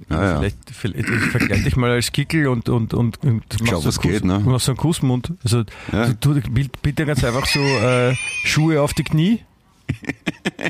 Ja, 0.09 0.23
ja. 0.23 0.37
Vielleicht, 0.37 0.57
vielleicht 0.71 1.09
ich 1.09 1.31
vergleich 1.31 1.63
dich 1.63 1.75
mal 1.75 1.89
als 1.91 2.11
Kickel 2.11 2.47
und, 2.47 2.69
und, 2.69 2.93
und, 2.93 3.23
und 3.23 3.43
Schau, 3.65 3.81
machst 3.81 3.91
so 3.93 4.01
geht, 4.01 4.23
ne? 4.23 4.37
machst 4.39 4.65
so 4.67 4.71
einen 4.73 4.77
Kussmund. 4.77 5.33
Also 5.43 5.63
Ja. 5.91 6.07
du, 6.13 6.33
du 6.35 6.41
bild- 6.51 6.79
bitte 6.83 7.05
ganz 7.07 7.23
einfach 7.23 7.45
so 7.47 7.59
äh, 7.59 8.13
Schuhe 8.43 8.81
auf 8.81 8.93
die 8.93 9.03
Knie 9.03 9.39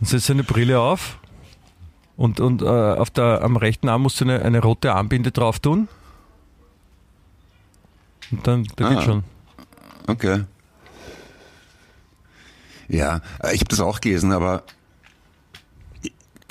und 0.00 0.06
setzt 0.08 0.30
eine 0.30 0.44
Brille 0.44 0.78
auf 0.80 1.18
und, 2.16 2.40
und 2.40 2.62
äh, 2.62 2.66
auf 2.66 3.10
der, 3.10 3.42
am 3.42 3.56
rechten 3.56 3.88
Arm 3.88 4.02
musst 4.02 4.20
du 4.20 4.24
eine, 4.24 4.42
eine 4.42 4.60
rote 4.60 4.92
Armbinde 4.94 5.30
drauf 5.32 5.58
tun. 5.58 5.88
Und 8.30 8.46
dann, 8.46 8.64
da 8.76 8.86
Ah. 8.86 8.94
geht 8.94 9.02
schon. 9.04 9.24
Okay. 10.06 10.44
Ja, 12.88 13.20
ich 13.52 13.60
habe 13.60 13.68
das 13.68 13.80
auch 13.80 14.00
gelesen, 14.00 14.32
aber 14.32 14.64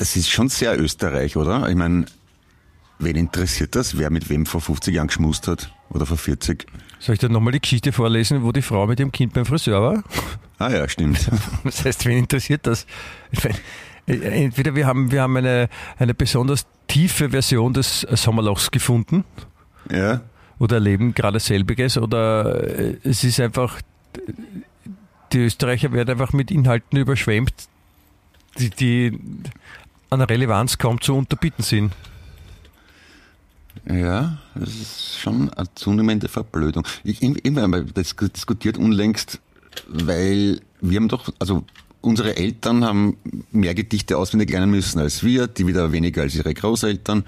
das 0.01 0.15
ist 0.15 0.31
schon 0.31 0.49
sehr 0.49 0.79
Österreich, 0.79 1.37
oder? 1.37 1.69
Ich 1.69 1.75
meine, 1.75 2.05
wen 2.97 3.15
interessiert 3.15 3.75
das, 3.75 3.99
wer 3.99 4.09
mit 4.09 4.29
wem 4.29 4.47
vor 4.47 4.59
50 4.59 4.95
Jahren 4.95 5.05
geschmust 5.05 5.47
hat 5.47 5.71
oder 5.91 6.07
vor 6.07 6.17
40? 6.17 6.65
Soll 6.97 7.13
ich 7.13 7.19
dir 7.19 7.29
nochmal 7.29 7.53
die 7.53 7.61
Geschichte 7.61 7.91
vorlesen, 7.91 8.41
wo 8.41 8.51
die 8.51 8.63
Frau 8.63 8.87
mit 8.87 8.97
dem 8.97 9.11
Kind 9.11 9.33
beim 9.33 9.45
Friseur 9.45 9.79
war? 9.79 10.03
Ah 10.57 10.71
ja, 10.71 10.89
stimmt. 10.89 11.29
Das 11.63 11.85
heißt, 11.85 12.07
wen 12.07 12.17
interessiert 12.17 12.65
das? 12.65 12.87
Äh, 14.07 14.43
entweder 14.43 14.73
wir 14.73 14.87
haben, 14.87 15.11
wir 15.11 15.21
haben 15.21 15.37
eine, 15.37 15.69
eine 15.99 16.15
besonders 16.15 16.65
tiefe 16.87 17.29
Version 17.29 17.71
des 17.73 18.01
Sommerlochs 18.01 18.71
gefunden 18.71 19.23
ja, 19.91 20.21
oder 20.57 20.77
erleben 20.77 21.13
gerade 21.13 21.39
selbiges 21.39 21.99
oder 21.99 22.63
äh, 22.63 22.97
es 23.03 23.23
ist 23.23 23.39
einfach, 23.39 23.79
die 25.31 25.45
Österreicher 25.45 25.93
werden 25.93 26.09
einfach 26.09 26.33
mit 26.33 26.49
Inhalten 26.49 26.97
überschwemmt, 26.97 27.53
die, 28.57 28.69
die 28.69 29.19
an 30.11 30.21
Relevanz 30.21 30.77
kaum 30.77 30.99
zu 31.01 31.15
unterbieten 31.15 31.63
sind. 31.63 31.93
Ja, 33.89 34.37
das 34.53 34.69
ist 34.69 35.19
schon 35.19 35.51
eine 35.53 35.67
zunehmende 35.73 36.27
Verblödung. 36.27 36.85
Ich 37.03 37.21
immer 37.21 37.67
mal 37.67 37.85
das 37.85 38.15
diskutiert 38.15 38.77
unlängst, 38.77 39.39
weil 39.87 40.59
wir 40.81 40.97
haben 40.97 41.07
doch, 41.07 41.33
also 41.39 41.63
unsere 42.01 42.35
Eltern 42.35 42.83
haben 42.83 43.17
mehr 43.51 43.73
Gedichte 43.73 44.17
auswendig 44.17 44.51
lernen 44.51 44.69
müssen 44.69 44.99
als 44.99 45.23
wir, 45.23 45.47
die 45.47 45.65
wieder 45.65 45.91
weniger 45.91 46.23
als 46.23 46.35
ihre 46.35 46.53
Großeltern. 46.53 47.23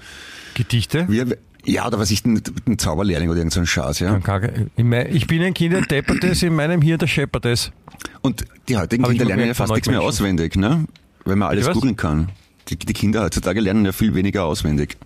Gedichte? 0.54 1.08
Wir, 1.08 1.38
ja, 1.64 1.86
oder 1.86 1.98
was 1.98 2.10
ich, 2.10 2.24
ein, 2.26 2.42
ein 2.66 2.78
Zauberlehrling 2.78 3.30
oder 3.30 3.38
irgendein 3.38 3.64
so 3.64 3.66
Schatz, 3.66 4.00
ja. 4.00 4.20
Ich 5.08 5.26
bin 5.26 5.42
ein 5.42 5.54
Kind, 5.54 5.72
der 5.72 5.82
deppert 5.82 6.22
es, 6.24 6.42
in 6.42 6.54
meinem 6.54 6.82
Hirn 6.82 6.98
der 6.98 7.06
scheppert 7.06 7.46
es. 7.46 7.72
Und 8.20 8.44
die 8.68 8.76
heutigen 8.76 9.04
Kinder 9.04 9.24
lernen 9.24 9.46
ja 9.46 9.54
fast 9.54 9.72
nichts 9.72 9.88
mehr 9.88 10.02
auswendig, 10.02 10.56
ne? 10.56 10.84
Weil 11.24 11.36
man 11.36 11.48
alles 11.48 11.70
googeln 11.70 11.96
kann. 11.96 12.28
Die, 12.68 12.76
die, 12.76 12.92
Kinder 12.92 13.22
heutzutage 13.22 13.60
lernen 13.60 13.84
ja 13.84 13.92
viel 13.92 14.14
weniger 14.14 14.44
auswendig. 14.44 14.96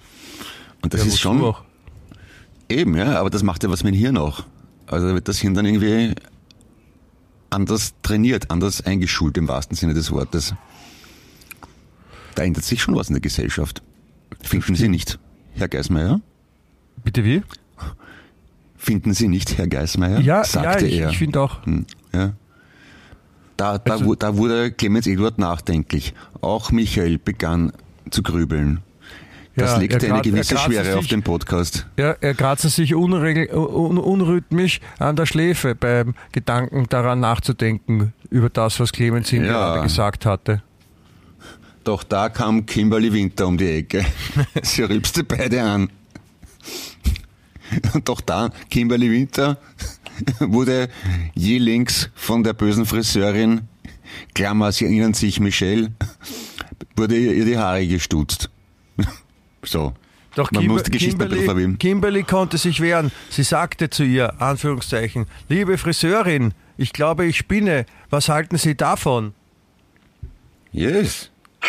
Und 0.82 0.94
das 0.94 1.02
ja, 1.02 1.08
ist 1.08 1.20
schon. 1.20 1.42
Auch. 1.42 1.62
Eben, 2.68 2.96
ja, 2.96 3.18
aber 3.18 3.30
das 3.30 3.42
macht 3.42 3.62
ja 3.64 3.70
was 3.70 3.82
mit 3.82 3.94
dem 3.94 3.98
Hirn 3.98 4.16
auch. 4.16 4.44
Also 4.86 5.08
wird 5.08 5.28
das 5.28 5.38
Hirn 5.38 5.54
dann 5.54 5.66
irgendwie 5.66 6.14
anders 7.50 7.94
trainiert, 8.02 8.50
anders 8.50 8.84
eingeschult 8.84 9.36
im 9.38 9.48
wahrsten 9.48 9.76
Sinne 9.76 9.94
des 9.94 10.10
Wortes. 10.10 10.54
Da 12.34 12.42
ändert 12.44 12.64
sich 12.64 12.82
schon 12.82 12.94
was 12.94 13.08
in 13.08 13.14
der 13.14 13.20
Gesellschaft. 13.20 13.82
Finden 14.42 14.74
Sie 14.74 14.88
nicht, 14.88 15.18
Herr 15.54 15.68
Geismeier? 15.68 16.20
Bitte 17.02 17.24
wie? 17.24 17.42
Finden 18.76 19.12
Sie 19.12 19.28
nicht, 19.28 19.58
Herr 19.58 19.66
Geismeier? 19.66 20.20
Ja, 20.20 20.44
sagte 20.44 20.86
ja, 20.86 20.92
ich, 20.92 21.00
er. 21.00 21.10
ich 21.10 21.18
finde 21.18 21.40
auch. 21.40 21.64
Hm, 21.66 21.86
ja. 22.12 22.34
Da, 23.58 23.76
da, 23.76 23.94
also, 23.94 24.14
da 24.14 24.36
wurde 24.36 24.70
Clemens 24.70 25.08
Eduard 25.08 25.38
nachdenklich. 25.38 26.14
Auch 26.40 26.70
Michael 26.70 27.18
begann 27.18 27.72
zu 28.08 28.22
grübeln. 28.22 28.82
Das 29.56 29.72
ja, 29.72 29.78
legt 29.78 30.04
eine 30.04 30.22
gewisse 30.22 30.56
Schwere 30.56 30.84
sich, 30.84 30.94
auf 30.94 31.06
den 31.08 31.24
Podcast. 31.24 31.84
Ja, 31.98 32.12
er 32.20 32.34
kratzt 32.34 32.70
sich 32.70 32.94
unregel, 32.94 33.48
un, 33.52 33.98
unrhythmisch 33.98 34.78
an 35.00 35.16
der 35.16 35.26
Schläfe 35.26 35.74
beim 35.74 36.14
Gedanken 36.30 36.86
daran 36.88 37.18
nachzudenken 37.18 38.12
über 38.30 38.48
das, 38.48 38.78
was 38.78 38.92
Clemens 38.92 39.32
ihm 39.32 39.44
ja. 39.44 39.50
gerade 39.50 39.82
gesagt 39.82 40.24
hatte. 40.24 40.62
Doch 41.82 42.04
da 42.04 42.28
kam 42.28 42.64
Kimberly 42.64 43.12
Winter 43.12 43.48
um 43.48 43.58
die 43.58 43.78
Ecke. 43.78 44.06
Sie 44.62 44.84
rülpste 44.84 45.24
beide 45.24 45.64
an. 45.64 45.90
Und 47.92 48.08
doch 48.08 48.20
da, 48.20 48.50
Kimberly 48.70 49.10
Winter 49.10 49.58
wurde 50.40 50.88
je 51.34 51.58
links 51.58 52.10
von 52.14 52.42
der 52.42 52.52
bösen 52.52 52.86
Friseurin, 52.86 53.62
Klammer, 54.34 54.72
Sie 54.72 54.84
erinnern 54.84 55.14
sich, 55.14 55.40
Michelle, 55.40 55.92
wurde 56.96 57.16
ihr 57.16 57.44
die 57.44 57.58
Haare 57.58 57.86
gestutzt. 57.86 58.50
So. 59.64 59.92
Doch 60.36 60.52
Man 60.52 60.62
Kim 60.62 60.70
muss 60.70 60.84
die 60.84 60.92
Geschichte 60.92 61.26
Kimberly, 61.26 61.76
Kimberly 61.78 62.22
konnte 62.22 62.58
sich 62.58 62.80
wehren. 62.80 63.10
Sie 63.28 63.42
sagte 63.42 63.90
zu 63.90 64.04
ihr, 64.04 64.40
Anführungszeichen, 64.40 65.26
liebe 65.48 65.76
Friseurin, 65.78 66.54
ich 66.76 66.92
glaube, 66.92 67.26
ich 67.26 67.38
spinne. 67.38 67.84
Was 68.08 68.28
halten 68.28 68.56
Sie 68.56 68.76
davon? 68.76 69.34
Yes. 70.72 71.30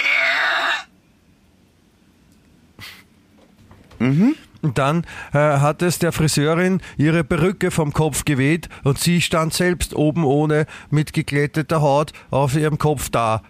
Mhm. 4.02 4.36
Und 4.62 4.78
dann 4.78 5.06
äh, 5.34 5.38
hat 5.38 5.82
es 5.82 6.00
der 6.00 6.12
Friseurin 6.12 6.82
ihre 6.98 7.24
Perücke 7.24 7.72
vom 7.72 7.94
Kopf 7.94 8.26
geweht 8.26 8.68
und 8.84 9.00
sie 9.00 9.22
stand 9.22 9.54
selbst 9.54 9.96
oben 9.96 10.26
ohne 10.26 10.66
mit 10.90 11.14
geglätteter 11.14 11.82
Haut 11.82 12.12
auf 12.30 12.56
ihrem 12.56 12.78
Kopf 12.78 13.10
da. 13.10 13.42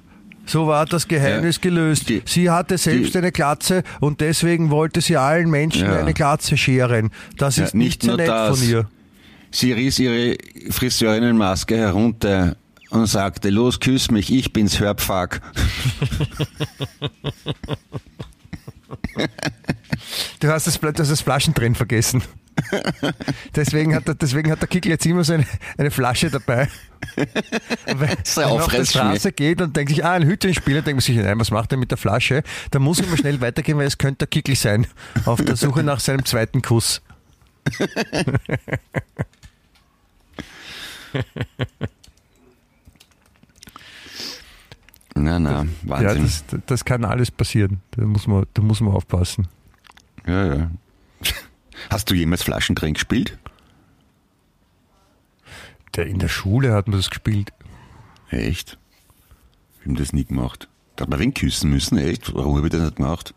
So 0.45 0.67
war 0.67 0.85
das 0.85 1.07
Geheimnis 1.07 1.57
ja, 1.57 1.61
gelöst. 1.61 2.09
Die, 2.09 2.21
sie 2.25 2.49
hatte 2.49 2.77
selbst 2.77 3.13
die, 3.13 3.19
eine 3.19 3.31
Glatze 3.31 3.83
und 3.99 4.21
deswegen 4.21 4.71
wollte 4.71 5.01
sie 5.01 5.17
allen 5.17 5.49
Menschen 5.49 5.85
ja. 5.85 5.99
eine 5.99 6.13
Glatze 6.13 6.57
scheren. 6.57 7.11
Das 7.37 7.57
ja, 7.57 7.65
ist 7.65 7.75
nicht, 7.75 8.03
nicht 8.03 8.11
so 8.11 8.17
nett 8.17 8.27
das. 8.27 8.59
von 8.59 8.67
ihr. 8.67 8.89
Sie 9.51 9.73
riss 9.73 9.99
ihre 9.99 10.37
Friseurinnenmaske 10.69 11.75
herunter 11.77 12.55
und 12.91 13.07
sagte, 13.07 13.49
los, 13.49 13.79
küss 13.79 14.11
mich, 14.11 14.31
ich 14.31 14.53
bin's, 14.53 14.79
Hörpfack. 14.79 15.41
du 20.39 20.47
hast 20.49 20.67
das, 20.67 20.79
du 20.79 20.87
hast 20.87 21.11
das 21.11 21.21
Flaschendrehen 21.21 21.75
vergessen. 21.75 22.23
deswegen, 23.55 23.95
hat 23.95 24.07
der, 24.07 24.15
deswegen 24.15 24.51
hat 24.51 24.61
der 24.61 24.67
Kickel 24.67 24.91
jetzt 24.91 25.05
immer 25.05 25.23
so 25.23 25.33
eine, 25.33 25.45
eine 25.77 25.91
Flasche 25.91 26.29
dabei. 26.29 26.67
Wenn 27.85 28.17
er 28.35 28.47
auf 28.51 28.67
der 28.67 28.85
Straße 28.85 29.31
geht 29.31 29.61
und 29.61 29.75
denkt 29.75 29.91
sich, 29.91 30.03
ah, 30.03 30.13
ein 30.13 30.23
Hütchenspieler, 30.23 30.81
denkt 30.81 30.97
man 30.97 31.01
sich, 31.01 31.15
nein, 31.15 31.39
was 31.39 31.51
macht 31.51 31.71
er 31.71 31.77
mit 31.77 31.91
der 31.91 31.97
Flasche? 31.97 32.43
Da 32.71 32.79
muss 32.79 32.99
ich 32.99 33.09
mal 33.09 33.17
schnell 33.17 33.39
weitergehen, 33.41 33.77
weil 33.77 33.87
es 33.87 33.97
könnte 33.97 34.19
der 34.19 34.27
Kickel 34.27 34.55
sein, 34.55 34.87
auf 35.25 35.41
der 35.41 35.55
Suche 35.55 35.83
nach 35.83 35.99
seinem 35.99 36.25
zweiten 36.25 36.61
Kuss. 36.61 37.01
Na, 45.15 45.37
na, 45.37 45.65
Wahnsinn. 45.83 46.07
Ja, 46.07 46.15
das, 46.15 46.45
das 46.65 46.85
kann 46.85 47.03
alles 47.03 47.29
passieren. 47.29 47.81
Da 47.91 48.05
muss 48.05 48.25
man, 48.25 48.45
da 48.53 48.61
muss 48.61 48.79
man 48.79 48.93
aufpassen. 48.93 49.49
Ja, 50.29 50.55
ja. 50.55 50.71
Hast 51.89 52.09
du 52.09 52.13
jemals 52.13 52.43
Flaschendrehen 52.43 52.93
gespielt? 52.93 53.37
Der 55.95 56.05
in 56.05 56.19
der 56.19 56.27
Schule 56.27 56.73
hat 56.73 56.87
man 56.87 56.97
das 56.97 57.09
gespielt. 57.09 57.51
Echt? 58.29 58.77
Wir 59.79 59.87
haben 59.87 59.95
das 59.95 60.13
nie 60.13 60.25
gemacht. 60.25 60.69
Da 60.95 61.03
hat 61.03 61.09
man 61.09 61.19
wen 61.19 61.33
küssen 61.33 61.71
müssen, 61.71 61.97
echt? 61.97 62.33
Warum 62.35 62.57
habe 62.57 62.67
ich 62.67 62.71
das 62.71 62.81
nicht 62.81 62.97
gemacht? 62.97 63.33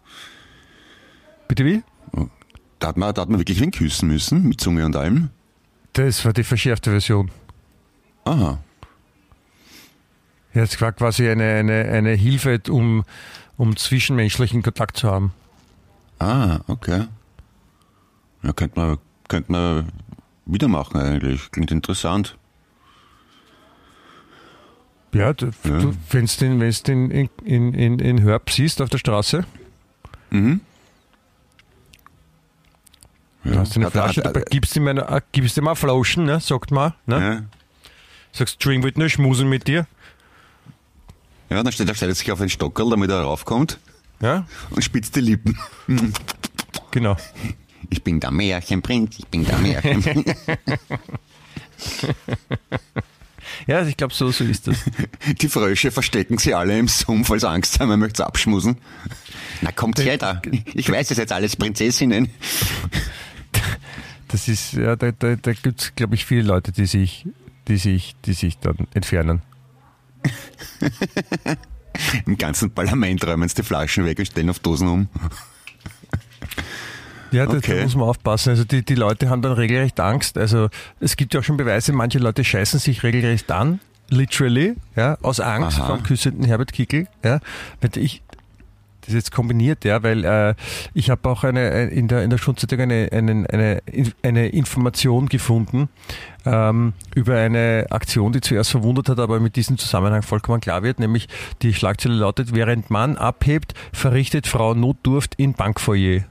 Bitte 1.48 1.64
wie? 1.64 1.82
Da 2.78 2.88
hat 2.88 2.96
man, 2.98 3.14
da 3.14 3.22
hat 3.22 3.30
man 3.30 3.40
wirklich 3.40 3.60
wen 3.60 3.70
küssen 3.70 4.08
müssen, 4.08 4.42
mit 4.42 4.60
Zunge 4.60 4.84
und 4.84 4.96
allem. 4.96 5.30
Das 5.94 6.24
war 6.24 6.32
die 6.32 6.44
verschärfte 6.44 6.90
Version. 6.90 7.30
Aha. 8.24 8.58
Ja, 10.52 10.62
es 10.62 10.78
war 10.80 10.92
quasi 10.92 11.28
eine, 11.28 11.54
eine, 11.54 11.84
eine 11.84 12.12
Hilfe, 12.12 12.60
um, 12.68 13.04
um 13.56 13.76
zwischenmenschlichen 13.76 14.62
Kontakt 14.62 14.98
zu 14.98 15.10
haben. 15.10 15.32
Ah, 16.22 16.60
okay. 16.68 17.08
Ja, 18.44 18.52
könnte 18.52 18.78
man, 18.78 18.98
könnte 19.28 19.50
man 19.50 19.92
wieder 20.46 20.68
machen 20.68 21.00
eigentlich. 21.00 21.50
Klingt 21.50 21.72
interessant. 21.72 22.36
Ja, 25.12 25.32
du, 25.32 25.46
ja. 25.46 25.78
du 25.78 25.94
wenn 26.10 26.26
du 26.26 26.36
den, 26.38 26.58
den 26.86 27.10
in, 27.10 27.30
in, 27.44 27.74
in, 27.74 27.98
in 27.98 28.22
Hörb 28.22 28.50
siehst 28.50 28.80
auf 28.80 28.88
der 28.88 28.98
Straße, 28.98 29.44
mhm. 30.30 30.60
Ja. 33.44 33.56
hast 33.56 33.74
du 33.74 33.80
eine 33.80 33.90
Flasche 33.90 34.22
dabei, 34.22 34.44
gibst 34.48 34.76
ihm, 34.76 34.86
eine, 34.86 35.22
gibst 35.32 35.56
ihm 35.58 35.66
eine 35.66 35.74
Flauschen, 35.74 36.24
ne, 36.24 36.38
sagt 36.38 36.70
man. 36.70 36.94
Ne? 37.06 37.20
Ja. 37.20 37.42
Sagst, 38.30 38.64
Drink 38.64 38.84
wird 38.84 38.96
nur 38.96 39.08
schmusen 39.08 39.48
mit 39.48 39.66
dir. 39.66 39.88
Ja, 41.50 41.64
dann 41.64 41.72
stellt 41.72 41.90
er 41.90 42.14
sich 42.14 42.30
auf 42.30 42.40
einen 42.40 42.48
Stockerl, 42.48 42.90
damit 42.90 43.10
er 43.10 43.22
raufkommt. 43.22 43.80
Ja. 44.22 44.46
Und 44.70 44.82
spitzt 44.82 45.14
die 45.16 45.20
Lippen. 45.20 45.58
Genau. 46.92 47.16
Ich 47.90 48.02
bin 48.02 48.20
der 48.20 48.30
Märchenprinz, 48.30 49.18
ich 49.18 49.26
bin 49.26 49.44
der 49.44 49.58
Märchenprinz. 49.58 50.34
ja, 53.66 53.76
also 53.78 53.90
ich 53.90 53.96
glaube, 53.96 54.14
so, 54.14 54.30
so 54.30 54.44
ist 54.44 54.68
das. 54.68 54.78
Die 55.40 55.48
Frösche 55.48 55.90
verstecken 55.90 56.38
sie 56.38 56.54
alle 56.54 56.78
im 56.78 56.88
Sumpf, 56.88 57.30
als 57.30 57.44
Angst 57.44 57.80
haben, 57.80 57.88
man 57.88 58.00
möchte 58.00 58.24
abschmusen. 58.24 58.78
Na, 59.60 59.72
kommt 59.72 59.98
her 59.98 60.16
da. 60.16 60.40
Ich 60.72 60.88
weiß 60.90 61.10
es 61.10 61.18
jetzt 61.18 61.32
alles, 61.32 61.56
Prinzessinnen. 61.56 62.30
Das 64.28 64.48
ist, 64.48 64.72
ja, 64.72 64.96
da, 64.96 65.12
da, 65.12 65.36
da 65.36 65.52
gibt 65.52 65.82
es, 65.82 65.94
glaube 65.94 66.14
ich, 66.14 66.24
viele 66.24 66.42
Leute, 66.42 66.72
die 66.72 66.86
sich, 66.86 67.26
die 67.68 67.76
sich, 67.76 68.14
die 68.24 68.32
sich 68.32 68.58
dann 68.58 68.86
entfernen. 68.94 69.42
Im 72.26 72.38
ganzen 72.38 72.70
Parlament 72.70 73.26
räumen 73.26 73.48
sie 73.48 73.56
die 73.56 73.62
Flaschen 73.62 74.04
weg 74.04 74.18
und 74.18 74.26
stellen 74.26 74.50
auf 74.50 74.58
Dosen 74.58 74.88
um. 74.88 75.08
Ja, 77.30 77.46
da, 77.46 77.56
okay. 77.56 77.78
da 77.78 77.82
muss 77.84 77.96
man 77.96 78.08
aufpassen. 78.08 78.50
Also 78.50 78.64
die, 78.64 78.84
die 78.84 78.94
Leute 78.94 79.30
haben 79.30 79.42
dann 79.42 79.52
regelrecht 79.52 79.98
Angst. 80.00 80.36
Also 80.36 80.68
es 81.00 81.16
gibt 81.16 81.32
ja 81.34 81.40
auch 81.40 81.44
schon 81.44 81.56
Beweise, 81.56 81.92
manche 81.92 82.18
Leute 82.18 82.44
scheißen 82.44 82.78
sich 82.78 83.02
regelrecht 83.02 83.50
an, 83.50 83.80
literally, 84.10 84.76
ja, 84.96 85.16
aus 85.22 85.40
Angst 85.40 85.80
Aha. 85.80 85.86
vom 85.86 86.02
küssenden 86.02 86.44
Herbert 86.44 86.72
Kickel. 86.72 87.08
Ja. 87.24 87.40
Ich, 87.96 88.22
das 89.02 89.10
ist 89.10 89.14
jetzt 89.14 89.32
kombiniert, 89.32 89.84
ja, 89.84 90.02
weil 90.02 90.24
äh, 90.24 90.54
ich 90.94 91.10
habe 91.10 91.28
auch 91.28 91.44
eine 91.44 91.70
äh, 91.70 91.88
in 91.88 92.08
der 92.08 92.22
in 92.22 92.30
der 92.30 92.38
Schulzeitung 92.38 92.80
eine, 92.80 93.08
eine, 93.12 93.46
eine, 93.50 93.82
eine 94.22 94.48
Information 94.48 95.28
gefunden 95.28 95.88
ähm, 96.44 96.94
über 97.14 97.36
eine 97.36 97.86
Aktion, 97.90 98.32
die 98.32 98.40
zuerst 98.40 98.70
verwundert 98.70 99.08
hat, 99.08 99.18
aber 99.18 99.40
mit 99.40 99.56
diesem 99.56 99.76
Zusammenhang 99.78 100.22
vollkommen 100.22 100.60
klar 100.60 100.82
wird, 100.82 101.00
nämlich 101.00 101.28
die 101.62 101.74
Schlagzeile 101.74 102.14
lautet: 102.14 102.54
Während 102.54 102.90
Mann 102.90 103.16
abhebt, 103.16 103.74
verrichtet 103.92 104.46
Frau 104.46 104.74
Notdurft 104.74 105.34
in 105.36 105.54
Bankfoyer. 105.54 106.24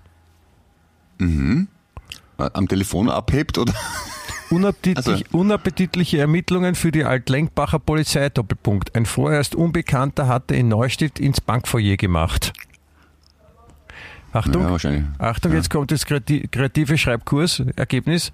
Mhm. 1.19 1.67
Am 2.37 2.67
Telefon 2.67 3.09
abhebt 3.09 3.57
oder? 3.57 3.73
Unappetitlich, 4.51 5.07
also. 5.07 5.23
Unappetitliche 5.37 6.17
Ermittlungen 6.19 6.75
für 6.75 6.91
die 6.91 7.03
Altlenkbacher 7.05 7.79
Polizei, 7.79 8.29
Doppelpunkt. 8.29 8.95
Ein 8.95 9.05
vorerst 9.05 9.55
Unbekannter 9.55 10.27
hatte 10.27 10.55
in 10.55 10.67
Neustift 10.67 11.19
ins 11.19 11.41
Bankfoyer 11.41 11.97
gemacht. 11.97 12.53
Achtung, 14.33 14.63
Ja. 14.63 15.03
Achtung, 15.19 15.51
Ja. 15.51 15.57
jetzt 15.57 15.69
kommt 15.69 15.91
das 15.91 16.05
kreati- 16.05 16.47
kreative 16.49 16.97
Schreibkurs-Ergebnis. 16.97 18.31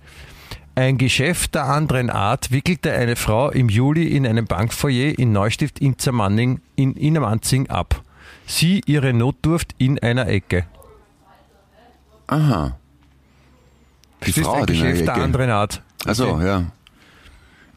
Ein 0.76 1.00
Geschäft 1.00 1.56
der 1.56 1.64
anderen 1.66 2.12
Art 2.12 2.52
wickelte 2.52 2.92
eine 2.94 3.16
Frau 3.16 3.50
im 3.50 3.68
Juli 3.68 4.08
in 4.16 4.28
einem 4.28 4.46
Bankfoyer 4.46 5.18
in 5.18 5.32
Neustift 5.32 5.80
in 5.80 5.98
Zermanning 5.98 6.62
in 6.76 6.94
Innermanzing 6.94 7.70
ab. 7.70 8.04
Sie 8.46 8.82
ihre 8.86 9.12
Notdurft 9.12 9.74
in 9.80 9.98
einer 9.98 10.28
Ecke. 10.28 10.66
Aha. 12.28 12.78
Die 14.24 14.28
Das 14.32 14.38
ist 14.38 14.44
Frau 14.44 14.54
ein 14.54 14.62
hat 14.62 14.70
in 14.70 14.76
einer 14.82 14.92
Geschäft 14.92 15.08
der 15.08 15.16
anderen 15.16 15.50
Art. 15.50 15.82
Also, 16.08 16.40
ja. 16.42 16.64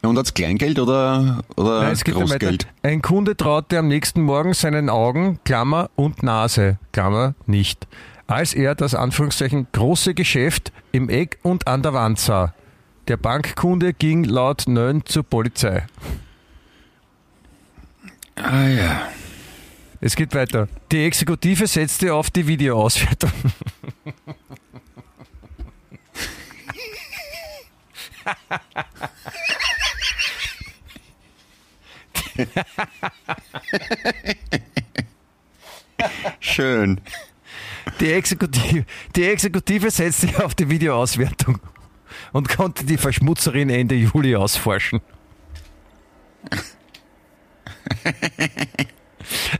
Ja, 0.01 0.09
Und 0.09 0.17
hat's 0.17 0.33
Kleingeld 0.33 0.79
oder, 0.79 1.43
oder 1.55 1.83
Nein, 1.83 1.91
es 1.91 2.03
geht. 2.03 2.15
Großgeld? 2.15 2.67
Ein 2.81 3.01
Kunde 3.01 3.37
traute 3.37 3.77
am 3.77 3.87
nächsten 3.87 4.21
Morgen 4.21 4.53
seinen 4.53 4.89
Augen, 4.89 5.39
Klammer, 5.43 5.89
und 5.95 6.23
Nase, 6.23 6.79
Klammer, 6.91 7.35
nicht, 7.45 7.87
als 8.25 8.53
er 8.53 8.73
das 8.73 8.95
Anführungszeichen 8.95 9.67
große 9.71 10.13
Geschäft 10.13 10.71
im 10.91 11.09
Eck 11.09 11.37
und 11.43 11.67
an 11.67 11.83
der 11.83 11.93
Wand 11.93 12.19
sah. 12.19 12.53
Der 13.07 13.17
Bankkunde 13.17 13.93
ging 13.93 14.23
laut 14.23 14.63
Nön 14.67 15.05
zur 15.05 15.23
Polizei. 15.23 15.85
Ah 18.35 18.67
ja. 18.67 19.01
Es 19.99 20.15
geht 20.15 20.33
weiter. 20.33 20.67
Die 20.91 21.05
Exekutive 21.05 21.67
setzte 21.67 22.13
auf 22.13 22.31
die 22.31 22.47
Videoauswertung. 22.47 23.31
Schön. 36.39 37.01
Die 37.99 38.11
Exekutive, 38.11 38.85
die 39.15 39.25
Exekutive 39.25 39.91
setzte 39.91 40.43
auf 40.43 40.55
die 40.55 40.69
Videoauswertung 40.69 41.59
und 42.31 42.49
konnte 42.49 42.85
die 42.85 42.97
Verschmutzerin 42.97 43.69
Ende 43.69 43.95
Juli 43.95 44.35
ausforschen. 44.35 45.01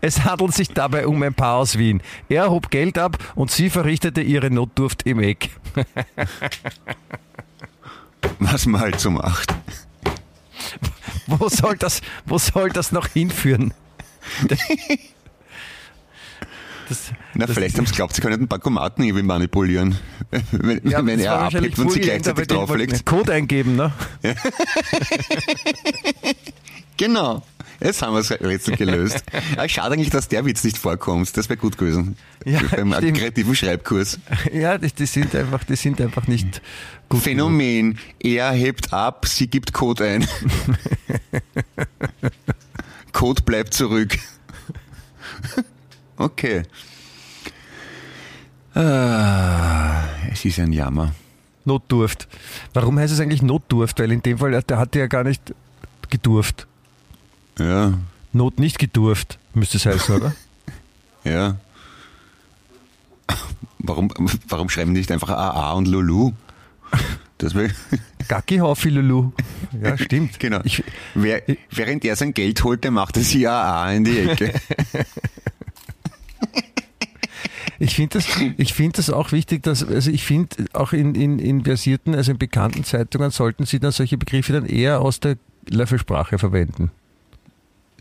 Es 0.02 0.24
handelt 0.24 0.54
sich 0.54 0.70
dabei 0.70 1.06
um 1.08 1.22
ein 1.22 1.34
Paar 1.34 1.58
aus 1.58 1.78
Wien. 1.78 2.02
Er 2.30 2.50
hob 2.50 2.72
Geld 2.72 2.98
ab 2.98 3.18
und 3.36 3.52
sie 3.52 3.70
verrichtete 3.70 4.22
ihre 4.22 4.50
Notdurft 4.50 5.04
im 5.04 5.20
Eck. 5.20 5.52
Was 8.42 8.66
man 8.66 8.82
halt 8.82 9.00
so 9.00 9.12
macht. 9.12 9.54
Wo 11.28 11.48
soll 11.48 11.78
das, 11.78 12.02
wo 12.26 12.38
soll 12.40 12.70
das 12.70 12.92
noch 12.92 13.08
hinführen? 13.08 13.74
Das, 16.90 17.12
Na, 17.36 17.46
das 17.46 17.56
vielleicht 17.56 17.78
haben 17.78 17.86
sie 17.86 17.94
glaubt, 17.94 18.16
sie 18.16 18.22
können 18.22 18.40
den 18.40 18.48
Bankomaten 18.48 19.04
irgendwie 19.04 19.24
manipulieren. 19.24 19.98
Wenn, 20.52 20.82
Ja, 20.90 21.06
wenn 21.06 21.20
er 21.20 21.40
abhebt 21.40 21.78
und 21.80 21.92
sie 21.92 22.02
gleichzeitig 22.02 22.48
drauflegt. 22.48 23.06
Code 23.06 23.32
eingeben, 23.34 23.76
ne? 23.76 23.94
Genau. 26.98 27.42
Jetzt 27.84 28.02
haben 28.02 28.14
wir 28.14 28.20
das 28.20 28.32
Rätsel 28.32 28.78
gelöst. 28.78 29.24
Schade 29.68 29.94
eigentlich, 29.96 30.12
dass 30.12 30.28
der 30.28 30.46
Witz 30.46 30.64
nicht 30.64 30.78
vorkommt. 30.78 31.36
Das 31.36 31.50
wäre 31.50 31.58
gut 31.58 31.78
gewesen. 31.78 32.16
Ja, 32.46 32.62
Beim 32.76 32.94
stimmt. 32.94 33.18
kreativen 33.18 33.56
Schreibkurs. 33.56 34.20
Ja, 34.54 34.78
die, 34.78 34.92
die 34.92 35.06
sind 35.06 35.36
einfach, 35.36 35.64
die 35.64 35.76
sind 35.76 36.00
einfach 36.00 36.28
nicht 36.28 36.62
gut. 37.10 37.22
Phänomen. 37.22 37.98
Er 38.20 38.52
hebt 38.52 38.94
ab, 38.94 39.26
sie 39.28 39.48
gibt 39.48 39.74
Code 39.74 40.06
ein. 40.06 40.28
Code 43.14 43.42
bleibt 43.44 43.74
zurück. 43.74 44.18
Okay. 46.18 46.62
Ah, 48.76 50.04
es 50.32 50.46
ist 50.46 50.60
ein 50.60 50.72
Jammer. 50.72 51.16
Notdurft. 51.66 52.28
Warum 52.74 53.00
heißt 53.00 53.12
es 53.12 53.20
eigentlich 53.20 53.42
Notdurft? 53.42 54.00
Weil 54.00 54.12
in 54.12 54.22
dem 54.22 54.38
Fall, 54.38 54.62
der 54.62 54.78
hatte 54.78 55.00
ja 55.00 55.08
gar 55.08 55.24
nicht 55.24 55.56
gedurft. 56.12 56.68
Ja, 57.62 57.94
Not 58.34 58.60
nicht 58.60 58.80
gedurft, 58.80 59.40
müsste 59.54 59.78
es 59.78 59.86
heißen, 59.86 60.16
oder? 60.16 60.36
ja. 61.24 61.58
Warum, 63.80 64.12
warum 64.48 64.70
schreiben 64.70 64.94
die 64.94 65.00
nicht 65.00 65.12
einfach 65.12 65.30
AA 65.30 65.74
und 65.74 65.88
Lulu? 65.88 66.32
Das 67.38 67.56
wäre 67.56 67.74
Gacki 68.28 68.58
Haufi 68.58 68.90
Lulu. 68.90 69.32
Ja, 69.82 69.98
stimmt. 69.98 70.40
Genau. 70.40 70.60
Ich, 70.64 70.84
Wer, 71.16 71.42
während 71.72 72.06
er 72.06 72.16
sein 72.16 72.34
Geld 72.34 72.64
holte, 72.64 72.92
macht 72.92 73.18
er 73.18 73.24
sie 73.24 73.48
AA 73.48 73.94
in 73.94 74.04
die 74.04 74.20
Ecke. 74.20 74.54
ich 77.80 77.96
finde 77.96 78.20
das, 78.20 78.28
ich 78.58 78.74
finde 78.74 78.98
das 78.98 79.10
auch 79.10 79.32
wichtig, 79.32 79.64
dass, 79.64 79.84
also 79.84 80.12
ich 80.12 80.24
finde 80.24 80.56
auch 80.74 80.94
in, 80.94 81.16
in, 81.16 81.40
in 81.40 81.64
versierten, 81.66 82.14
also 82.14 82.32
in 82.32 82.38
bekannten 82.38 82.84
Zeitungen 82.84 83.32
sollten 83.32 83.66
sie 83.66 83.80
dann 83.80 83.92
solche 83.92 84.18
Begriffe 84.18 84.54
dann 84.54 84.68
eher 84.68 85.02
aus 85.02 85.20
der 85.20 85.38
Löffelsprache 85.68 86.38
verwenden. 86.38 86.92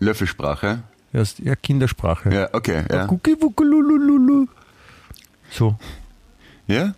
Löffelsprache. 0.01 0.83
Ja, 1.13 1.23
ja 1.39 1.57
Kindersprache. 1.57 2.35
Ja, 2.35 2.49
okay. 2.53 2.85
Ja. 2.91 3.09
So. 5.51 5.77
ja? 6.67 6.95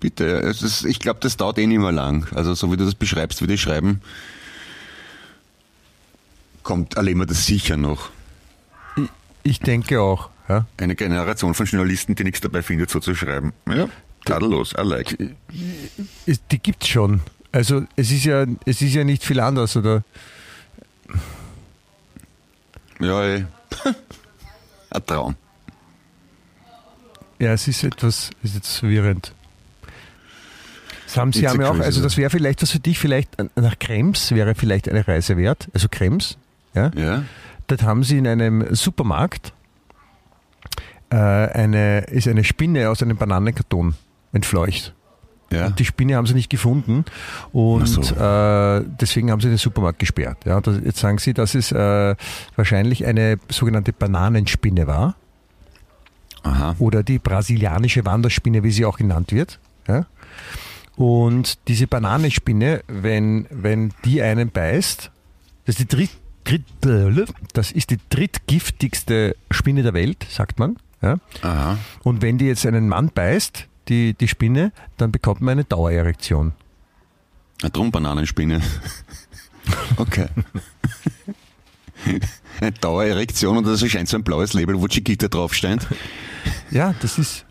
bitte. 0.00 0.24
ist, 0.62 0.84
ich 0.84 0.98
glaube, 0.98 1.20
das 1.20 1.36
dauert 1.36 1.58
eh 1.58 1.66
nicht 1.66 1.78
mehr 1.78 1.92
lang. 1.92 2.26
Also 2.34 2.54
so 2.54 2.72
wie 2.72 2.76
du 2.76 2.84
das 2.84 2.94
beschreibst, 2.94 3.40
würde 3.40 3.54
ich 3.54 3.60
schreiben, 3.60 4.00
kommt, 6.62 6.96
wir 6.96 7.26
das 7.26 7.46
sicher 7.46 7.76
noch. 7.76 8.10
Ich 9.42 9.60
denke 9.60 10.00
auch. 10.00 10.30
Ja. 10.48 10.66
Eine 10.78 10.94
Generation 10.94 11.54
von 11.54 11.66
Journalisten, 11.66 12.14
die 12.14 12.24
nichts 12.24 12.40
dabei 12.40 12.62
findet, 12.62 12.90
so 12.90 13.00
zu 13.00 13.14
schreiben. 13.14 13.52
Ja, 13.68 13.88
tadellos, 14.24 14.74
I 14.78 14.82
like. 14.82 15.16
Die 16.26 16.58
gibt's 16.58 16.88
schon. 16.88 17.20
Also 17.52 17.84
es 17.96 18.10
ist 18.10 18.24
ja, 18.24 18.46
es 18.64 18.82
ist 18.82 18.94
ja 18.94 19.04
nicht 19.04 19.24
viel 19.24 19.40
anders, 19.40 19.76
oder? 19.76 20.04
Ja, 23.00 23.22
ey. 23.22 23.46
Ein 24.90 25.06
Traum. 25.06 25.36
Ja, 27.38 27.52
es 27.52 27.68
ist 27.68 27.84
etwas, 27.84 28.30
ist 28.42 28.54
jetzt 28.54 28.76
verwirrend. 28.78 29.32
Das 31.04 31.16
haben 31.16 31.32
Sie 31.32 31.48
haben 31.48 31.60
ja 31.60 31.70
auch, 31.70 31.78
also 31.78 32.02
das 32.02 32.16
wäre 32.16 32.28
vielleicht 32.30 32.60
was 32.60 32.70
für 32.70 32.80
dich, 32.80 32.98
vielleicht 32.98 33.30
nach 33.56 33.78
Krems 33.78 34.32
wäre 34.32 34.54
vielleicht 34.54 34.88
eine 34.88 35.06
Reise 35.06 35.36
wert. 35.36 35.68
Also 35.72 35.88
Krems, 35.88 36.36
ja. 36.74 36.90
Ja? 36.94 37.24
Dort 37.66 37.82
haben 37.82 38.02
Sie 38.02 38.18
in 38.18 38.26
einem 38.26 38.74
Supermarkt 38.74 39.52
äh, 41.10 41.16
eine, 41.16 42.00
ist 42.00 42.28
eine 42.28 42.44
Spinne 42.44 42.90
aus 42.90 43.02
einem 43.02 43.16
Bananenkarton 43.16 43.94
entfleucht. 44.32 44.94
Ja? 45.50 45.70
Die 45.70 45.84
Spinne 45.84 46.16
haben 46.16 46.26
sie 46.26 46.34
nicht 46.34 46.50
gefunden 46.50 47.04
und 47.52 47.86
so. 47.86 48.02
äh, 48.02 48.84
deswegen 49.00 49.30
haben 49.30 49.40
sie 49.40 49.48
den 49.48 49.56
Supermarkt 49.56 49.98
gesperrt. 49.98 50.38
Ja, 50.44 50.60
das, 50.60 50.78
jetzt 50.84 50.98
sagen 50.98 51.18
sie, 51.18 51.32
dass 51.32 51.54
es 51.54 51.72
äh, 51.72 52.16
wahrscheinlich 52.56 53.06
eine 53.06 53.38
sogenannte 53.48 53.92
Bananenspinne 53.92 54.86
war 54.86 55.14
Aha. 56.42 56.76
oder 56.78 57.02
die 57.02 57.18
brasilianische 57.18 58.04
Wanderspinne, 58.04 58.62
wie 58.62 58.70
sie 58.70 58.84
auch 58.84 58.98
genannt 58.98 59.32
wird. 59.32 59.58
Ja? 59.86 60.06
Und 60.96 61.58
diese 61.68 61.86
Bananenspinne, 61.86 62.82
wenn, 62.88 63.46
wenn 63.50 63.94
die 64.04 64.20
einen 64.20 64.50
beißt, 64.50 65.10
das 65.64 65.78
ist 65.78 65.92
die 65.92 65.96
dritt, 65.96 66.10
dritt, 66.44 67.32
das 67.52 67.72
ist 67.72 67.90
die 67.90 67.98
drittgiftigste 68.10 69.36
Spinne 69.50 69.82
der 69.82 69.94
Welt, 69.94 70.26
sagt 70.28 70.58
man. 70.58 70.76
Ja? 71.00 71.18
Und 72.02 72.20
wenn 72.20 72.36
die 72.38 72.46
jetzt 72.46 72.66
einen 72.66 72.88
Mann 72.88 73.10
beißt, 73.14 73.68
die, 73.88 74.14
die 74.14 74.28
Spinne, 74.28 74.72
dann 74.96 75.10
bekommt 75.12 75.40
man 75.40 75.52
eine 75.52 75.64
Dauererektion. 75.64 76.52
Eine 77.62 77.70
drum 77.70 77.90
Bananenspinne. 77.90 78.60
Okay. 79.98 80.28
Eine 82.60 82.72
Dauererektion 82.72 83.58
und 83.58 83.66
das 83.66 83.82
erscheint 83.82 84.08
so 84.08 84.16
ein 84.16 84.22
blaues 84.24 84.54
Label, 84.54 84.80
wo 84.80 84.86
Chiquita 84.88 85.28
draufsteht. 85.28 85.86
Ja, 86.70 86.94
das 87.02 87.18
ist. 87.18 87.44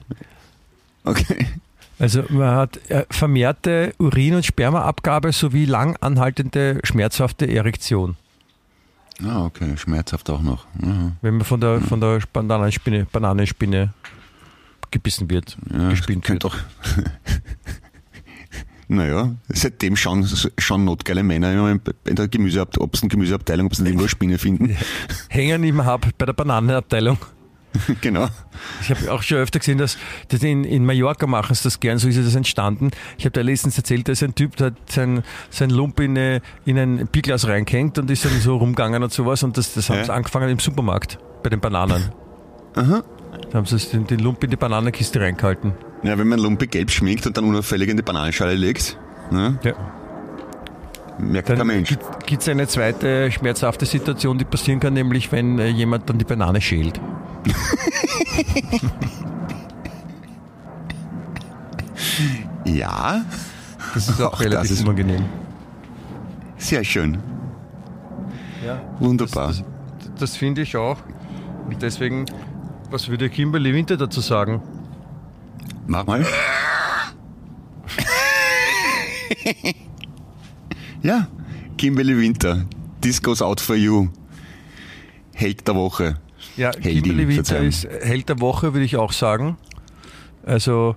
Okay. 1.03 1.45
Also 1.99 2.23
man 2.29 2.55
hat 2.55 2.79
äh, 2.89 3.05
vermehrte 3.11 3.93
Urin- 3.99 4.35
und 4.35 4.45
Spermaabgabe 4.45 5.31
sowie 5.31 5.65
lang 5.65 5.95
anhaltende 5.97 6.79
schmerzhafte 6.83 7.47
Erektion, 7.47 8.15
Ah, 9.23 9.45
okay. 9.45 9.75
Schmerzhaft 9.77 10.29
auch 10.29 10.41
noch. 10.41 10.65
Mhm. 10.75 11.13
wenn 11.21 11.37
man 11.37 11.45
von 11.45 11.59
der, 11.59 11.81
von 11.81 11.99
der 11.99 12.19
Bananenspinne, 12.31 13.05
Bananenspinne 13.11 13.93
gebissen 14.91 15.29
wird, 15.29 15.57
Ja, 15.71 15.89
gespinnt 15.89 16.27
wird. 16.27 16.41
könnte 16.41 16.47
doch. 16.47 16.57
naja, 18.87 19.35
seitdem 19.49 19.95
schauen, 19.97 20.27
schauen 20.57 20.85
notgeile 20.85 21.23
Männer 21.23 21.51
immer 21.51 21.71
in 22.05 22.15
der 22.15 22.27
Gemüseabteilung, 22.27 22.89
ob 22.93 23.09
Gemüseabteilung, 23.09 23.67
ob 23.67 23.75
sie 23.75 23.85
irgendwo 23.85 24.07
Spinne 24.07 24.37
finden. 24.37 24.75
Hängen 25.29 25.63
im 25.63 25.85
Hub 25.85 26.07
bei 26.17 26.25
der 26.25 26.33
Bananenabteilung. 26.33 27.17
genau. 28.01 28.29
Ich 28.81 28.89
habe 28.89 29.11
auch 29.11 29.21
schon 29.21 29.37
öfter 29.39 29.59
gesehen, 29.59 29.77
dass, 29.77 29.97
dass 30.29 30.41
in, 30.41 30.63
in 30.63 30.85
Mallorca 30.85 31.27
machen 31.27 31.53
sie 31.53 31.63
das 31.63 31.81
gern, 31.81 31.97
so 31.99 32.07
ist 32.07 32.17
das 32.17 32.33
entstanden. 32.33 32.91
Ich 33.17 33.25
habe 33.25 33.33
da 33.33 33.41
letztens 33.41 33.77
erzählt, 33.77 34.07
da 34.07 34.13
ist 34.13 34.23
ein 34.23 34.33
Typ, 34.35 34.55
der 34.55 34.67
hat 34.67 34.89
sein, 34.89 35.21
sein 35.49 35.69
Lump 35.69 35.99
in, 35.99 36.17
eine, 36.17 36.41
in 36.65 36.79
ein 36.79 37.07
Bierglas 37.07 37.45
reingehängt 37.45 37.97
und 37.99 38.09
ist 38.09 38.23
dann 38.23 38.39
so 38.39 38.55
rumgegangen 38.55 39.03
und 39.03 39.11
sowas 39.11 39.43
und 39.43 39.57
das, 39.57 39.73
das 39.73 39.89
haben 39.89 39.97
Ja. 39.97 40.05
sie 40.05 40.13
angefangen 40.13 40.49
im 40.49 40.59
Supermarkt 40.59 41.19
bei 41.43 41.49
den 41.49 41.59
Bananen. 41.59 42.09
Aha. 42.75 43.03
Da 43.51 43.57
haben 43.59 43.65
sie 43.65 43.77
den, 43.77 44.05
den 44.07 44.19
Lump 44.19 44.43
in 44.43 44.49
die 44.49 44.55
Bananenkiste 44.57 45.19
reingehalten. 45.21 45.73
Ja, 46.03 46.17
wenn 46.17 46.27
man 46.27 46.39
Lumpe 46.39 46.67
gelb 46.67 46.91
schminkt 46.91 47.25
und 47.25 47.37
dann 47.37 47.45
unauffällig 47.45 47.89
in 47.89 47.97
die 47.97 48.03
Bananenschale 48.03 48.53
legt, 48.55 48.97
ne, 49.31 49.57
Ja. 49.63 49.73
merkt 51.17 51.47
kein 51.47 51.57
Dann 51.57 51.67
Mensch. 51.67 51.95
gibt 52.25 52.41
es 52.41 52.49
eine 52.49 52.67
zweite 52.67 53.31
schmerzhafte 53.31 53.85
Situation, 53.85 54.37
die 54.37 54.45
passieren 54.45 54.79
kann, 54.79 54.93
nämlich 54.93 55.31
wenn 55.31 55.57
äh, 55.59 55.67
jemand 55.69 56.09
dann 56.09 56.17
die 56.17 56.25
Banane 56.25 56.61
schält. 56.61 56.99
Ja, 62.65 63.21
Das 63.93 64.09
ist 64.09 64.21
auch, 64.21 64.33
Auch 64.33 64.39
relativ 64.41 64.71
ist- 64.71 64.83
unangenehm. 64.83 65.25
sehr 66.57 66.83
schön. 66.83 67.17
Ja. 68.65 68.81
Wunderbar. 68.99 69.47
Das, 69.47 69.57
das, 69.99 70.11
das 70.19 70.35
finde 70.37 70.61
ich 70.61 70.75
auch. 70.75 70.97
Und 71.65 71.81
deswegen, 71.81 72.25
was 72.89 73.07
würde 73.09 73.29
Kimberly 73.29 73.73
Winter 73.73 73.97
dazu 73.97 74.21
sagen? 74.21 74.61
Mach 75.87 76.05
mal. 76.05 76.25
ja, 81.01 81.27
Kimberly 81.77 82.17
Winter. 82.17 82.65
This 83.01 83.21
goes 83.21 83.41
out 83.41 83.59
for 83.59 83.75
you. 83.75 84.09
Held 85.33 85.67
der 85.67 85.75
Woche. 85.75 86.17
Ja, 86.55 86.71
Heldin, 86.73 87.03
Kimberly 87.03 87.27
Winter 87.27 87.59
ist 87.59 87.85
Held 87.85 88.29
der 88.29 88.39
Woche, 88.39 88.73
würde 88.73 88.85
ich 88.85 88.95
auch 88.97 89.11
sagen. 89.11 89.57
Also 90.43 90.95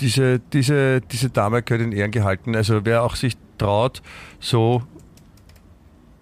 diese, 0.00 0.38
diese, 0.38 1.00
diese 1.00 1.30
Dame 1.30 1.62
gehört 1.62 1.82
in 1.82 1.92
Ehren 1.92 2.10
gehalten. 2.10 2.56
Also 2.56 2.84
wer 2.84 3.02
auch 3.02 3.16
sich 3.16 3.36
traut, 3.58 4.02
so 4.40 4.82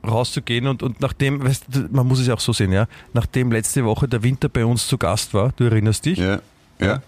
rauszugehen 0.06 0.66
und, 0.66 0.82
und 0.82 1.00
nachdem, 1.00 1.42
weißt, 1.44 1.64
du, 1.68 1.88
man 1.90 2.06
muss 2.06 2.18
es 2.20 2.26
ja 2.26 2.34
auch 2.34 2.40
so 2.40 2.52
sehen, 2.52 2.72
ja, 2.72 2.86
nachdem 3.12 3.52
letzte 3.52 3.84
Woche 3.84 4.08
der 4.08 4.22
Winter 4.22 4.48
bei 4.48 4.64
uns 4.64 4.86
zu 4.86 4.98
Gast 4.98 5.34
war, 5.34 5.52
du 5.56 5.64
erinnerst 5.64 6.04
dich, 6.06 6.18
Ja, 6.18 6.40
ja. 6.80 7.02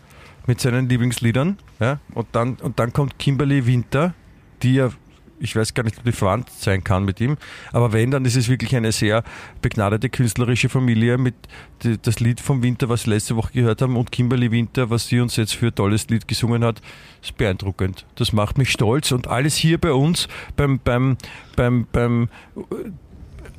mit 0.46 0.60
seinen 0.60 0.88
Lieblingsliedern, 0.88 1.58
ja, 1.80 1.98
und 2.14 2.26
dann, 2.32 2.54
und 2.56 2.78
dann 2.78 2.92
kommt 2.92 3.18
Kimberly 3.18 3.66
Winter, 3.66 4.14
die 4.62 4.74
ja, 4.74 4.90
ich 5.38 5.56
weiß 5.56 5.74
gar 5.74 5.82
nicht, 5.82 5.98
ob 5.98 6.04
die 6.04 6.12
verwandt 6.12 6.50
sein 6.50 6.84
kann 6.84 7.04
mit 7.04 7.20
ihm, 7.20 7.36
aber 7.72 7.92
wenn, 7.92 8.10
dann 8.10 8.24
ist 8.24 8.36
es 8.36 8.48
wirklich 8.48 8.74
eine 8.76 8.92
sehr 8.92 9.24
begnadete 9.62 10.08
künstlerische 10.08 10.68
Familie 10.68 11.18
mit 11.18 11.34
die, 11.82 11.98
das 12.00 12.20
Lied 12.20 12.40
vom 12.40 12.62
Winter, 12.62 12.88
was 12.88 13.06
wir 13.06 13.14
letzte 13.14 13.36
Woche 13.36 13.52
gehört 13.52 13.82
haben, 13.82 13.96
und 13.96 14.12
Kimberly 14.12 14.50
Winter, 14.50 14.90
was 14.90 15.08
sie 15.08 15.20
uns 15.20 15.36
jetzt 15.36 15.54
für 15.54 15.66
ein 15.66 15.74
tolles 15.74 16.08
Lied 16.08 16.28
gesungen 16.28 16.64
hat, 16.64 16.80
ist 17.22 17.36
beeindruckend. 17.36 18.06
Das 18.16 18.32
macht 18.32 18.58
mich 18.58 18.70
stolz 18.70 19.12
und 19.12 19.28
alles 19.28 19.56
hier 19.56 19.78
bei 19.78 19.92
uns 19.92 20.28
beim, 20.56 20.78
beim, 20.78 21.16
beim, 21.56 21.86
beim 21.90 22.28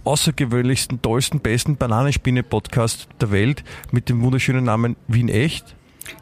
außergewöhnlichsten, 0.03 1.01
tollsten, 1.01 1.39
besten 1.39 1.77
Bananenspinne-Podcast 1.77 3.07
der 3.19 3.31
Welt 3.31 3.63
mit 3.91 4.09
dem 4.09 4.21
wunderschönen 4.21 4.63
Namen 4.63 4.95
Wien 5.07 5.29
Echt. 5.29 5.75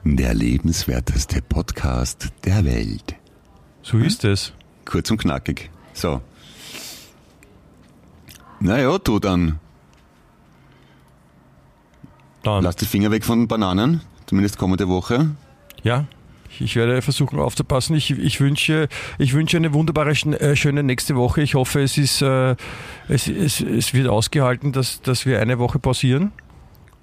Der 0.03 0.33
lebenswerteste 0.33 1.41
Podcast 1.41 2.29
der 2.45 2.63
Welt. 2.63 3.15
So 3.81 3.97
ist 3.97 4.23
es. 4.23 4.53
Kurz 4.85 5.09
und 5.11 5.17
knackig. 5.17 5.69
So. 5.93 6.21
Naja, 8.59 8.97
du 8.97 9.19
dann. 9.19 9.59
Dann. 12.43 12.63
Lass 12.63 12.75
die 12.75 12.85
Finger 12.85 13.11
weg 13.11 13.23
von 13.23 13.47
Bananen. 13.47 14.01
Zumindest 14.25 14.57
kommende 14.57 14.87
Woche. 14.87 15.31
Ja, 15.83 16.05
ich 16.59 16.75
werde 16.75 17.01
versuchen 17.01 17.39
aufzupassen. 17.39 17.95
Ich, 17.95 18.11
ich, 18.11 18.39
wünsche, 18.39 18.87
ich 19.17 19.33
wünsche 19.33 19.57
eine 19.57 19.73
wunderbare, 19.73 20.11
äh, 20.11 20.55
schöne 20.55 20.83
nächste 20.83 21.15
Woche. 21.15 21.41
Ich 21.41 21.55
hoffe, 21.55 21.81
es, 21.81 21.97
ist, 21.97 22.21
äh, 22.21 22.55
es, 23.07 23.27
es, 23.27 23.61
es 23.61 23.93
wird 23.93 24.07
ausgehalten, 24.07 24.71
dass, 24.71 25.01
dass 25.01 25.25
wir 25.25 25.41
eine 25.41 25.59
Woche 25.59 25.79
pausieren. 25.79 26.31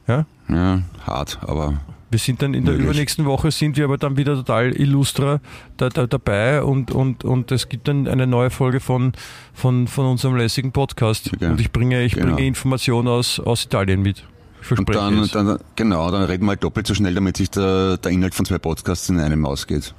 Ja? 0.07 0.27
Ja, 0.49 0.83
hart, 1.07 1.39
aber 1.43 1.81
Wir 2.11 2.19
sind 2.19 2.43
dann 2.43 2.55
in 2.55 2.65
der 2.65 2.73
Möglich. 2.75 2.89
übernächsten 2.89 3.25
Woche, 3.25 3.51
sind 3.53 3.77
wir 3.77 3.85
aber 3.85 3.97
dann 3.97 4.17
wieder 4.17 4.35
total 4.35 4.73
illustra 4.73 5.41
da, 5.77 5.89
da, 5.89 6.07
dabei 6.07 6.63
und, 6.63 6.91
und, 6.91 7.25
und 7.25 7.53
es 7.53 7.69
gibt 7.69 7.87
dann 7.87 8.09
eine 8.09 8.27
neue 8.27 8.51
Folge 8.51 8.81
von, 8.81 9.13
von, 9.55 9.87
von 9.87 10.07
unserem 10.07 10.37
lässigen 10.37 10.73
Podcast. 10.73 11.31
Ja, 11.39 11.51
und 11.51 11.61
ich 11.61 11.71
bringe, 11.71 12.03
ich 12.03 12.15
genau. 12.15 12.35
bringe 12.35 12.47
Informationen 12.47 13.07
aus, 13.07 13.39
aus 13.39 13.65
Italien 13.65 14.03
mit. 14.03 14.25
Ich 14.63 14.71
und 14.73 14.85
verspreche 14.85 14.99
dann, 14.99 15.19
es. 15.21 15.31
dann, 15.31 15.59
genau, 15.77 16.11
dann 16.11 16.25
reden 16.25 16.45
wir 16.45 16.51
halt 16.51 16.65
doppelt 16.65 16.87
so 16.87 16.95
schnell, 16.95 17.15
damit 17.15 17.37
sich 17.37 17.51
der, 17.51 17.97
der 17.97 18.11
Inhalt 18.11 18.35
von 18.35 18.45
zwei 18.45 18.59
Podcasts 18.59 19.09
in 19.09 19.21
einem 19.21 19.47
ausgeht. 19.47 19.95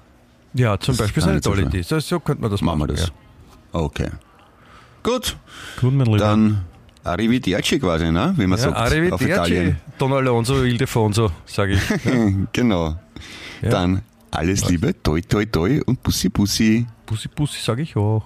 ja, 0.53 0.77
zum 0.79 0.93
das 0.97 1.05
Beispiel 1.05 1.23
ist 1.23 1.29
eine 1.29 1.41
tolle 1.41 1.63
Idee. 1.63 1.81
So, 1.81 1.99
so 1.99 2.19
könnte 2.19 2.41
man 2.41 2.51
das 2.51 2.61
Machen 2.61 2.79
machen. 2.79 2.89
wir 2.91 2.95
das. 2.95 3.07
Ja. 3.07 3.79
Okay. 3.79 4.09
Gut, 5.03 5.37
Gut, 5.79 5.93
mein 5.93 6.05
Lieber. 6.05 6.17
dann 6.17 6.61
Arrivederci 7.03 7.79
quasi, 7.79 8.11
ne? 8.11 8.33
wie 8.37 8.45
man 8.47 8.57
Ja, 8.59 8.65
sagt 8.65 8.75
auf 8.77 8.81
arrivederci, 8.83 9.25
Italien. 9.29 9.77
Don 9.97 10.13
Alonso, 10.13 10.63
Ildefonso, 10.63 11.31
sage 11.45 11.73
ich. 11.73 11.89
Ja. 12.05 12.11
genau. 12.53 12.95
Ja. 13.61 13.69
Dann 13.69 14.01
alles 14.31 14.67
Liebe, 14.69 14.93
toi 15.03 15.21
toi 15.21 15.45
toi 15.45 15.81
und 15.85 16.01
Bussi 16.03 16.29
Bussi. 16.29 16.85
Bussi, 17.05 17.27
Bussi, 17.27 17.59
sage 17.61 17.81
ich 17.83 17.95
auch. 17.95 18.23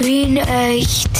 Wien 0.00 0.36
echt. 0.36 1.10